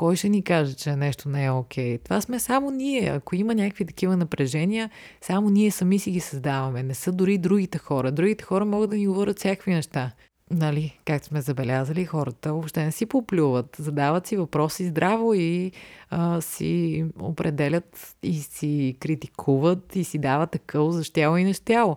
кой 0.00 0.16
ще 0.16 0.28
ни 0.28 0.42
каже, 0.42 0.74
че 0.74 0.96
нещо 0.96 1.28
не 1.28 1.44
е 1.44 1.50
окей? 1.50 1.98
Okay? 1.98 2.04
Това 2.04 2.20
сме 2.20 2.38
само 2.38 2.70
ние. 2.70 3.08
Ако 3.08 3.36
има 3.36 3.54
някакви 3.54 3.84
такива 3.84 4.16
напрежения, 4.16 4.90
само 5.20 5.50
ние 5.50 5.70
сами 5.70 5.98
си 5.98 6.10
ги 6.10 6.20
създаваме. 6.20 6.82
Не 6.82 6.94
са 6.94 7.12
дори 7.12 7.38
другите 7.38 7.78
хора. 7.78 8.12
Другите 8.12 8.44
хора 8.44 8.64
могат 8.64 8.90
да 8.90 8.96
ни 8.96 9.06
говорят 9.06 9.38
всякакви 9.38 9.74
неща. 9.74 10.12
Нали, 10.50 10.98
както 11.04 11.26
сме 11.26 11.40
забелязали, 11.40 12.04
хората 12.04 12.52
въобще 12.52 12.84
не 12.84 12.92
си 12.92 13.06
поплюват. 13.06 13.76
Задават 13.78 14.26
си 14.26 14.36
въпроси 14.36 14.86
здраво 14.86 15.34
и 15.34 15.72
а, 16.10 16.40
си 16.40 17.04
определят 17.20 18.16
и 18.22 18.34
си 18.34 18.96
критикуват 19.00 19.96
и 19.96 20.04
си 20.04 20.18
дават 20.18 20.50
такъв 20.50 20.92
за 20.92 21.04
щяло 21.04 21.36
и 21.36 21.44
нещяло. 21.44 21.96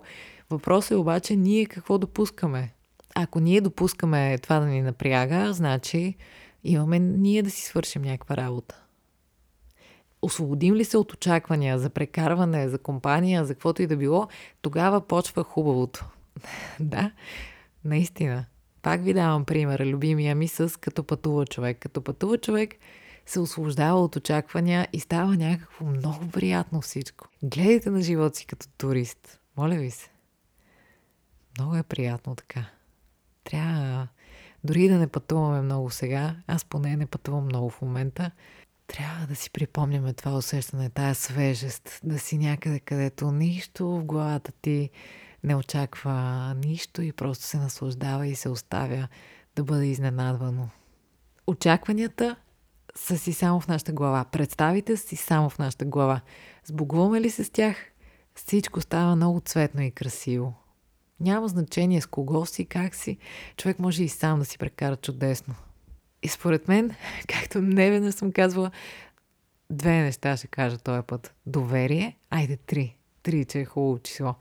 Въпросът 0.50 0.90
е 0.90 0.96
обаче 0.96 1.36
ние 1.36 1.66
какво 1.66 1.98
допускаме. 1.98 2.72
Ако 3.14 3.40
ние 3.40 3.60
допускаме 3.60 4.38
това 4.38 4.58
да 4.60 4.66
ни 4.66 4.82
напряга, 4.82 5.52
значи 5.52 6.16
имаме 6.64 6.98
ние 6.98 7.42
да 7.42 7.50
си 7.50 7.62
свършим 7.62 8.02
някаква 8.02 8.36
работа. 8.36 8.80
Освободим 10.22 10.74
ли 10.74 10.84
се 10.84 10.96
от 10.96 11.12
очаквания 11.12 11.78
за 11.78 11.90
прекарване, 11.90 12.68
за 12.68 12.78
компания, 12.78 13.44
за 13.44 13.54
каквото 13.54 13.82
и 13.82 13.86
да 13.86 13.96
било, 13.96 14.28
тогава 14.62 15.00
почва 15.00 15.44
хубавото. 15.44 16.04
да, 16.80 17.10
наистина. 17.84 18.44
Пак 18.82 19.02
ви 19.02 19.14
давам 19.14 19.44
пример, 19.44 19.86
любимия 19.86 20.34
ми 20.34 20.48
с 20.48 20.80
като 20.80 21.04
пътува 21.04 21.46
човек. 21.46 21.78
Като 21.78 22.02
пътува 22.02 22.38
човек 22.38 22.74
се 23.26 23.40
освобождава 23.40 24.00
от 24.00 24.16
очаквания 24.16 24.88
и 24.92 25.00
става 25.00 25.36
някакво 25.36 25.84
много 25.84 26.30
приятно 26.30 26.80
всичко. 26.80 27.28
Гледайте 27.42 27.90
на 27.90 28.02
живота 28.02 28.36
си 28.36 28.46
като 28.46 28.66
турист. 28.78 29.40
Моля 29.56 29.74
ви 29.74 29.90
се. 29.90 30.10
Много 31.58 31.76
е 31.76 31.82
приятно 31.82 32.34
така. 32.34 32.66
Трябва 33.44 34.08
дори 34.64 34.88
да 34.88 34.98
не 34.98 35.06
пътуваме 35.06 35.60
много 35.60 35.90
сега, 35.90 36.36
аз 36.46 36.64
поне 36.64 36.96
не 36.96 37.06
пътувам 37.06 37.44
много 37.44 37.70
в 37.70 37.82
момента, 37.82 38.30
трябва 38.86 39.26
да 39.26 39.36
си 39.36 39.50
припомняме 39.50 40.12
това 40.12 40.36
усещане, 40.36 40.90
тая 40.90 41.14
свежест, 41.14 42.00
да 42.04 42.18
си 42.18 42.38
някъде, 42.38 42.80
където 42.80 43.32
нищо 43.32 43.88
в 43.88 44.04
главата 44.04 44.52
ти 44.62 44.90
не 45.44 45.56
очаква 45.56 46.54
нищо 46.64 47.02
и 47.02 47.12
просто 47.12 47.44
се 47.44 47.58
наслаждава 47.58 48.26
и 48.26 48.34
се 48.34 48.48
оставя 48.48 49.08
да 49.56 49.64
бъде 49.64 49.86
изненадвано. 49.86 50.68
Очакванията 51.46 52.36
са 52.96 53.18
си 53.18 53.32
само 53.32 53.60
в 53.60 53.68
нашата 53.68 53.92
глава. 53.92 54.24
Представите 54.24 54.96
си 54.96 55.16
само 55.16 55.50
в 55.50 55.58
нашата 55.58 55.84
глава. 55.84 56.20
Сбогуваме 56.64 57.20
ли 57.20 57.30
се 57.30 57.44
с 57.44 57.50
тях, 57.50 57.76
всичко 58.34 58.80
става 58.80 59.16
много 59.16 59.40
цветно 59.40 59.82
и 59.82 59.90
красиво. 59.90 60.54
Няма 61.20 61.48
значение 61.48 62.00
с 62.00 62.06
кого 62.06 62.46
си, 62.46 62.64
как 62.64 62.94
си. 62.94 63.18
Човек 63.56 63.78
може 63.78 64.04
и 64.04 64.08
сам 64.08 64.38
да 64.38 64.44
си 64.44 64.58
прекара 64.58 64.96
чудесно. 64.96 65.54
И 66.22 66.28
според 66.28 66.68
мен, 66.68 66.94
както 67.28 67.62
не 67.62 67.90
веднъж 67.90 68.14
съм 68.14 68.32
казвала, 68.32 68.70
две 69.70 70.02
неща 70.02 70.36
ще 70.36 70.46
кажа 70.46 70.78
този 70.78 71.02
път. 71.06 71.34
Доверие, 71.46 72.16
айде 72.30 72.56
три. 72.56 72.96
Три, 73.22 73.44
че 73.44 73.60
е 73.60 73.64
хубаво 73.64 73.98
число. 73.98 74.34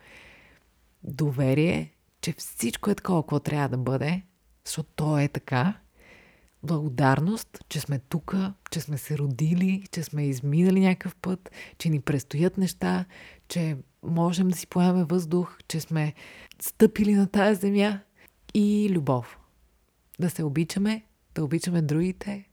Доверие, 1.04 1.94
че 2.22 2.34
всичко 2.34 2.90
е 2.90 2.96
такова, 2.96 3.24
какво 3.24 3.40
трябва 3.40 3.70
да 3.70 3.78
бъде, 3.78 4.22
защото 4.66 4.90
то 4.96 5.18
е 5.18 5.28
така. 5.28 5.74
Благодарност, 6.64 7.60
че 7.70 7.80
сме 7.80 8.00
тук, 8.00 8.36
че 8.72 8.82
сме 8.82 8.98
се 8.98 9.18
родили, 9.18 9.84
че 9.92 10.04
сме 10.04 10.26
изминали 10.26 10.80
някакъв 10.80 11.16
път, 11.16 11.52
че 11.78 11.90
ни 11.90 12.00
предстоят 12.00 12.58
неща, 12.58 13.06
че 13.48 13.78
можем 14.04 14.48
да 14.48 14.58
си 14.58 14.68
поемаме 14.68 15.04
въздух, 15.04 15.58
че 15.68 15.80
сме 15.80 16.14
стъпили 16.62 17.14
на 17.14 17.28
тази 17.28 17.62
земя 17.62 18.00
и 18.54 18.90
любов. 18.92 19.38
Да 20.20 20.30
се 20.30 20.44
обичаме, 20.44 21.04
да 21.36 21.44
обичаме 21.44 21.82
другите, 21.82 22.46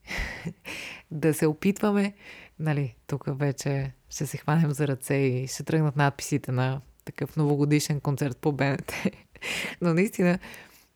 да 1.10 1.34
се 1.34 1.46
опитваме, 1.46 2.14
нали, 2.58 2.94
тук 3.06 3.24
вече 3.26 3.92
ще 4.10 4.26
се 4.26 4.36
хванем 4.36 4.70
за 4.70 4.88
ръце 4.88 5.14
и 5.14 5.46
ще 5.46 5.62
тръгнат 5.62 5.96
надписите 5.96 6.52
на 6.52 6.80
такъв 7.04 7.36
новогодишен 7.36 8.00
концерт 8.00 8.36
по 8.36 8.52
БНТ. 8.52 8.92
Но 9.80 9.94
наистина, 9.94 10.38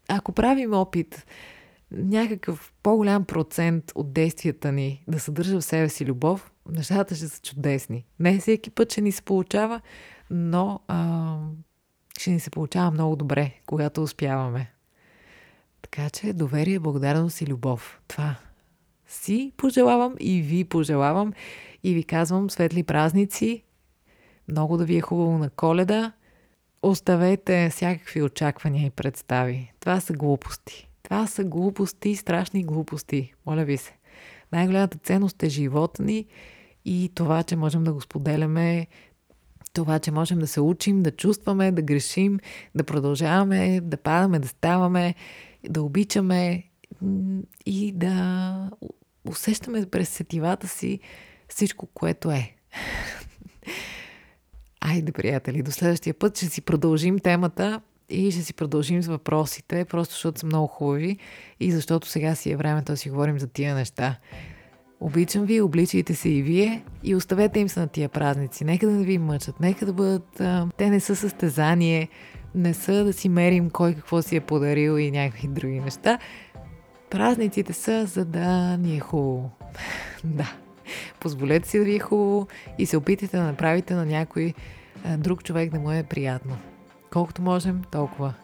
ако 0.09 0.33
правим 0.33 0.75
опит 0.75 1.27
някакъв 1.91 2.73
по-голям 2.83 3.25
процент 3.25 3.93
от 3.95 4.13
действията 4.13 4.73
ни 4.73 5.05
да 5.09 5.21
съдържа 5.21 5.61
в 5.61 5.65
себе 5.65 5.89
си 5.89 6.07
любов, 6.07 6.53
нещата 6.69 7.15
ще 7.15 7.29
са 7.29 7.41
чудесни. 7.43 8.07
Не 8.19 8.39
всеки 8.39 8.71
път 8.71 8.93
ще 8.93 9.01
ни 9.01 9.13
се 9.13 9.23
получава, 9.23 9.81
но 10.37 10.80
а, 10.89 11.37
ще 12.18 12.30
ни 12.30 12.41
се 12.41 12.51
получава 12.51 12.91
много 12.91 13.16
добре, 13.16 13.53
когато 13.66 14.03
успяваме. 14.03 14.72
Така 15.82 16.11
че 16.11 16.32
доверие, 16.32 16.78
благодарност 16.78 17.41
и 17.41 17.47
любов. 17.47 18.01
Това 18.09 18.37
си 19.07 19.53
пожелавам 19.57 20.14
и 20.20 20.43
ви 20.43 20.64
пожелавам 20.64 21.32
и 21.85 21.95
ви 21.95 22.05
казвам 22.05 22.51
светли 22.51 22.82
празници. 22.82 23.62
Много 24.49 24.76
да 24.76 24.85
ви 24.85 24.97
е 24.97 25.01
хубаво 25.01 25.39
на 25.39 25.51
коледа. 25.51 26.12
Оставете 26.82 27.70
всякакви 27.70 28.22
очаквания 28.22 28.87
и 28.87 28.91
представи. 28.91 29.72
Това 29.80 30.01
са 30.01 30.12
глупости. 30.12 30.89
Това 31.03 31.26
са 31.26 31.45
глупости, 31.45 32.16
страшни 32.16 32.64
глупости. 32.64 33.35
Моля 33.47 33.64
ви 33.64 33.76
се. 33.76 33.97
Най-голямата 34.53 34.99
ценност 34.99 35.43
е 35.43 35.49
живота 35.49 36.03
ни 36.03 36.26
и 36.85 37.11
това, 37.14 37.43
че 37.43 37.57
можем 37.57 37.85
да 37.85 37.93
го 37.93 38.01
споделяме, 38.01 38.87
това, 39.75 39.99
че 39.99 40.11
можем 40.11 40.39
да 40.39 40.47
се 40.47 40.61
учим, 40.61 41.03
да 41.03 41.11
чувстваме, 41.11 41.72
да 41.72 41.83
грешим, 41.83 42.41
да 42.75 42.85
продължаваме, 42.85 43.81
да 43.81 43.97
падаме, 43.97 44.39
да 44.39 44.49
ставаме, 44.49 45.14
да 45.68 45.83
обичаме 45.83 46.62
и 47.66 47.93
да 47.93 48.70
усещаме 49.29 49.87
през 49.87 50.09
сетивата 50.09 50.68
си 50.68 51.01
всичко, 51.49 51.87
което 51.87 52.31
е. 52.31 52.51
Айде, 54.81 55.12
приятели, 55.12 55.62
до 55.62 55.70
следващия 55.70 56.14
път 56.14 56.37
ще 56.37 56.47
си 56.47 56.61
продължим 56.61 57.18
темата 57.18 57.81
и 58.09 58.31
ще 58.31 58.43
си 58.43 58.55
продължим 58.55 59.03
с 59.03 59.07
въпросите, 59.07 59.85
просто 59.85 60.14
защото 60.14 60.41
са 60.41 60.47
много 60.47 60.66
хубави 60.66 61.18
и 61.61 61.72
защото 61.72 62.09
сега 62.09 62.35
си 62.35 62.51
е 62.51 62.57
времето 62.57 62.93
да 62.93 62.97
си 62.97 63.11
говорим 63.11 63.39
за 63.39 63.47
тия 63.47 63.75
неща. 63.75 64.18
Обичам 65.01 65.45
ви, 65.45 65.61
обличайте 65.61 66.15
се 66.15 66.29
и 66.29 66.43
вие 66.43 66.85
и 67.03 67.15
оставете 67.15 67.61
им 67.61 67.69
се 67.69 67.81
на 67.81 67.87
тия 67.87 68.09
празници. 68.09 68.65
Нека 68.65 68.87
да 68.87 68.93
не 68.93 69.05
ви 69.05 69.19
мъчат, 69.19 69.61
нека 69.61 69.87
да 69.87 69.93
бъдат... 69.93 70.41
А, 70.41 70.69
те 70.77 70.91
не 70.91 71.01
са 71.01 71.17
състезание, 71.17 72.09
не 72.55 72.75
са 72.75 73.05
да 73.05 73.13
си 73.13 73.29
мерим 73.29 73.71
кой 73.71 73.95
какво 73.95 74.23
си 74.23 74.37
е 74.37 74.41
подарил 74.41 74.99
и 74.99 75.11
някакви 75.11 75.49
други 75.49 75.81
неща. 75.81 76.19
Празниците 77.11 77.73
са 77.73 78.07
за 78.07 78.25
да 78.25 78.77
ни 78.77 78.97
е 78.97 79.01
хубаво. 79.01 79.51
да. 80.25 80.53
Позволете 81.21 81.69
си 81.69 81.79
да 81.79 81.85
ви 81.85 81.97
е 81.97 81.99
хубаво 81.99 82.49
и 82.79 82.87
се 82.87 82.97
опитайте 82.97 83.37
да 83.37 83.43
направите 83.43 83.95
на 83.95 84.07
някой 84.07 84.55
а, 85.05 85.17
друг 85.17 85.45
човек 85.45 85.73
да 85.73 85.79
му 85.79 85.91
е 85.91 86.03
приятно. 86.03 86.57
Колкото 87.13 87.43
можем, 87.43 87.83
толкова. 87.91 88.35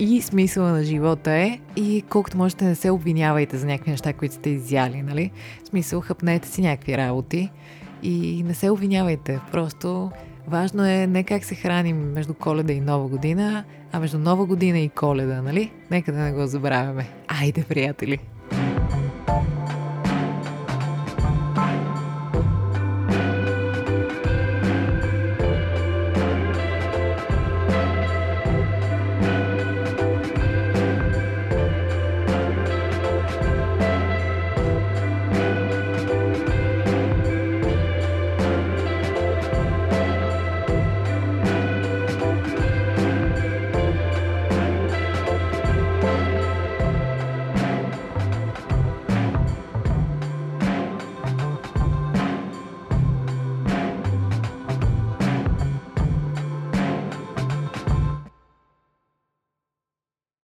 И 0.00 0.22
смисъла 0.22 0.72
на 0.72 0.84
живота 0.84 1.32
е 1.32 1.58
и 1.76 2.02
колкото 2.08 2.36
можете 2.36 2.64
не 2.64 2.74
се 2.74 2.90
обвинявайте 2.90 3.56
за 3.56 3.66
някакви 3.66 3.90
неща, 3.90 4.12
които 4.12 4.34
сте 4.34 4.50
изяли, 4.50 5.02
нали? 5.02 5.30
В 5.64 5.68
смисъл, 5.68 6.00
хъпнете 6.00 6.48
си 6.48 6.62
някакви 6.62 6.96
работи 6.96 7.50
и 8.02 8.42
не 8.46 8.54
се 8.54 8.70
обвинявайте. 8.70 9.40
Просто 9.52 10.10
важно 10.48 10.86
е 10.86 11.06
не 11.06 11.24
как 11.24 11.44
се 11.44 11.54
храним 11.54 12.12
между 12.12 12.34
коледа 12.34 12.72
и 12.72 12.80
нова 12.80 13.08
година, 13.08 13.64
а 13.92 14.00
между 14.00 14.18
нова 14.18 14.46
година 14.46 14.78
и 14.78 14.88
коледа, 14.88 15.42
нали? 15.42 15.72
Нека 15.90 16.12
да 16.12 16.18
не 16.18 16.32
го 16.32 16.46
забравяме. 16.46 17.08
Айде, 17.28 17.64
приятели! 17.64 18.18